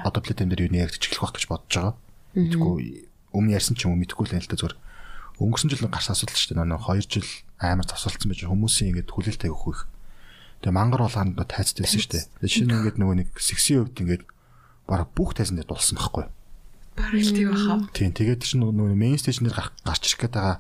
[0.05, 1.95] одоо платформ дээр юу нэрэгдэж эхлэх байх гэж бодож байгаа.
[2.35, 4.77] Мэдгүй өмнө ярьсан ч юм уу мэдгүй л байна л да зүгээр.
[5.41, 6.65] Өнгөрсөн жил гарсан асуудал шүү дээ.
[6.65, 7.29] Нөө 2 жил
[7.59, 9.81] амар тасалцсан байж хүмүүсийн ингээд хүлээлт тавих их.
[10.61, 12.25] Тэгээ мангар болгонд тайцтай байсан шүү дээ.
[12.45, 14.23] Тэгээ шинэ ингээд нөгөө нэг сексийн хувьд ингээд
[14.85, 16.25] бараг бүх тайзан дээр дулсан байхгүй.
[17.01, 17.75] Бараг л тийм баха.
[17.97, 20.57] Тийм тэгээд чинь нөгөө мейн стейшн дээр гар- гарч ирэх гээд байгаа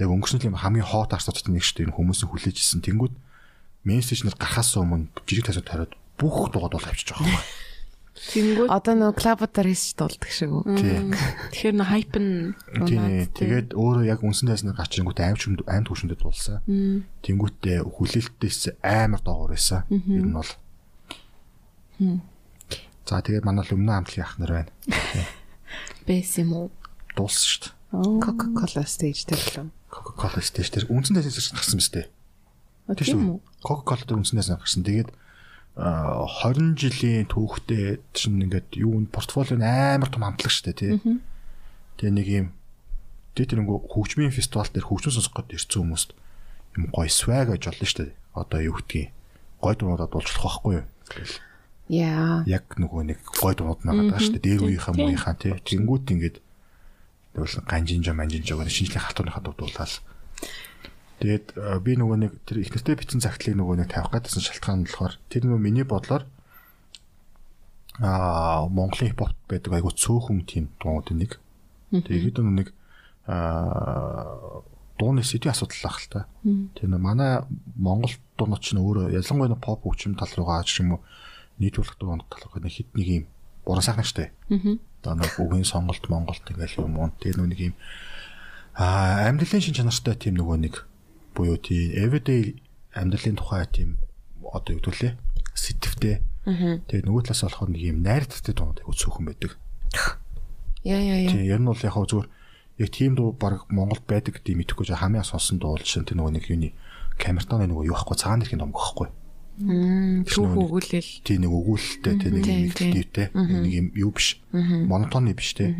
[0.00, 1.86] яг өнгөрсөн жилийн хамгийн хот арцуудтай нэг шүү дээ.
[1.92, 2.80] Энэ хүмүүсийн хүлээжсэн.
[2.88, 3.14] Тэнгүүд
[3.84, 7.44] мейн стейшн дээр гарахаас өмнө жирэг тасууд тариад бүх дугад бол авчиж байгаа юм.
[8.14, 10.62] Тэнгүүд Одоо нөгөө клабуудаар хийж дуулдаг шиг үү?
[10.78, 12.54] Тэгэхээр нөө хайп нь
[12.86, 13.26] Тийм.
[13.34, 15.18] Тэгээд өөрөө яг үнсэн тайзнаар гарч ирэнгүүт
[15.66, 16.62] аим төвшөндө дуулсан.
[17.26, 19.82] Тэнгүүтээ хүлээлтээс амар доогор байсан.
[19.90, 20.52] Ер нь бол.
[23.02, 24.70] За тэгээд манай л өмнө хамтлагийн ах нар байна.
[26.06, 26.66] бэс юм уу?
[27.18, 27.74] Дуулсан шүү дээ.
[28.22, 29.74] Coca-Cola stage дээр л.
[29.90, 32.06] Coca-Cola stage дээр үнсэн тайзнаас гарсан биз дээ.
[32.94, 33.38] Тийм үү?
[33.60, 34.86] Coca-Cola дээр үнсэн тайзнаас гарсан.
[34.86, 35.10] Тэгээд
[35.74, 40.92] 20 жилийн түүхтэй чинь ингээд юу н портфолио нь амар том хамтлаг шүү дээ тий.
[41.98, 42.46] Тэгээ нэг юм
[43.34, 46.10] тэр тэрнгүү хөгжмийн фестивал дээр хөгжмөн сонсох гээд ирсэн хүмүүст
[46.78, 48.14] юм гоё swag гэж болно шүү дээ.
[48.38, 49.10] Одоо юу гэдгийг
[49.58, 50.86] гоё дуунуудад дуулчлах байхгүй юу?
[51.90, 52.46] Яа.
[52.46, 54.46] яг нөгөө нэг гоё дуунууд нагаад байгаа дээ.
[54.46, 55.58] Дээр үеийнхаа мууийнхаа тий.
[55.58, 56.36] Тэнгүүт ингээд
[57.34, 59.90] тэгвэл ганжинжа манжинжа гэх шинжлэх халтууныхаа дуудуулаад
[61.22, 61.46] Тэгээд
[61.84, 65.14] би нөгөө нэг тэр их нэртэй бичсэн цагтлыг нөгөө нэг тавих гэдсэн шалтгаан нь болохоор
[65.30, 66.26] тэр нөгөө миний бодлоор
[68.02, 71.38] аа Монголын хипхоп байдаг айгу цөөхөн тийм дуунууд нэг.
[71.94, 72.68] Тэгээд нөгөө нэг
[73.30, 74.66] аа
[74.98, 76.20] дууны сэдвийн асуудал ах л та.
[76.42, 77.46] Тэр нөгөө манай
[77.78, 81.00] Монгол дуунууд ч өөрөө ялангуяа нэг поп хөгжим тал руугаа ч юм уу
[81.62, 83.24] нийтүүлэх дуунууд тал руугаа нэг хит нэг юм
[83.62, 84.34] буран сайхан штэ.
[85.02, 87.14] Одоо нэг үгийн сонголт Монголд ингээл юм уу.
[87.22, 87.74] Тэр нөгөө нэг юм
[88.74, 90.74] аа амьдралын шин чанартай тийм нөгөө нэг
[91.34, 92.56] буюу тий everyday
[92.94, 93.98] амьдралын тухай тийм
[94.40, 95.12] одоо юу гэдүүлээ
[95.54, 96.22] сэтвтэй.
[96.44, 99.52] Тэгээ нөгөө талаас болохоор нэг юм найрдагтай дуунууд айгу цөөхөн байдаг.
[100.84, 101.32] Яа яа яа.
[101.32, 102.28] Тийм ер нь бол яг хөө зүгээр
[102.84, 106.34] яг тийм дуу баг Монголд байдаг гэдэг мэдэхгүй жаа хамгийн сонсон дуу чинь тэр нөгөө
[106.36, 106.70] нэг юуны
[107.16, 109.08] камертаны нөгөө юу байхгүй цагаан нэрхийн домг байхгүй.
[109.54, 111.10] Мм түүх өгүүлэл.
[111.22, 114.42] Тийм нэг өгүүлэлттэй тийм нэг ихтэй нэг юм юу биш.
[114.50, 115.70] Монотонны биш те.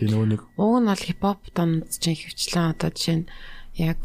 [0.00, 3.28] Тийм нөгөө нэг Уг нь бол хипхоп донд чинь хөвчлэн одоо жишээ нь
[3.76, 4.00] яг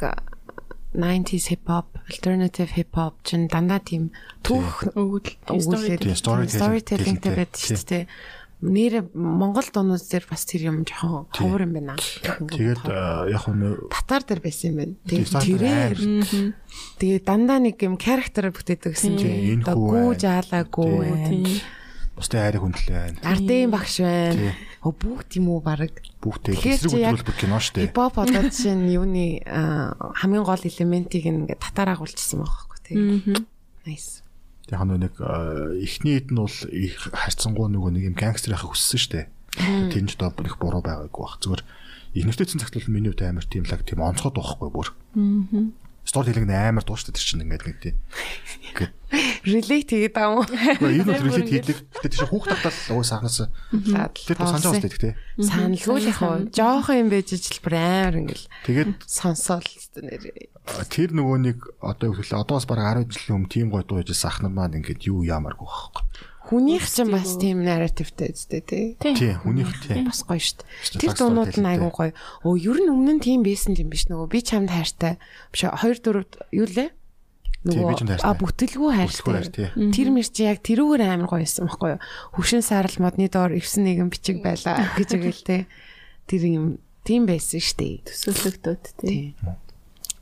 [0.94, 4.14] 90s hip hop, alternative hip hop чинь дандаа тийм
[4.45, 8.06] түүх өгүүлээд storytelling-тэй байдаг шүү дээ.
[8.64, 11.99] Нэр Монгол дуунууд дээр бас тэр юм жоохон ховор юм байна.
[11.99, 12.88] тэгээд
[13.28, 14.95] яг нөө татар дээр байсан юм байна.
[15.03, 16.56] Тэгээд тэрээр амар.
[17.02, 21.60] тэгээ дандаа нэг юм character бүтээдэг гэсэн чинь гүү жаалаагүй.
[22.15, 23.19] Бусдын хайрыг хүндлээ байна.
[23.26, 24.53] Ардын багш байна.
[24.84, 25.90] Бүгд юм уу баг.
[26.22, 27.90] Тэгэхээр эсрэг бүр кино штэ.
[27.90, 33.48] Хипхоп одоо жишээ нь юуны аа, хамгийн гол элементийг ингээд татар агуулчихсан байгаа байхгүй тийм.
[33.88, 34.22] Nice.
[34.69, 35.18] Яг нэг
[35.81, 39.27] эхний хэд нь бол их харьцангуй нөгөө нэг юм гангстер яхах хүссэн штэ.
[39.57, 41.41] Тэр нь ч одоо их буруу байгаагүй бах.
[41.41, 41.64] Зүгээр
[42.14, 44.94] ихнэртэй цэн цагт бол миний хувьд амар тийм лаг тийм онцгой дуухгүй бүр.
[46.03, 47.97] Стор хэлэг амар дуу штэ тэр чинь ингээд нэг тийм.
[48.75, 48.93] Ингээд
[49.43, 50.41] Relate хийгээд юм.
[50.41, 51.77] Гэхдээ энэ бол релит хийдэг.
[51.99, 55.13] Гэтэ тийш хүүхд тахтал уус хагнаас тэр тус санаж байгаа штэ тий.
[55.38, 59.69] Саналгүй л яг хоо жоохон юм байж ижил бүр амар ингээл Тэгээд сонсоол
[60.01, 60.49] нэр.
[60.89, 64.01] тэр нөгөө нэг одоо юу гэвэл одоо бас бараг 10 жилийн өмнө тийм гой дуу
[64.01, 66.03] хийжсэн ах нар маань ингээд юу яамааргүй байхгүй.
[66.53, 68.85] Хүнийх ч бас тийм narrative-тэй үстэй тий.
[69.01, 70.05] Тий, хүнийх тий.
[70.05, 70.61] Бас гоё штт.
[71.01, 72.13] Тэр дуунууд нь айгуу гоё.
[72.45, 75.17] Оо ер нь өмнө нь тийм байсан юм биш нөгөө би чамд хайртай.
[75.49, 76.93] Биш 2 4 юу лээ?
[77.65, 78.19] хайртай.
[78.21, 79.65] а бүтэлгүй Бүтэлгүй хайр, тий.
[79.71, 79.91] хайртай.
[79.95, 82.01] Тэр мэр чи яг тэрүүгээр амар гоё байсан байхгүй юу?
[82.35, 85.57] Хөвшин саарл модны доор эвсэн нэгэн бичиг байлаа гэж өгөөл те.
[86.27, 86.65] Тэр юм
[87.07, 88.03] тийм байсан штэ.
[88.03, 89.34] төсөөлөгдөд тий.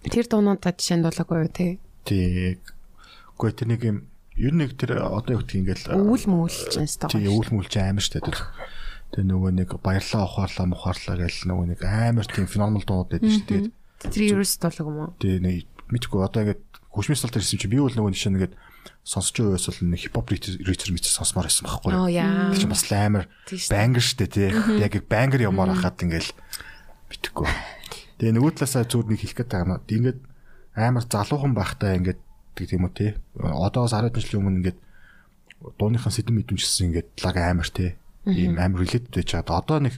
[0.05, 1.67] Тэр дуунуудад жишээнд болоогүй юу те.
[2.05, 2.61] Тий.
[3.41, 3.97] Гэхдээ тэр нэг юм
[4.41, 7.33] ер нь нэг тэр одоо юу гэдгийг ингээл Өвөл мөвөл ч юм тий шүү.
[7.37, 8.37] өвөл мүлж амар штэ тэр.
[9.11, 13.69] Тэр нөгөө нэг баярлаа ухаарлаа мухаарлаа гэл нөгөө нэг амар тийм феноменал дуунууд байдаг штэ.
[14.01, 15.13] Тэгээд Тэр ерөөс толог юм уу?
[15.21, 16.61] тий нэг мэдгүй одоо ингээд
[17.15, 18.55] стал дээр ирсэн чи би бол нөгөө жишээ нэгээд
[19.05, 22.09] сонсож байгаа байвал нэг хипхоп ритер мэтс сонсомоор байсан байхгүй юу?
[22.49, 23.77] Тэр чинь бас амар Тийм шүү дээ.
[23.77, 24.49] бангер тий.
[24.81, 26.31] Яг бангер юмар хахад ингээл
[27.11, 27.47] битггүй.
[28.17, 29.81] Тэгээ нөгөө талаасаа зүгээр нэг хэлэх байгаа юм.
[29.85, 30.19] Ингээд
[30.75, 32.19] амар залуухан байхдаа ингээд
[32.55, 33.11] тийм үү тий.
[33.37, 34.79] Одоос 10 жилийн өмнө ингээд
[35.77, 37.95] дууныхаа сэдв мэдэмжсэн ингээд лаг амар тий.
[38.25, 39.61] Ийм амар related байж байгаа.
[39.61, 39.95] Одоо нэг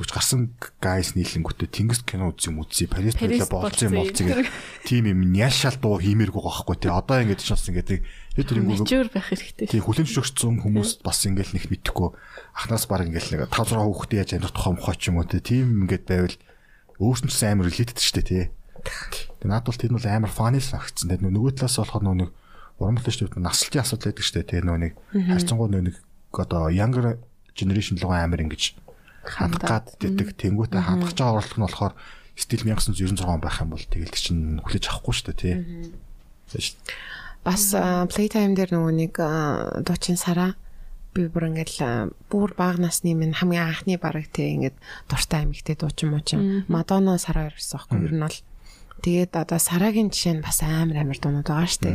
[0.00, 2.88] дүүч гарсан гайс нийлэнгүүтээ тэнгис кино үзсэн юм үзье.
[2.88, 4.26] Парис төлөө болцсон юм болцсон.
[4.32, 4.48] гэх
[4.88, 6.88] тийм юм няшаал дуу хиймээргүй байхгүй тий.
[6.88, 9.68] Одоо ингээд шанс ингээд би тэр юм Mature байх хэрэгтэй.
[9.68, 12.08] тий хүлэн зөвшөөрсөн хүмүүс бас ингээд нэг мэдхгүй
[12.56, 15.44] ахнаас баг ингээд нэг 5 6 хүүхдээ яаж амьдрах тухай мохоо ч юм уу тий.
[15.44, 16.36] Тийм ингээд байвал
[16.96, 18.44] өөрсөн ч амар релитэд штэ тий.
[19.40, 21.08] Тэгээ наад бол тэр нь бол амар фаны санагдсан.
[21.08, 22.30] Тэгээ нөгөө талаас болохоор нөгөө нэг
[22.80, 24.44] урамлалч төвд наслтын асуудал байдаг штэ.
[24.44, 24.60] Тий.
[24.60, 25.96] Нөгөө нэг харьцангуй нөгөө нэг
[26.36, 27.16] одоо younger
[27.56, 28.76] generation руу амар ингэж
[29.24, 31.94] хандах гад дэтг тэнгуүтэ хандах жаа оролцох нь болохоор
[32.36, 35.54] стил 1996 он байх юм бол тэгэл чинь хүлээж авахгүй штэ тий.
[36.48, 36.76] Тэгэж.
[37.44, 37.72] Бас
[38.12, 39.12] playtime дээр нөгөө нэг
[39.84, 40.56] дуучин сараа
[41.12, 44.76] би бүр ингээл бүр бага насны минь хамгийн анхны бараг тий ингээд
[45.10, 46.64] дуртай эмэгтэй дуучин муучин.
[46.70, 48.38] Мадонна сараа ирсэн байхгүй ер нь бол
[49.00, 51.90] тэгээд одоо сарагийн жишээ нь бас амар амар дуунууд байгаа штэ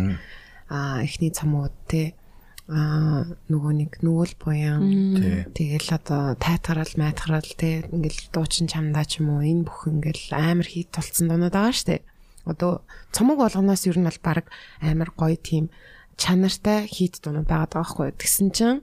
[0.70, 2.18] а эхний цамууд тий
[2.66, 5.54] а нөгөө нэг нүгэл буян.
[5.54, 10.66] Тэгэл одоо тайтгарал майтгарал тий ингээл дуучин чамдаа ч юм уу энэ бүх ингээл амар
[10.66, 12.02] хит толцсон дуунууд байгаа штэ
[12.46, 12.82] одоо
[13.14, 14.50] цомог болгоноос ер нь бол баг
[14.82, 15.70] амар гоё тийм
[16.18, 18.10] чанартай хит дуунууд байгаа даа байхгүй.
[18.18, 18.82] Тэгсэн чинь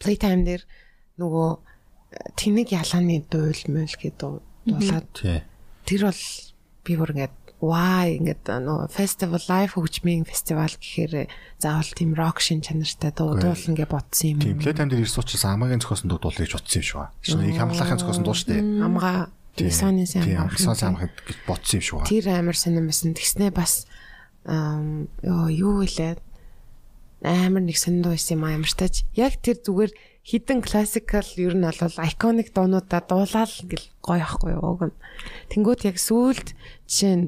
[0.00, 0.62] playtime дээр
[1.20, 1.50] нөгөө
[2.36, 4.32] тэнэг ялааны дуйл мөл гэдэг
[4.64, 5.08] дуулаад
[5.84, 6.22] тэр бол
[6.88, 11.26] би бүр ингээд ваа ингээд нөгөө фестивал лайв хөгжмийн фестивал гэхээр
[11.58, 14.38] заавал тийм рок шин чанартай дуу дуулна гэж бодсон юм.
[14.38, 17.10] Тийм playtime дээр ирсэн учраас амагийн зохиосон дуу дуулах гэж утсан юм шиг ба.
[17.26, 18.62] Шинэ их хамгаалахын зохиосон дуу штэ.
[18.62, 19.28] Амгаа
[19.58, 22.06] Исоны сан Тийм амгалсан амхад гэж бодсон юм шиг ба.
[22.06, 23.18] Тэр амар сонирн байсан.
[23.18, 23.90] Тэгснээ бас
[24.46, 26.14] ёо юу вэ?
[27.22, 28.94] Амар нэг сонинд байсан юм а ямар ч тач.
[29.18, 29.92] Яг тэр зүгээр
[30.22, 34.96] хідэн классикал ер нь бол iconic дуунуудаа дуулаад ингээл гоё ахгүй юу уг нь.
[35.50, 36.54] Тэнгүүд яг сүулт
[36.86, 37.26] жишээ нь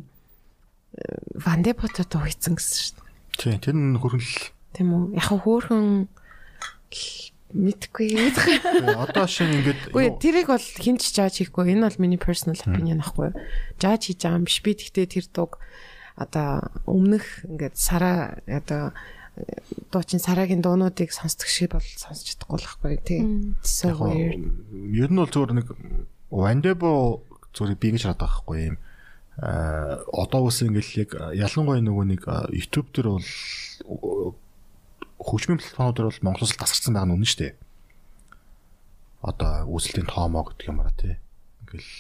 [1.39, 3.07] Вандепото дуу хийсэн гэсэн шүү дээ.
[3.39, 5.05] Тийм тэр нь хөргөл Тийм үү?
[5.19, 6.07] Яг хөөхөн
[7.51, 8.09] мэдгүй.
[8.15, 11.75] Э, одоо шинэ ингээд Үгүй тэрийг бол хинч жааж хийхгүй.
[11.75, 13.39] Энэ бол миний personal opinion ахгүй юу?
[13.83, 14.63] Жааж хийж байгаа юм биш.
[14.63, 15.59] Би тэгтээ тэр дууг
[16.15, 18.95] одоо өмнөх ингээд сараа одоо
[19.93, 23.21] дуучин сарагийн дуунуудыг сонсдог шиг бол сонсч чадахгүй л байхгүй тий.
[23.85, 23.99] Яг
[24.95, 25.69] ер нь бол зүгээр нэг
[26.31, 27.23] Wandebo
[27.55, 28.77] зүгээр би ингэж хараад байгаа байхгүй юм.
[29.41, 33.27] Аа одоо үс ингээл яг ялангуяа нөгөө нэг а, YouTube дээр бол
[35.21, 37.55] хөгжмийн платформ дээр бол Монголоос л тасарсан байгаа нь үнэн шүү дээ.
[39.21, 41.17] Одоо үзэлтийн тоомоо гэдэг юм аа тий.
[41.67, 41.91] Ингээл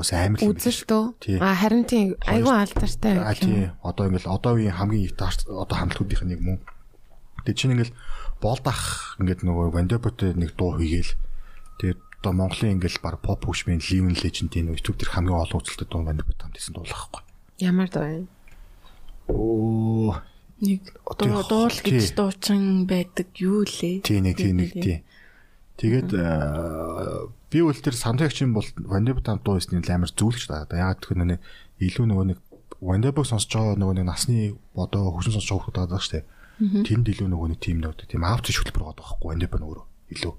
[0.00, 0.48] үс амар биш.
[0.48, 1.04] Үзэлтөө.
[1.20, 1.36] Тий.
[1.40, 3.16] А харин тийм айгүй алдартай.
[3.20, 3.68] А тий.
[3.84, 6.58] Одоо ингээл одоо үеийн хамгийн их таарч- одоо хамтлагуудын нэг мөн.
[7.46, 7.94] Тэгээ чинь ингээл
[8.40, 11.12] болдах ингээд нөгөө Вандеботой нэг дуу хийгээл
[11.80, 16.04] тэгээд одоо Монголын ингээл баг pop хөгжмийн Living Legend-ийн YouTube дээр хамгийн олон үзэлтэд дуу
[16.04, 17.22] Вандебот хамт хийсэн дуулахгүй.
[17.64, 18.24] Ямар дуу вэ?
[19.32, 20.20] Оо
[20.60, 24.04] Нэг Одоо дуу дуул гэж дуучин байдаг юу лээ?
[24.04, 25.00] тий нэг тий нэг тий.
[25.80, 30.68] Тэгээд аа, би үл тэр саундтрекчин бол Вандебот хамт дуу хийсний амар зүйлч та.
[30.68, 31.40] Яагаад гэвэл нэг
[31.80, 32.38] илүү нөгөө нэг
[32.84, 36.28] Вандебот сонсож байгаа нөгөө нэг насны одоо хөгжим сонсож байгаа хүмүүс байгаа шүү дээ.
[36.60, 40.34] Тэнд илүү нөгөө нэг тим нэг тийм аавч хөтөлбөр байгаа байхгүй Вандебот өөрөө илүү.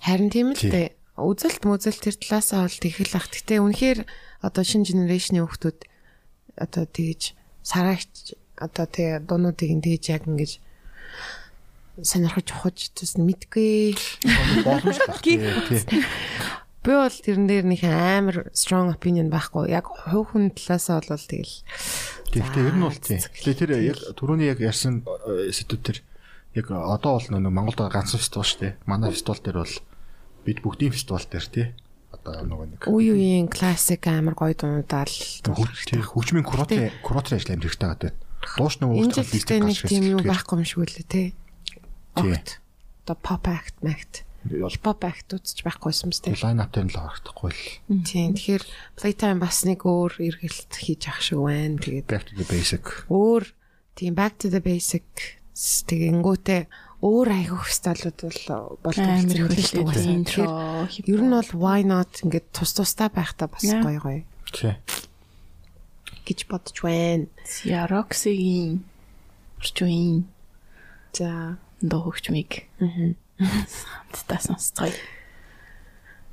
[0.00, 0.96] Харин тийм л дээ.
[1.20, 3.28] Үзэлт мүзэлт тэр талаасаа бол тэгэл ах.
[3.28, 4.00] Гэтэ үнэхээр
[4.40, 5.84] одоо шинэ генерашны хүмүүс
[6.56, 10.58] одоо тэгж сараагч одоо тэг дуунуудыг нь тэгж яг ингэж
[12.00, 13.94] сонирхож ухаж төс мэдгүй.
[14.64, 15.36] боломжтой.
[16.82, 19.70] Би бол тэрэн дээр нэг амар strong opinion байхгүй.
[19.70, 21.62] Яг хувь хүн талаасаа бол тэгэл
[22.32, 23.22] Гэхдээ ер нь бол тий.
[23.22, 25.98] Тэгэхээр тэр яг түрүүний яг ярьсан э, сэдвүүд тэр
[26.58, 28.72] яг одоо бол нэг Монголд ганцхан фестивал шүү дээ.
[28.88, 29.76] Манай фестивал дээр бол
[30.42, 31.66] бид бүгдийн фестивал дээр тий.
[32.10, 37.88] Одоо нөгөө нэг үе үеийн классик амар гоё тий хөгжмийн куратор куратор ажил амир хэрэгтэй
[37.88, 38.12] байгаа.
[38.58, 41.06] Дууш нөгөө Энэ жилдээ нэг тийм юу байхгүй юм шиг үлээ.
[41.06, 41.26] Тий.
[42.18, 42.58] Огт.
[43.06, 44.26] Одоо pop act, act.
[44.50, 47.62] Hip-hop act үзэж байхгүйсэн мэт лайн ап дээр л харагдахгүй л
[48.02, 48.34] Тийм.
[48.34, 48.64] Тэгэхээр
[48.98, 51.78] playtime бас нэг өөр эргэлт хийж ах шиг байна.
[51.78, 52.84] Тэгээд back to the basic.
[53.06, 53.42] өөр
[53.94, 55.06] тийм back to the basic
[55.54, 56.62] тэгэнгүүтээ
[57.02, 58.42] өөр айгуух стайлууд бол
[58.82, 60.06] болдог үлээ.
[60.06, 60.46] Интро,
[60.86, 64.22] Тэгэхээр ер нь бол why not ингээд тус тустай байхдаа бас гоё гоё
[64.54, 64.74] Тий.
[66.26, 67.26] гэж бодож байна.
[67.66, 68.86] Яроксигийн
[69.58, 70.26] орчуугийн
[71.12, 72.64] За дуу хөгжмийг
[73.38, 74.96] хамтдаа сонсцгоё.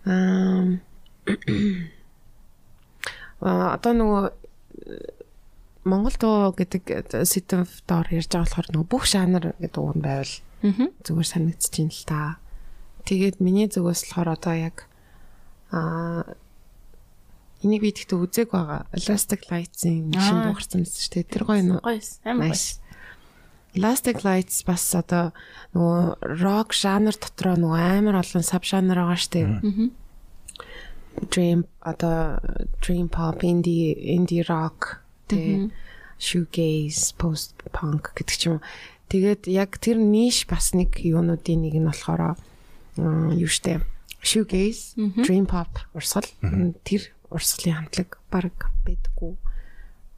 [0.06, 0.80] Аа
[3.40, 4.24] одоо нөгөө
[5.88, 6.84] Монгол дуу гэдэг
[7.24, 10.34] сэдв доор ярьж байгаа болохоор нөгөө бүх жанр гэдэг үг нь байвал
[11.08, 12.20] зүгээр санагдаж байна л та.
[13.08, 14.78] Тэгээд миний зүгээс болохоор одоо яг
[15.72, 16.36] аа
[17.64, 18.92] энийг би тэгтээ үзег байгаа.
[18.92, 21.32] Elastic Lights-ийн шинэ байсан шүү дээ.
[21.32, 21.80] Тэр гоё нөө.
[21.80, 22.20] Гойс.
[22.28, 22.84] Амар гойс.
[23.78, 25.32] Elastic Lights бас одоо
[25.78, 29.90] нөгөө рок жанр дотроо нөгөө амар олон саб жанр байгаа шүү дээ.
[31.30, 32.40] dream одоо
[32.82, 35.72] dream pop indie indie rock тэг
[36.20, 38.66] shoegaze post punk гэдэг ч юм уу.
[39.10, 42.38] Тэгээд яг тэр ниш бас нэг юунуудын нэг нь болохоор
[43.36, 43.82] юу штэ
[44.22, 46.28] shoegaze dream pop урсгал
[46.86, 48.56] тэр урсгалын хамтлаг баг
[48.86, 49.38] байдаггүй.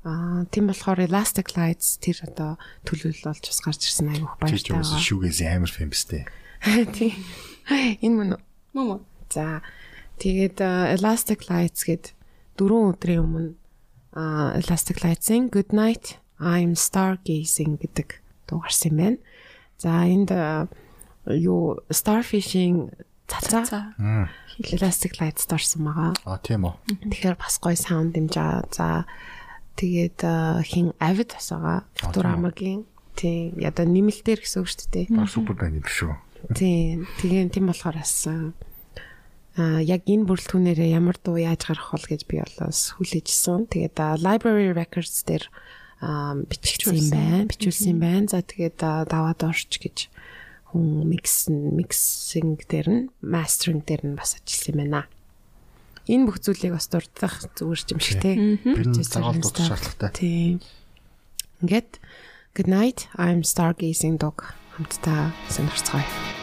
[0.02, 2.58] Аа тийм болохоор Elastic Lights тэр одоо
[2.90, 4.98] төлөвлөл болж бас гарч ирсэн ч баяртай байгаа.
[4.98, 6.26] шүүгээс амар фэм бистэй.
[6.98, 7.14] Тийм.
[8.02, 8.42] Энэ мөн үү?
[8.74, 9.02] Мөн мөн.
[9.30, 9.62] За
[10.18, 12.18] тэгээд а, Elastic Lights гээд
[12.58, 13.54] дөрөв өдрийн өмнө
[14.18, 19.20] а, Elastic Lights-ийн Good Night I'm Stargazing гэдэг дуу гарсан юм байна.
[19.78, 20.66] За энд а,
[21.30, 22.90] юу Starfishing
[23.30, 23.94] цацаа.
[24.58, 26.12] Elastic Lights дорсон байгаа.
[26.26, 26.74] А тийм үү.
[27.06, 28.66] Тэгэхээр бас гоё саунд дэмжаа.
[28.74, 29.06] За
[29.82, 31.80] тэгээд а, хин Avid бас байгаа.
[31.98, 32.86] Futuramag-ийн
[33.18, 35.26] тийм ядаа нэмэлтээр гэсэн үг шүү дээ.
[35.26, 36.14] Супер банд юм шүү.
[36.54, 37.10] Тийм.
[37.18, 38.54] Тэгээ тийм болохоор бас аа
[39.84, 43.68] яг энэ бүрэлдэхүүнээрээ ямар дуу яаж гарах бол гэж би болоос хүлээжсэн.
[43.68, 45.50] Тэгээд а, Library Records дээр
[47.04, 47.50] юм байна.
[47.52, 48.32] Бичүүлсэн юм байна.
[48.32, 50.08] За тэгээд а, даваад орч гэж
[50.72, 55.04] хүн микс миксинг дээр нь мастеринг дээр нь бас ажилласан юм байна.
[56.12, 58.36] Энэ бүх зүйлийг бас дурдах зүгээр юм шиг те.
[58.68, 59.68] Дутах stuff.
[59.72, 60.12] шаардлагатай.
[60.12, 60.60] Тийм.
[61.64, 62.04] Ингээд
[62.54, 63.08] Good night.
[63.16, 64.44] I'm stargazing dog
[64.76, 66.41] хамтдаа сонирцгоё.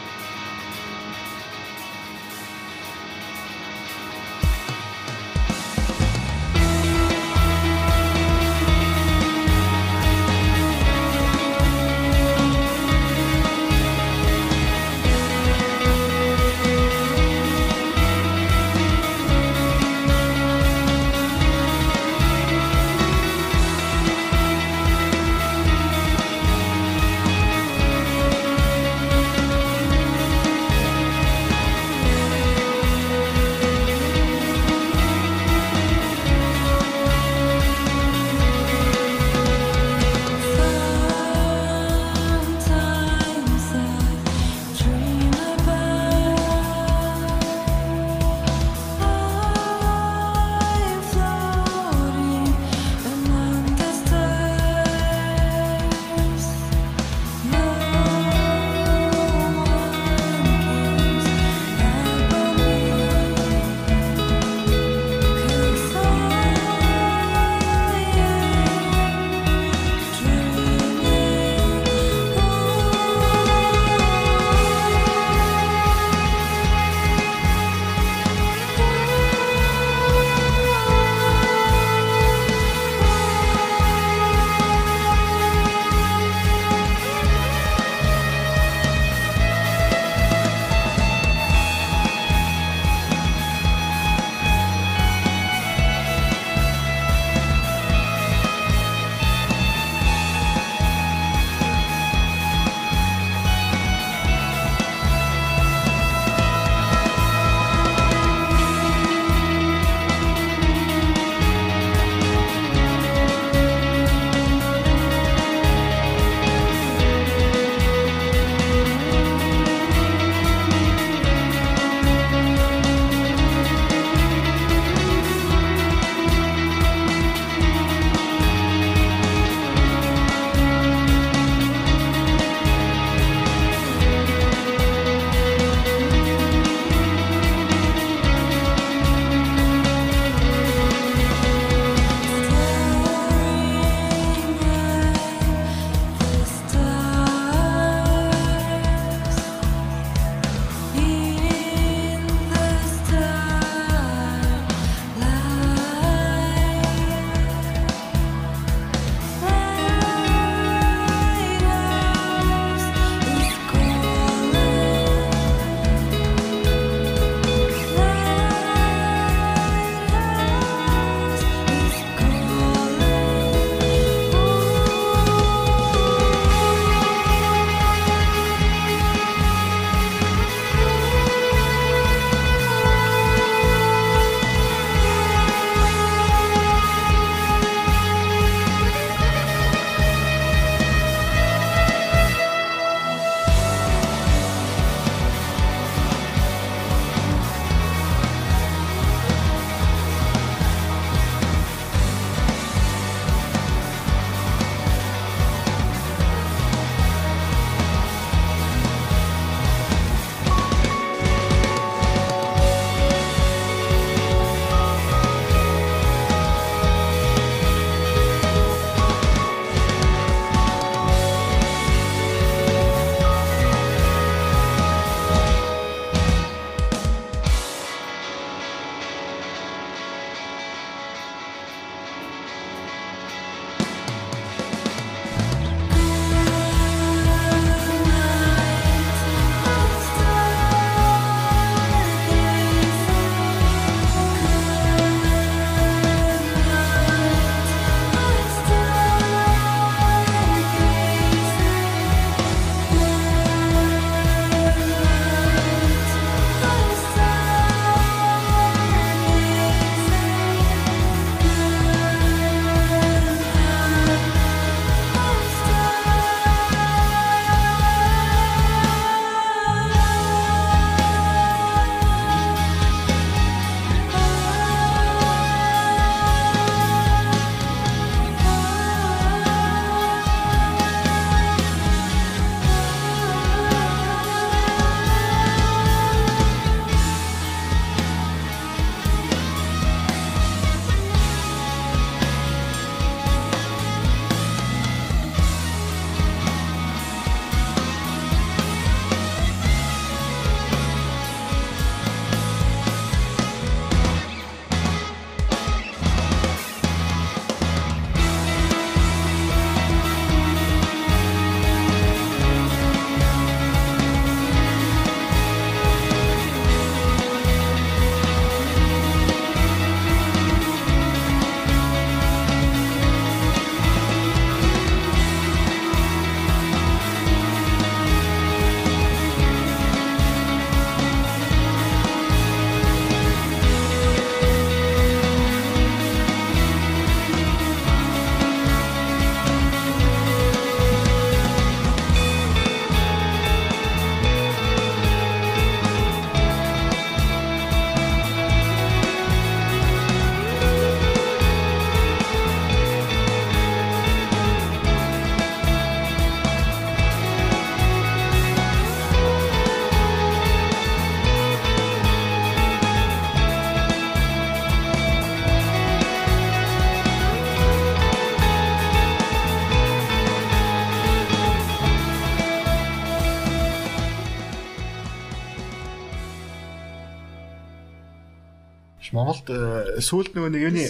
[379.15, 380.85] Монголд э, сүүлд нөгөө нэг юуны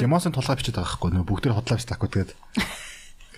[0.00, 2.30] лимонсын тулгай бичээд байгаа байхгүй нөгөө бүгд хотлоо бичлээ байхгүй тэгээд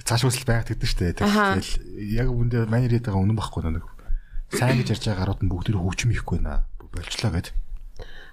[0.08, 1.18] цааш үсэл байгаад гэдэг шүү дээ.
[1.20, 1.72] Тэгэл
[2.16, 3.84] яг үндэ манер хийдэг байгаа үнэн байхгүй нэг
[4.56, 7.52] сайн гэж ярьж байгаа гарууд нь бүгд хөвчм ихгүй наа болчлоо гэд.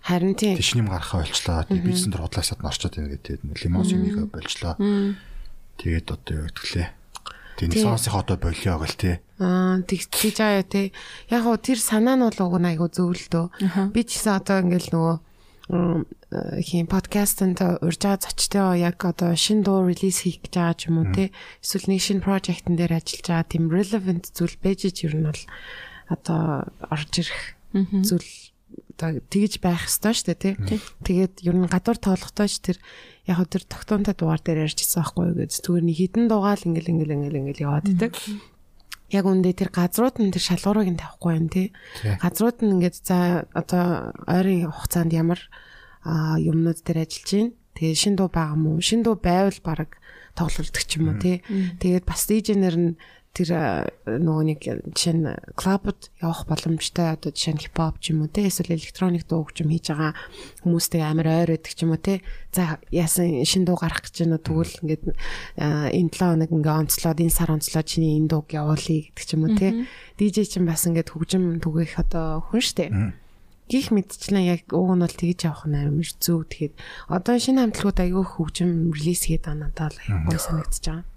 [0.08, 0.56] Харин тийм.
[0.56, 1.68] Тишний юм гарахаа болчлоо.
[1.68, 3.40] Тэгээд бичсэн дор худлаасаад нь орчод байна гэдэг.
[3.60, 4.74] Лимон юмыг болчлоо.
[5.82, 6.90] Тэгээд одоо юу гэдгэлээ.
[7.60, 7.84] Тэгээд Тийм.
[7.84, 9.16] соосынхоо одоо болио гэл тээ.
[9.40, 10.92] Аа тэг тийж аа тий.
[11.28, 13.92] Яг гоо тэр санаа нь бол уг нь айгу зөвлөдөө.
[13.92, 15.16] Би ч гэсэн одоо ингээл нөгөө
[15.70, 21.02] хин подкастт урьж байгаа зочтой яг одоо шин дуу релиз хийх гэж байгаа ч юм
[21.02, 21.34] уу тий.
[21.66, 25.44] Эсвэл нэг шинэ project-н дээр ажиллаж байгаа тийм relevant зүйл байж ч ер нь бол
[26.14, 27.42] одоо орж ирэх
[27.74, 28.30] зүйл
[28.94, 30.80] одоо тэгж байх ёстой шүү дээ тий.
[31.02, 32.78] Тэгээд ер нь гадуур тоглохдоо ч тэр
[33.26, 36.92] яг хөө тэр тогтоонтой дугаар дээр ярьжсэн байхгүй юу гэж зүгээр нэг хідэн дугаал ингээл
[36.94, 38.14] ингээл ингээл ингээл яваад идэг.
[39.14, 41.68] Яг үндэ тэр газрууд нь тэр шалгуурыг нь тавихгүй байна тий.
[42.22, 45.40] Газрууд нь ингээд за одоо ойрын хугацаанд ямар
[46.06, 47.54] юмнууд дээр ажиллаж байна.
[47.76, 48.80] Тэгээ шин дуу байгаа мó?
[48.82, 50.00] Шин дуу байвал баг
[50.34, 51.44] тоглолдог ч юм уу тий.
[51.80, 52.92] Тэгээд бас дижнер нь
[53.36, 53.52] тэр
[54.08, 54.60] нөгөө нэг
[54.96, 55.28] жишээ нь
[55.60, 59.76] клубд явах боломжтой одоо жишээ нь хипхоп ч юм уу тий эсвэл электроник дуу хөгжим
[59.76, 60.16] хийж байгаа
[60.64, 62.24] хүмүүстэй амар ойр байдаг ч юм уу тий
[62.56, 67.36] за яасан шин дуу гарах гэж байна тэгвэл ингээд энэ 7 хоног ингээ онцлоод энэ
[67.36, 69.72] сар онцлоод чиний энэ дууг явуулъя гэдэг ч юм уу тий
[70.16, 72.88] DJ чинь бас ингээд хөгжим түгээх одоо хүн штэ
[73.68, 76.80] гих мэдчлэн яг уг нь бол тэгж явах нь амар зөв тэгэхэд
[77.12, 81.15] одоо шинэ хамтлагууд аягүй хөгжим релиз хийгээд байгаа надад бол аягүй Э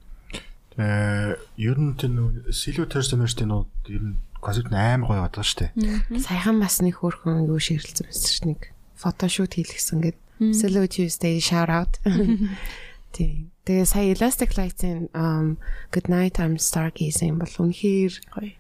[0.78, 6.22] ер нь нөгөө Silver Terminus-ийн нууд ер нь концепт нь амар гоё байдаг шүү дээ.
[6.22, 8.60] Саяхан бас нэг хөөрхөн юу ширэлцэн байсан шүү нэг
[8.94, 11.98] фотошут хийлгсэн гэд Slow Tuesday shout out.
[13.12, 13.50] Тийм.
[13.66, 15.58] Тэгээ сая Elastic Lights-ийн um,
[15.90, 18.54] Good Night I'm Stargazing бол үнэхээр Гоё.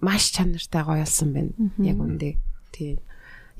[0.00, 1.52] маш чанартай гоё болсон байна.
[1.84, 2.40] Яг үндэ.
[2.72, 2.98] Тийм.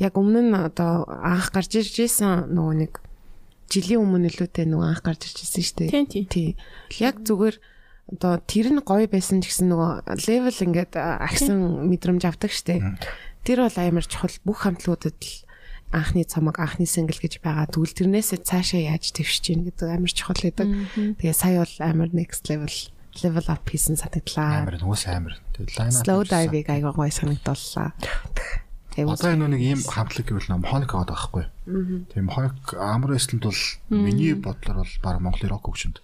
[0.01, 2.93] Яг өмнө нь одоо анх гарч ирж исэн нөгөө нэг
[3.69, 5.91] жилийн өмнө нөлөөтэй нөгөө анх гарч ирж исэн шүү дээ.
[5.93, 6.25] Тийм тийм.
[6.33, 6.49] Тий.
[7.03, 7.57] Яг зүгээр
[8.09, 9.93] одоо тэр нь гоё байсан ч гэсэн нөгөө
[10.25, 12.81] левел ингээд агсан мэдрэмж авдаг штэ.
[13.45, 15.33] Тэр бол амар чухал бүх хамтлагуудад л
[15.93, 17.69] анхны цамаг анхны сингл гэж байгаа.
[17.69, 20.69] Тэгвэл тэрнээсээ цаашаа яаж твшиж гин гэдэг амар чухал байдаг.
[20.97, 22.73] Тэгээ сая бол амар next level
[23.25, 24.65] level up хийсэн санагдлаа.
[24.65, 25.35] Амар нөгөөс амар.
[25.57, 27.93] Slow dive-ыг аягаа гоё санагдууллаа.
[28.93, 31.45] Тэгээ Одоо энэ нэг ийм хамтлаг гэвэл нөө механик аваад байхгүй.
[32.13, 36.03] Тийм механик амар эслэнд бол миний бодлоор бол баг Монголын рок хөгжинд.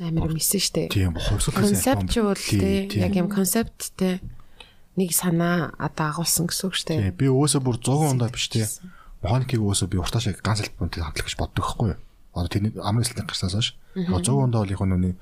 [0.00, 0.88] Амар юмсэн штэ.
[0.92, 4.20] Тийм хувьсгал бол те яг юм концепттэй
[4.96, 6.94] нэг санаа одоо агуулсан гэсэн үг штэ.
[7.00, 8.68] Тийм би өөсөө бүр 100 ондоо биш те.
[9.24, 12.00] Механикийг өөсөө би уртаа шиг ганц альбомтой хамтлаг гэж боддог байхгүй юу?
[12.36, 13.68] Одоо тэрний амар эслэнд гарснаас хойш.
[13.96, 15.14] Яг 100 ондоо бол яг нүний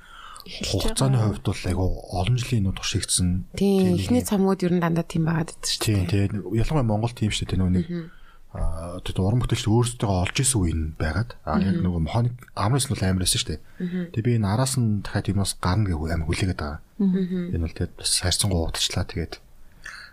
[0.45, 3.47] хугацааны хувьд бол айгу олон жилийн нууд туршигдсан.
[3.55, 5.87] Тийм эхний цамгууд ер нь дандаа тийм байгаад байдаг штэ.
[5.87, 8.24] Тийм тэгээд ялангуяа Монгол тийм шүү дээ аа
[8.55, 12.95] тэгээд уран бүтээлч өөрсдөө олж исэн үе нь байгаад аа яг нөгөө механик амраас нь
[12.95, 13.61] байсан шүү дээ.
[14.15, 16.79] Тэгээд би энэ араас нь дахиад юмас гарна гэв амар хүлээгээд байгаа.
[17.03, 19.43] Энэ бол тэгээд бас хайрцангуу уудчлаа тэгээд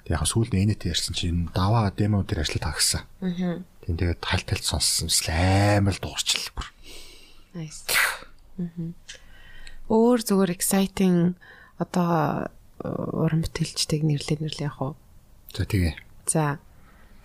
[0.09, 3.05] яг сүүлд энэт ярьсан чинь даваа демо дээр ажиллаад тагсан.
[3.21, 6.67] Тийм тэгээд тал талд сонссон амар л дуурчлаа бүр.
[7.53, 7.85] Nice.
[9.85, 11.37] Өөр зүгээр exciting
[11.77, 12.47] одоо
[12.81, 14.95] э, уран бүтээлчтэйг нэрлээ нэрлээ яг уу.
[15.51, 15.93] За тэгээ.
[16.25, 16.63] За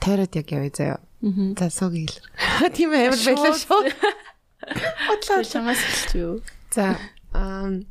[0.02, 0.98] тойроод яг явъя заяа.
[1.22, 2.12] За сог ийл.
[2.76, 3.90] Тийм амар байлаа шүү.
[5.09, 5.43] Бодлоо.
[5.47, 6.34] Чамаас хэлж юу?
[6.70, 6.97] За
[7.32, 7.84] ам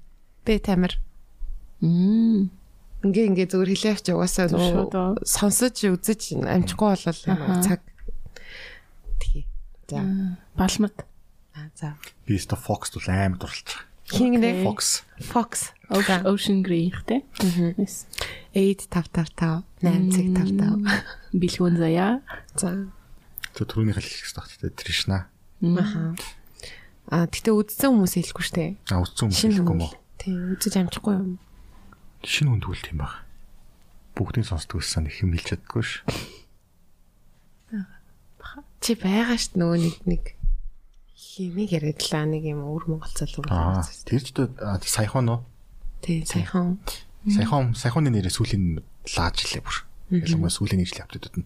[0.46, 0.94] бэ тамир
[1.82, 2.50] Мм.
[3.06, 5.14] ингээ ингээ зүгээр хэлээвч угаасаа Шууд оо.
[5.18, 7.20] нөгөө сонсож үзэж амжихгүй болол
[7.62, 7.82] цаг
[9.22, 9.46] тгий.
[9.90, 10.02] За
[10.58, 10.96] Балмад.
[11.54, 11.94] а, за
[12.26, 13.86] Би ста Fox бол амар дурлж байгаа.
[14.10, 15.04] хингнэ Fox.
[15.22, 17.22] Fox Ocean Ocean Grey ихтэй.
[17.78, 18.06] Nice.
[18.54, 20.82] 8555 855
[21.34, 22.22] Бэлгүүн заяа.
[22.58, 22.90] за
[23.56, 25.18] Тэр түрүүний хэлэх хэрэгтэй багт Тришна.
[25.64, 26.16] аха
[27.10, 29.88] а гэтээ үдсэн хүмүүс хэлэхгүй штэ А үтсэн хүмүүс хэлэхгүй мó.
[30.20, 31.30] тийм үзэж амжихгүй юм
[32.26, 33.14] Шинэ хүн тэгвэл тийм баг.
[34.18, 36.02] Бүгдийг сонсдог гэсэн их юм хэлж чаддаггүй ш.
[38.82, 40.24] чи байгаа штт нөгөө нэг нэг
[41.18, 44.34] химиг яриадлаа нэг юм өвөр монгол залуу Аа, тэр ч
[44.90, 45.40] саяхан нөө.
[46.06, 46.78] тий саяхан
[47.26, 48.86] Саяхан саяханы нэрээ сүүлийн
[49.18, 49.78] лааж илээ бүр.
[50.14, 51.46] Ялангуяа сүүлийн нэг жил явдаг дүүд.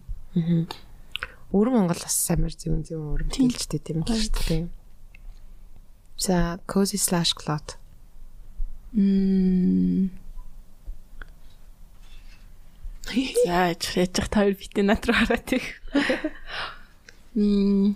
[1.50, 4.66] Өвөр монгол бас амар зүүн зүүн өвөр хэлжтэй тийм л штт тийм
[6.20, 7.80] за cozy slash cloth
[8.92, 10.10] Мм.
[13.06, 13.14] За,
[13.46, 15.78] яаж яаж тавар битээ над руу хараад их.
[17.38, 17.94] Мм.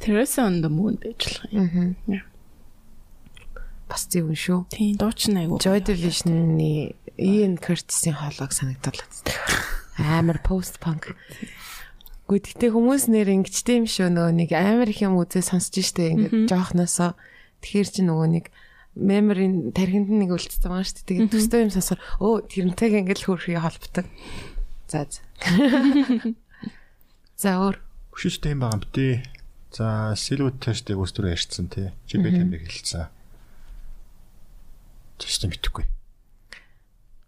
[0.00, 1.96] Terrace on the moon болох юм.
[2.08, 2.24] Аа.
[3.88, 4.64] Бас зөвөн шүү.
[4.72, 5.60] Тийм, дуучин айгу.
[5.60, 8.96] Joy Division-ы Ian Curtis-ийн хоолойг санагдал.
[9.98, 11.14] Амар пост панк.
[12.28, 16.52] Гэхдээ хүмүүс нэр ингэчтэй юм шүү нөгөө нэг амар их юм үзээ сонсож штэ ингээд
[16.52, 17.16] жоохносоо
[17.64, 18.44] тэгэхээр чи нөгөө нэг
[18.98, 21.08] меморийн тархинд нэг үлдсэн байгаа дээ.
[21.08, 24.06] Тэгээд төстэй юм сонсохоор өө тэрнтэйг ингээд хөрхий холбдог.
[24.92, 25.24] За за.
[27.40, 27.80] За өөр
[28.12, 29.14] Өшөөстэй юм байгаа юм бтээ.
[29.72, 29.86] За
[30.18, 31.94] Silhouette тэштэй өстөр ярьсан тий.
[32.04, 33.08] Чи би тэмдэг хэлсэн.
[35.22, 35.86] Тэштэй мэдхгүй.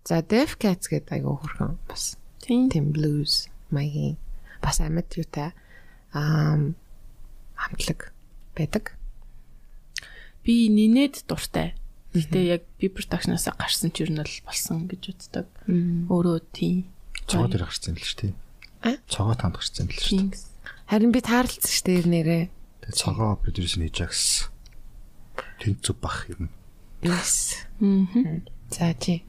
[0.04, 2.92] За Def Cats гэдэг айгуу хөрхөн бас Тийм.
[2.92, 4.16] blues маягийн
[4.60, 5.52] бас амьд юутай
[6.12, 6.74] аа
[7.54, 8.12] хамтлаг
[8.56, 8.96] байдаг.
[10.44, 11.76] Би нинээд дуртай.
[12.10, 15.46] Гэтэ яг би production-аас гарсан ч юу нь бол болсон гэж үздэг.
[16.10, 16.90] Өөрөө тийм.
[17.30, 18.34] Цогоо дээр гарсан л шүү дээ.
[18.82, 18.98] А?
[19.06, 20.42] Цогоо танд гарсан л шүү дээ.
[20.90, 22.44] Харин би таарлцсан шүү дээ нэрээ.
[22.82, 24.50] Тэгээ цогоо продюсер хийж гэсэн.
[25.62, 26.50] Тэнц зүг бах юм.
[27.06, 27.62] Yes.
[27.78, 28.42] Мгм.
[28.74, 29.22] За чи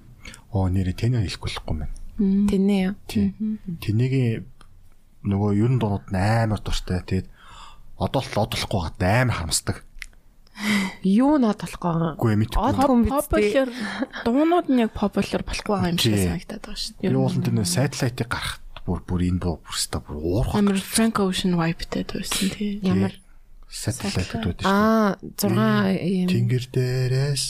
[0.51, 1.91] Оо нэрээ тэнэ хэлэхгүй болохгүй мэн.
[2.21, 2.95] Тэнэ юу?
[3.81, 4.45] Тэнийг
[5.25, 7.01] нөгөө ерөн дуунууд нь амар дуртай.
[7.01, 7.27] Тэгээд
[7.97, 9.77] одоо л одолохгүй байгаа амар харамсдаг.
[11.01, 12.17] Юу нод болохгүй.
[12.17, 12.61] Үгүй мэдгүй.
[13.09, 13.69] Popular
[14.25, 18.29] дуунууд нь яг popular болохгүй байгаа юм шиг санагдаад байгаа шүү Би уулын тэр сателлайтыг
[18.29, 20.57] гарахт бүр бүр энэ бүр бүрстэ бүр уурах.
[20.57, 22.81] Амар Frank Ocean vibe-тэй байсан тий.
[22.85, 23.13] Ямар
[23.69, 24.69] сателлайтууд шүү дээ.
[24.69, 25.49] аа 6
[26.01, 26.27] юм.
[26.29, 27.45] Тэнгэр дээрээс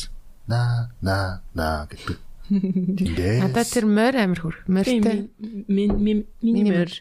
[0.47, 2.30] на на на гэдэг.
[2.51, 4.55] Надад тэр морь амир хөр.
[4.67, 5.31] Морьтой.
[5.71, 6.91] Мин мин минимер.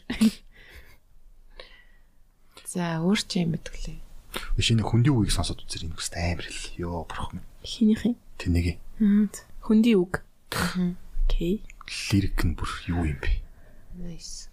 [2.71, 3.99] За өөр чи юм бэтгэлээ.
[4.55, 6.79] шинэ хүндийн үгийг сонсоод үзэр энэ хөст амар хэл.
[6.79, 7.49] Йоо бурхан минь.
[7.67, 8.15] Хинийх юм?
[8.39, 8.79] Тэнийг
[9.59, 10.23] Хүндий үг.
[11.27, 11.67] Окей.
[12.11, 13.43] лирик нь бүр юу юм бэ?
[13.99, 14.47] Nice.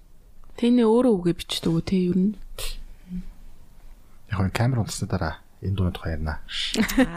[0.59, 2.35] Тэний өөрөө үгээ бичдэг үү те ер нь.
[4.35, 6.43] Яг нь камер унтсны дараа энэ дууны тухай ярина.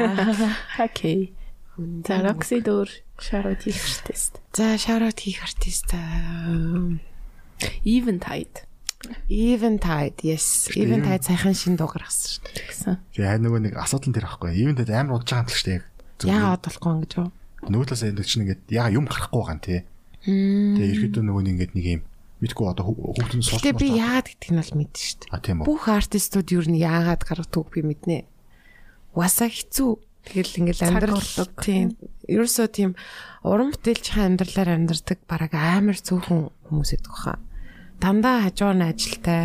[0.78, 1.34] Окей.
[1.77, 4.41] За Roxy дөр шарууд хийх тест.
[4.52, 6.99] За шараут хийх артист аа,
[7.85, 8.68] Eventide
[9.30, 10.69] Eventide yes.
[10.76, 12.65] Eventide сайхан шин дуу гаргасан шүү дээ.
[12.69, 12.95] гэсэн.
[13.18, 14.53] Тэгээ нөгөө нэг асуудал тэр байхгүй.
[14.61, 15.81] Ивэнтэд амар удаж байгаа юм л шүү дээ.
[16.30, 17.30] Яагаад болохгүй юм гэж юу?
[17.65, 19.80] Талаас энэ чинь ингээд яга юм гарахгүй байгаа юм тий.
[20.22, 22.02] Тэгээ ерөөдөө нөгөө нэг ингээд нэг юм
[22.41, 25.34] мэдгүй одоо хүүхдэн суулж Гэтэ би яагаад гэдгийг нь бол мэдэн шүү дээ.
[25.34, 25.65] А тийм үү.
[25.65, 28.18] Бүх артистууд ер нь яагаад гаргадаг би мэднэ.
[29.18, 29.91] Уасаа хэцүү.
[30.26, 31.23] Тэгэл ингээл амьдрал
[31.65, 31.98] тийм.
[32.30, 32.91] Ерөөсөө тийм
[33.41, 37.41] уран бүтээлчийн амьдралаар амьдардаг бараг амар цөөхөн хүмүүс идэх баха.
[37.98, 39.43] Дандаа хажуугаар нь ажилтай.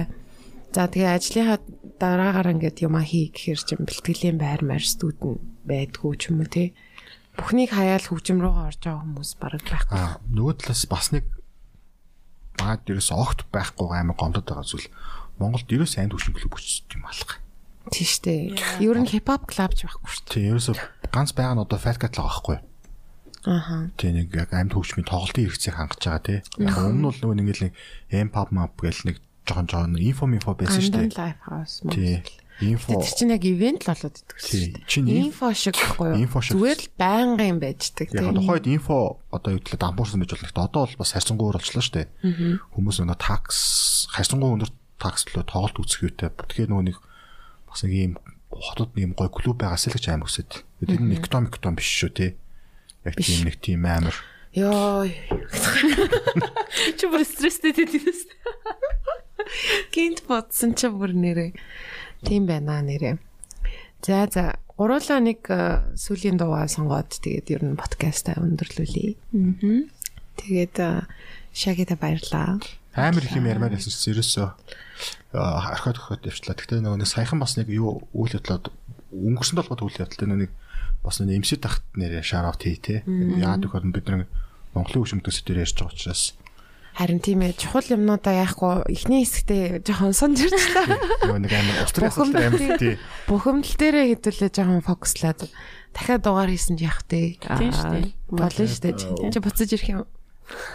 [0.77, 1.59] За тэгээ ажлынхаа
[1.97, 6.77] дараагаар ингээд юма хий гэхэр чинь бэлтгэлийн байр маар студент байдгүй ч юм уу тий.
[7.41, 9.97] Бүхнийг хаяал хөгжим рүүгээ орж байгаа хүмүүс бараг байхгүй.
[9.97, 11.25] А нөгөө талаас бас нэг
[12.61, 14.89] баад ерөөс огт байхгүй амар гомдод байгаа зүйл.
[15.41, 17.41] Монголд ерөөс анд клуб өчсөн юм алга.
[17.93, 18.35] Тийм штэ.
[18.83, 20.31] Ер нь хипхоп клуб ч байхгүй штэ.
[20.35, 20.73] Тий ерөөсө
[21.13, 22.59] ганц байгаа нь одоо Fat Cat л байгаа байхгүй.
[23.47, 23.77] Аха.
[23.95, 26.39] Тий нэг яг амьд хөгжмийн тоглолтын хэрэгцээг хангаж байгаа тий.
[26.59, 27.63] Яг өмнө нь бол нөгөө нэг л
[28.11, 31.15] M pop map гэл нэг жоохон жоохон инфо инфо байсан шүү дээ.
[31.15, 32.19] лайф хаус Тий.
[32.19, 32.43] Монгол.
[32.57, 34.89] Инфо Тэр чинь яг ивент л болоод идэг шүү дээ.
[34.91, 36.19] Чинь инф- инфо шиг байхгүй юу?
[36.27, 36.57] Инфо шиг.
[36.59, 38.35] Зүгээр л байнгын юм байждаг Яг тийм.
[38.41, 38.97] тухайд инфо
[39.31, 40.51] одоо юу гэвэл дампуурсан байж болох.
[40.57, 42.09] Одоо бол бас харьцангуй болчлоо шүү дээ.
[42.75, 43.59] Хүмүүс нөгөө такс
[44.11, 46.33] харьцангуй өндөр такс лөө тоглолт үзэх юутай.
[46.33, 46.97] Тэгэхээр нөгөө нэг
[47.77, 48.13] бас нэг ийм
[48.49, 50.65] хотод нэг гой клуб байгаас л гэж амар хүсэт.
[50.81, 52.31] Тэр нь экономик том биш шүү тий.
[53.05, 54.17] Яг тийм нэг тийм амар.
[54.57, 55.05] Йоо.
[56.97, 58.33] Чи бүр стресстэй тэтгэс.
[59.93, 61.53] Гинт бодсон ч бүр нэрээ.
[62.25, 63.21] Тийм байна нэрээ.
[64.01, 69.21] За за гуруулаа нэг э, сүлийн дуугаа сонгоод тэгээд ер нь подкастаа өндөрлүүлье.
[69.37, 69.85] Аа.
[70.41, 71.05] Тэгээд э,
[71.53, 72.57] шагида баярлаа.
[72.97, 74.86] Амар их юм ярмаар байсан ч ерөөсөө
[75.33, 76.57] орхиод орхиод явчлаа.
[76.57, 78.73] Гэхдээ нөгөө нэг саяхан бас нэг юу үйл явдлаад
[79.13, 80.51] өнгөрсөн толгойд үйл явдал нэг
[81.05, 83.03] бас нэг эмсэд тахт нэрээ шараут хий те.
[83.07, 84.29] Яагаад гэвэл бид нэг
[84.77, 86.37] Монголын хөгжмөдөөс дээр ярьж байгаа учраас
[86.97, 91.29] Харин тийм ээ чухал юмнуудаа яахгүй эхний хэсэгтээ жоохон сонж ирчлээ.
[91.29, 92.97] нөгөө нэг амар устрас амар тий.
[93.29, 95.45] Бухимдал дээрээ хэдүүлээ жоохон фокуслаад
[95.93, 97.37] дахиад дугаар хийсэн ч яах вэ?
[97.37, 98.17] Тийм шүү дээ.
[98.33, 99.29] Болно шүү дээ.
[99.29, 100.01] Чи буцаж ирэх юм.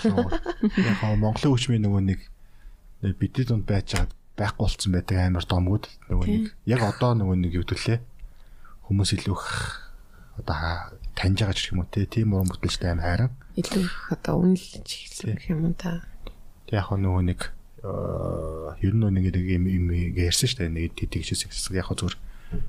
[0.05, 2.19] Яг Монголын хөгжмийн нөгөө нэг
[3.01, 7.53] бидний дунд байж байгаа байхгүй болцсон байдаг амар домгууд нөгөө нэг яг одоо нөгөө нэг
[7.57, 7.97] юу төлөө
[8.87, 9.37] хүмүүс илүү
[10.41, 10.57] одоо
[11.17, 13.31] таньж байгаа ч юм уу те тийм уран бүтээлчтэй амар хайран.
[13.57, 16.05] Илүү одоо үнэлж эхэлсэн юм уу та.
[16.71, 17.41] Яг нөгөө нэг
[17.83, 22.15] аа, ер нь нэг нэг юм юм ярьсан шүү дээ нэг тийгчээс гэсэн яг зүгээр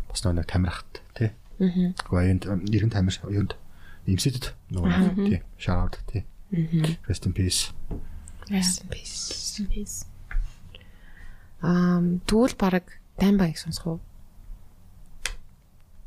[0.09, 1.33] бас нэг тамирахт те.
[1.61, 1.95] Аа.
[2.09, 3.55] Гоёнд ерэн тамир юунд
[4.07, 6.27] имсэдэд нөгөө тий шараад тий.
[7.09, 7.73] Rest in peace.
[8.51, 10.12] Rest in peace.
[11.63, 12.85] Аа тэгвэл баг
[13.19, 14.01] даймбаг сонсох уу?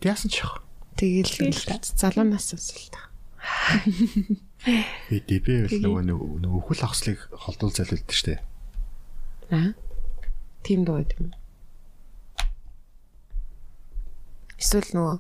[0.04, 0.62] Яасан ч яах.
[1.00, 1.32] Тэгэл
[1.96, 3.02] залуунаас сонсол та.
[5.10, 8.40] Би дэбэ бол нөгөө нэг- өхөл ахслыг холдуул залилдаг штэ.
[9.52, 9.74] Аа.
[10.66, 11.32] Тим дуу байт юм.
[14.58, 15.16] Эсвэл нөгөө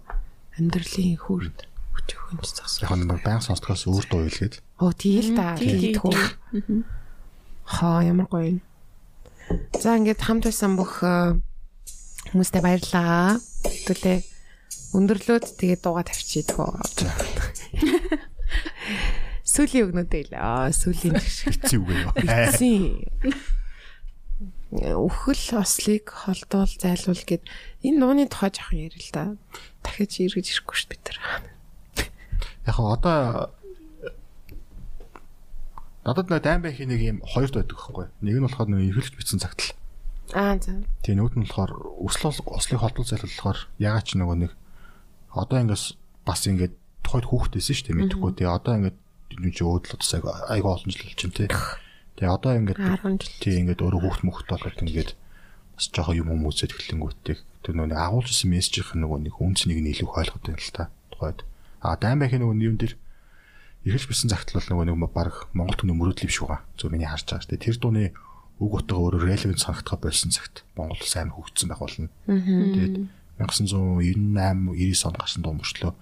[0.57, 1.57] амьдралын хүрд
[1.93, 2.89] хүч хөнж засах.
[2.89, 4.59] Яг нэг баян сонсдгоос өөр дуу илгээд.
[4.81, 5.55] Оо тийм л да.
[5.59, 6.83] тий, тий, Тэгтгүү.
[7.67, 8.59] Хаа ямар гоё юм.
[9.79, 11.37] За ингээд хамт байсан бүх э,
[12.33, 13.37] хүмүүстээ баярлалаа.
[13.85, 14.17] Тэгтээ
[14.95, 16.73] өндөрлөөд тэгээд дууга тавьчих идэх үү.
[19.45, 22.11] Сүлийн өгнөдөө л аа сүлийн Хэцүү үгүй юу?
[22.25, 23.05] Эцсийн
[24.75, 27.43] өхөл ослыг холдуул зайлуул гэд
[27.85, 29.25] энэ нууны тухай жоохон ярил л да.
[29.85, 31.19] Дахиж эргэж ирэхгүй шүү дээ бид нар.
[32.67, 33.53] Яг одоо
[36.05, 38.05] надад нэг дайм байхи нэг юм хоёр байдаг байхгүй.
[38.21, 39.73] Нэг нь болохоор нэг эргэлж бичсэн цагтл.
[40.37, 40.85] Аа за.
[41.01, 41.71] Тэгээ нөгөөд нь болохоор
[42.05, 44.51] өсөл ослыг холдуул зайлуул болохоор ягаад ч нөгөө нэг
[45.33, 48.31] одоо ингээс бас ингээд тухайд хүүхдээсэн шүү дээ мэдхгүй.
[48.37, 48.97] Тэгээ одоо ингээд
[49.33, 51.49] энэ чи өөдлөд цаг айгаа олон жил болж байна тий.
[52.21, 53.41] Тэгээ одоо ингээд 10 жил.
[53.41, 55.11] тий ингээд өөрөө хүүхд мөхт болоод ингээд
[55.73, 59.35] бас жоохон юм юм үзээд эхлэнгүүтээ тэр нөгөө нэг агуулж ирсэн мессежийнх нь нөгөө нэг
[59.41, 60.83] үнцнийг нь илүү ойлгоод байна л та.
[61.11, 61.39] Тухайд.
[61.81, 62.93] А дайм байхын нөгөө юм дээр
[63.85, 66.65] эргэлж бисэн загтал бол нөгөө нэг баг Монгол түнний мөрөөдөл юм шиг байгаа.
[66.73, 67.61] Зөв миний харж байгаа шүү.
[67.61, 68.03] Тэр дууны
[68.57, 72.09] үг утга өөрөө relevant санагдах байсан цагт Монгол амар хөгжсөн байх болно.
[72.25, 72.95] Тэгээд
[73.37, 75.93] 1998 90 он гарсан дуу мөрчлөө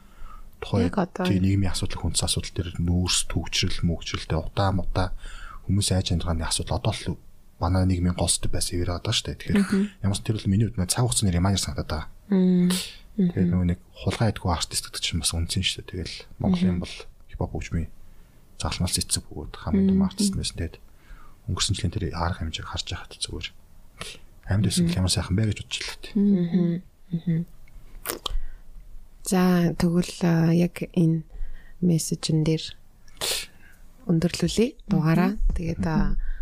[0.64, 0.88] тухай
[1.44, 5.08] нийгмийн асуудал хүнс асуудал дээр нүүрс төгжрөл мөгжрэлтэй утаа мутаа
[5.68, 7.20] хүмүүс айж амьдрааны асуудал одоо л
[7.60, 9.60] манай нийгмийн голсд байсан юм байгаа шүү дээ.
[9.60, 12.08] Тэгэхээр ямар ч тэр бол миний хувьд цаг хугацааны ремайнер санагдаад байгаа.
[13.18, 15.90] Тэгээд нөгөө нэг хулгай идэггүй артист гэдэг чинь бас үнцэн шүү дээ.
[15.90, 16.96] Тэгэл Монголын бол
[17.34, 17.90] хипхоп хөгжмийн
[18.62, 20.58] загалмал цэцэг бөгөөд хамгийн том артист байсан.
[20.62, 20.78] Тэгээд
[21.50, 23.48] өнгөрсөн жилийн тэр арга хэмжээг харж байхад зүгээр
[24.48, 26.14] амьд байсан ямар сайхан бэ гэж бодчихлоо тий.
[29.24, 30.16] За тэгвэл
[30.56, 31.24] яг энэ
[31.82, 32.64] мессежн дээр
[34.08, 35.40] өндөрлүүлээ дугаараа.
[35.56, 35.84] Тэгээд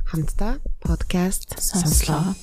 [0.10, 2.34] хамтдаа подкаст сонслоо.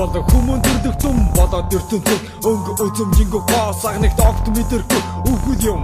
[0.00, 5.82] Боло хүмүүн төрдөх том болоо дөртөнцөг өнгө үзэмжингөө гоосагныг огт мэдэргүй үгүй юм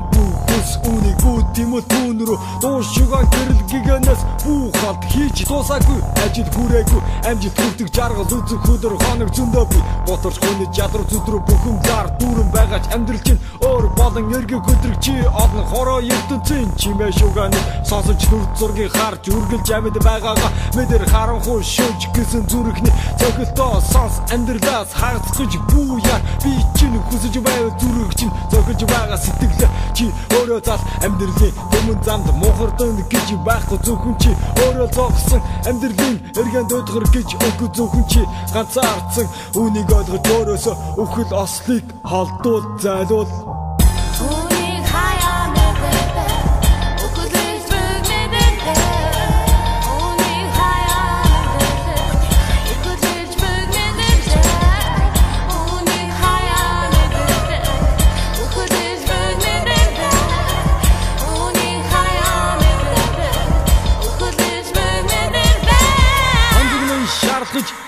[0.56, 7.02] бүхс үнийг бүт тимэл түүнрүү дуушуга гэрэл гигэнэс бүхалт хийж дуусаагүй ажил хүрээгүй.
[7.28, 12.50] Амжилт хүрдэг жаргал үзэх хөдөр хоног зөндөө би боторч хүний чадвар зүдрүү бүхэн зар дүүрэн
[12.56, 15.14] байгаач амьдрал чинь өөр болон эргэг хөдрөг чи
[15.44, 20.50] олон хороо ертөнцийн чимээ шугааны сонсож нүд зургийг харж үргэлж амьд байгаагаа.
[20.76, 28.14] Мэдэр харанхуй шөөж гисэн зүрхний цохилтоо сонс амьдралаас хагацгаж бууяа би чинь хүсэж байв зүрх
[28.14, 30.06] чинь зохиж байгаа сэтгэлээ чи.
[30.36, 34.30] Өөрөө зал амьдралын өмнө замд мухардан гэж байхгүй зөвхөн чи.
[34.64, 38.22] Өөрөө зогсон амьдралын эргэн дөдгөр гэж өгөө зөвхөн чи.
[38.54, 39.26] Ганцаардсан
[39.58, 43.30] үнийг ойлгож өөрөөсөө өхөл ослыг холдуул зайлуул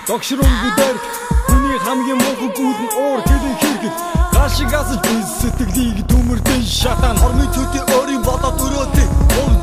[0.09, 0.97] догшрон бүдээр
[1.45, 3.97] хүний хамгийн мунхаг үүд нь уур хэлэн хэрэгт
[4.33, 7.15] гашигаас би сэтгэлийг төмөрдөн шатан.
[7.21, 9.07] Хормын төдий өөрийн бодоод өрөөдэй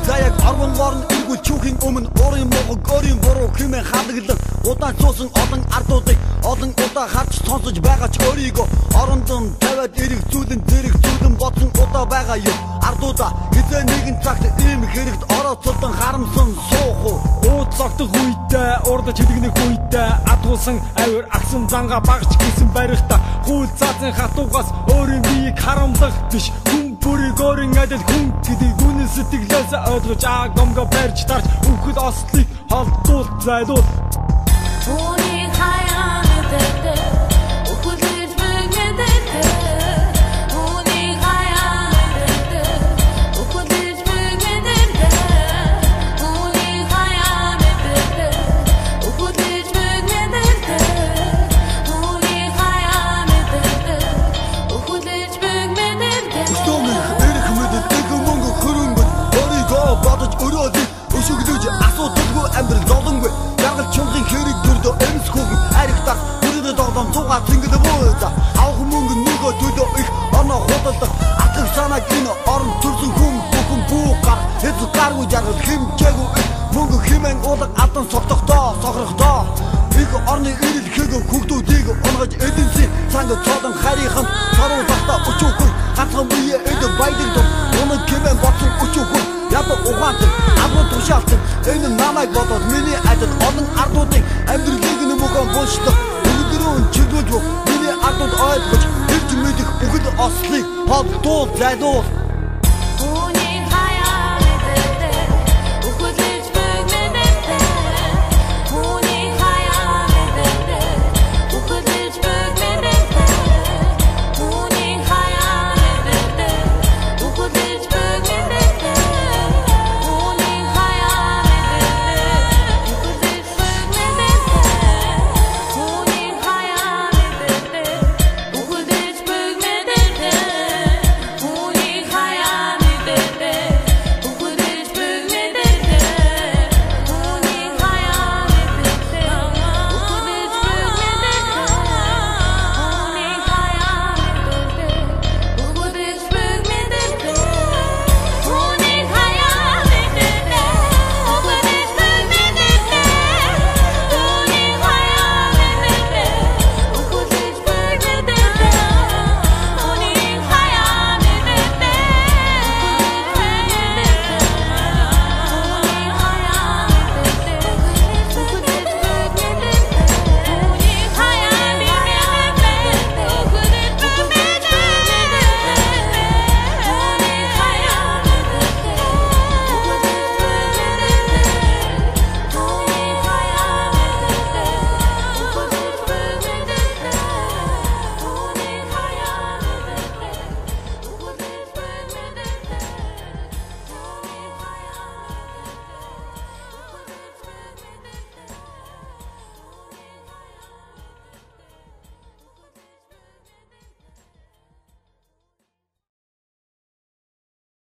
[0.07, 5.29] Ув заяг арван горн эргүүл чүүхийн өмнө Уурын мог өөрийн буруу хэмээн хадаглан Удаан цуусан
[5.41, 6.17] олон ардуудыг
[6.47, 8.67] Олон удаа харж сонсож байгаа ч өөрийгөө
[9.01, 12.57] Орондон тавиад эрэг зүүлэн зэрэг зүүлэн бодсон удаа байгаа юм.
[12.87, 17.17] Ардуудаа хизээ нэгэн цагт ийм хэрэгт орооцолдон харамсан суух уу?
[17.51, 24.13] Ууд цогтох үедээ урдч хилэгнэх үедээ адгуулсан авир агсан занга багч гисэн барихта хүүл цаазын
[24.15, 26.47] хатуугаас өөрийн биеийг харамлах биш
[27.07, 32.47] хүн бүрийг өөрийн адил хүн гэдэг үнэн сэтгэлээс ойлгож аа гомго барьж тарж үхэл ослыг
[32.69, 35.16] холдуул зайлуул
[61.97, 65.49] асуудалгүй амьдрал золонгүй Жаргал чуулгын хэрэг дүрдөө эмсхүүг
[65.81, 68.23] Аригтах бүрийн догдом цугаа тэнгэл бөөд
[68.61, 70.09] Авах мөнгө нөгөө төлөө их
[70.39, 71.11] оноо худалдах.
[71.41, 76.47] Атлах санаа гин орон төрсөн хүм бүхэн бүү гар Хэд гаргүй жаргал хэмжээгүй их.
[76.75, 79.41] Мөнгө хэмээн уулаг адан согтохдоо сохрохдоо
[79.97, 86.57] Их орны ирэл хэг хүүхдүүдийг унгаж эдэнсийн цанг цодон харийнхан Саруу захта өчөөхөн Хатхан бие
[86.61, 87.47] эдэн байдаг дум
[87.81, 88.56] Унаг хэмээн бот
[89.57, 90.31] яг угаатан
[90.63, 91.39] агуу тушаалтан
[91.71, 94.23] энэ намайг бодоод миний ажил олон ардуудын
[94.53, 95.97] амьдралыг нэмэгэн булшлах
[96.31, 97.31] өдрөө чиглүүлж
[97.67, 98.83] миний ардууд ойлгож
[99.15, 101.41] ирж мэдэх бүхэл ослыг хол дуу
[102.99, 103.26] Түүний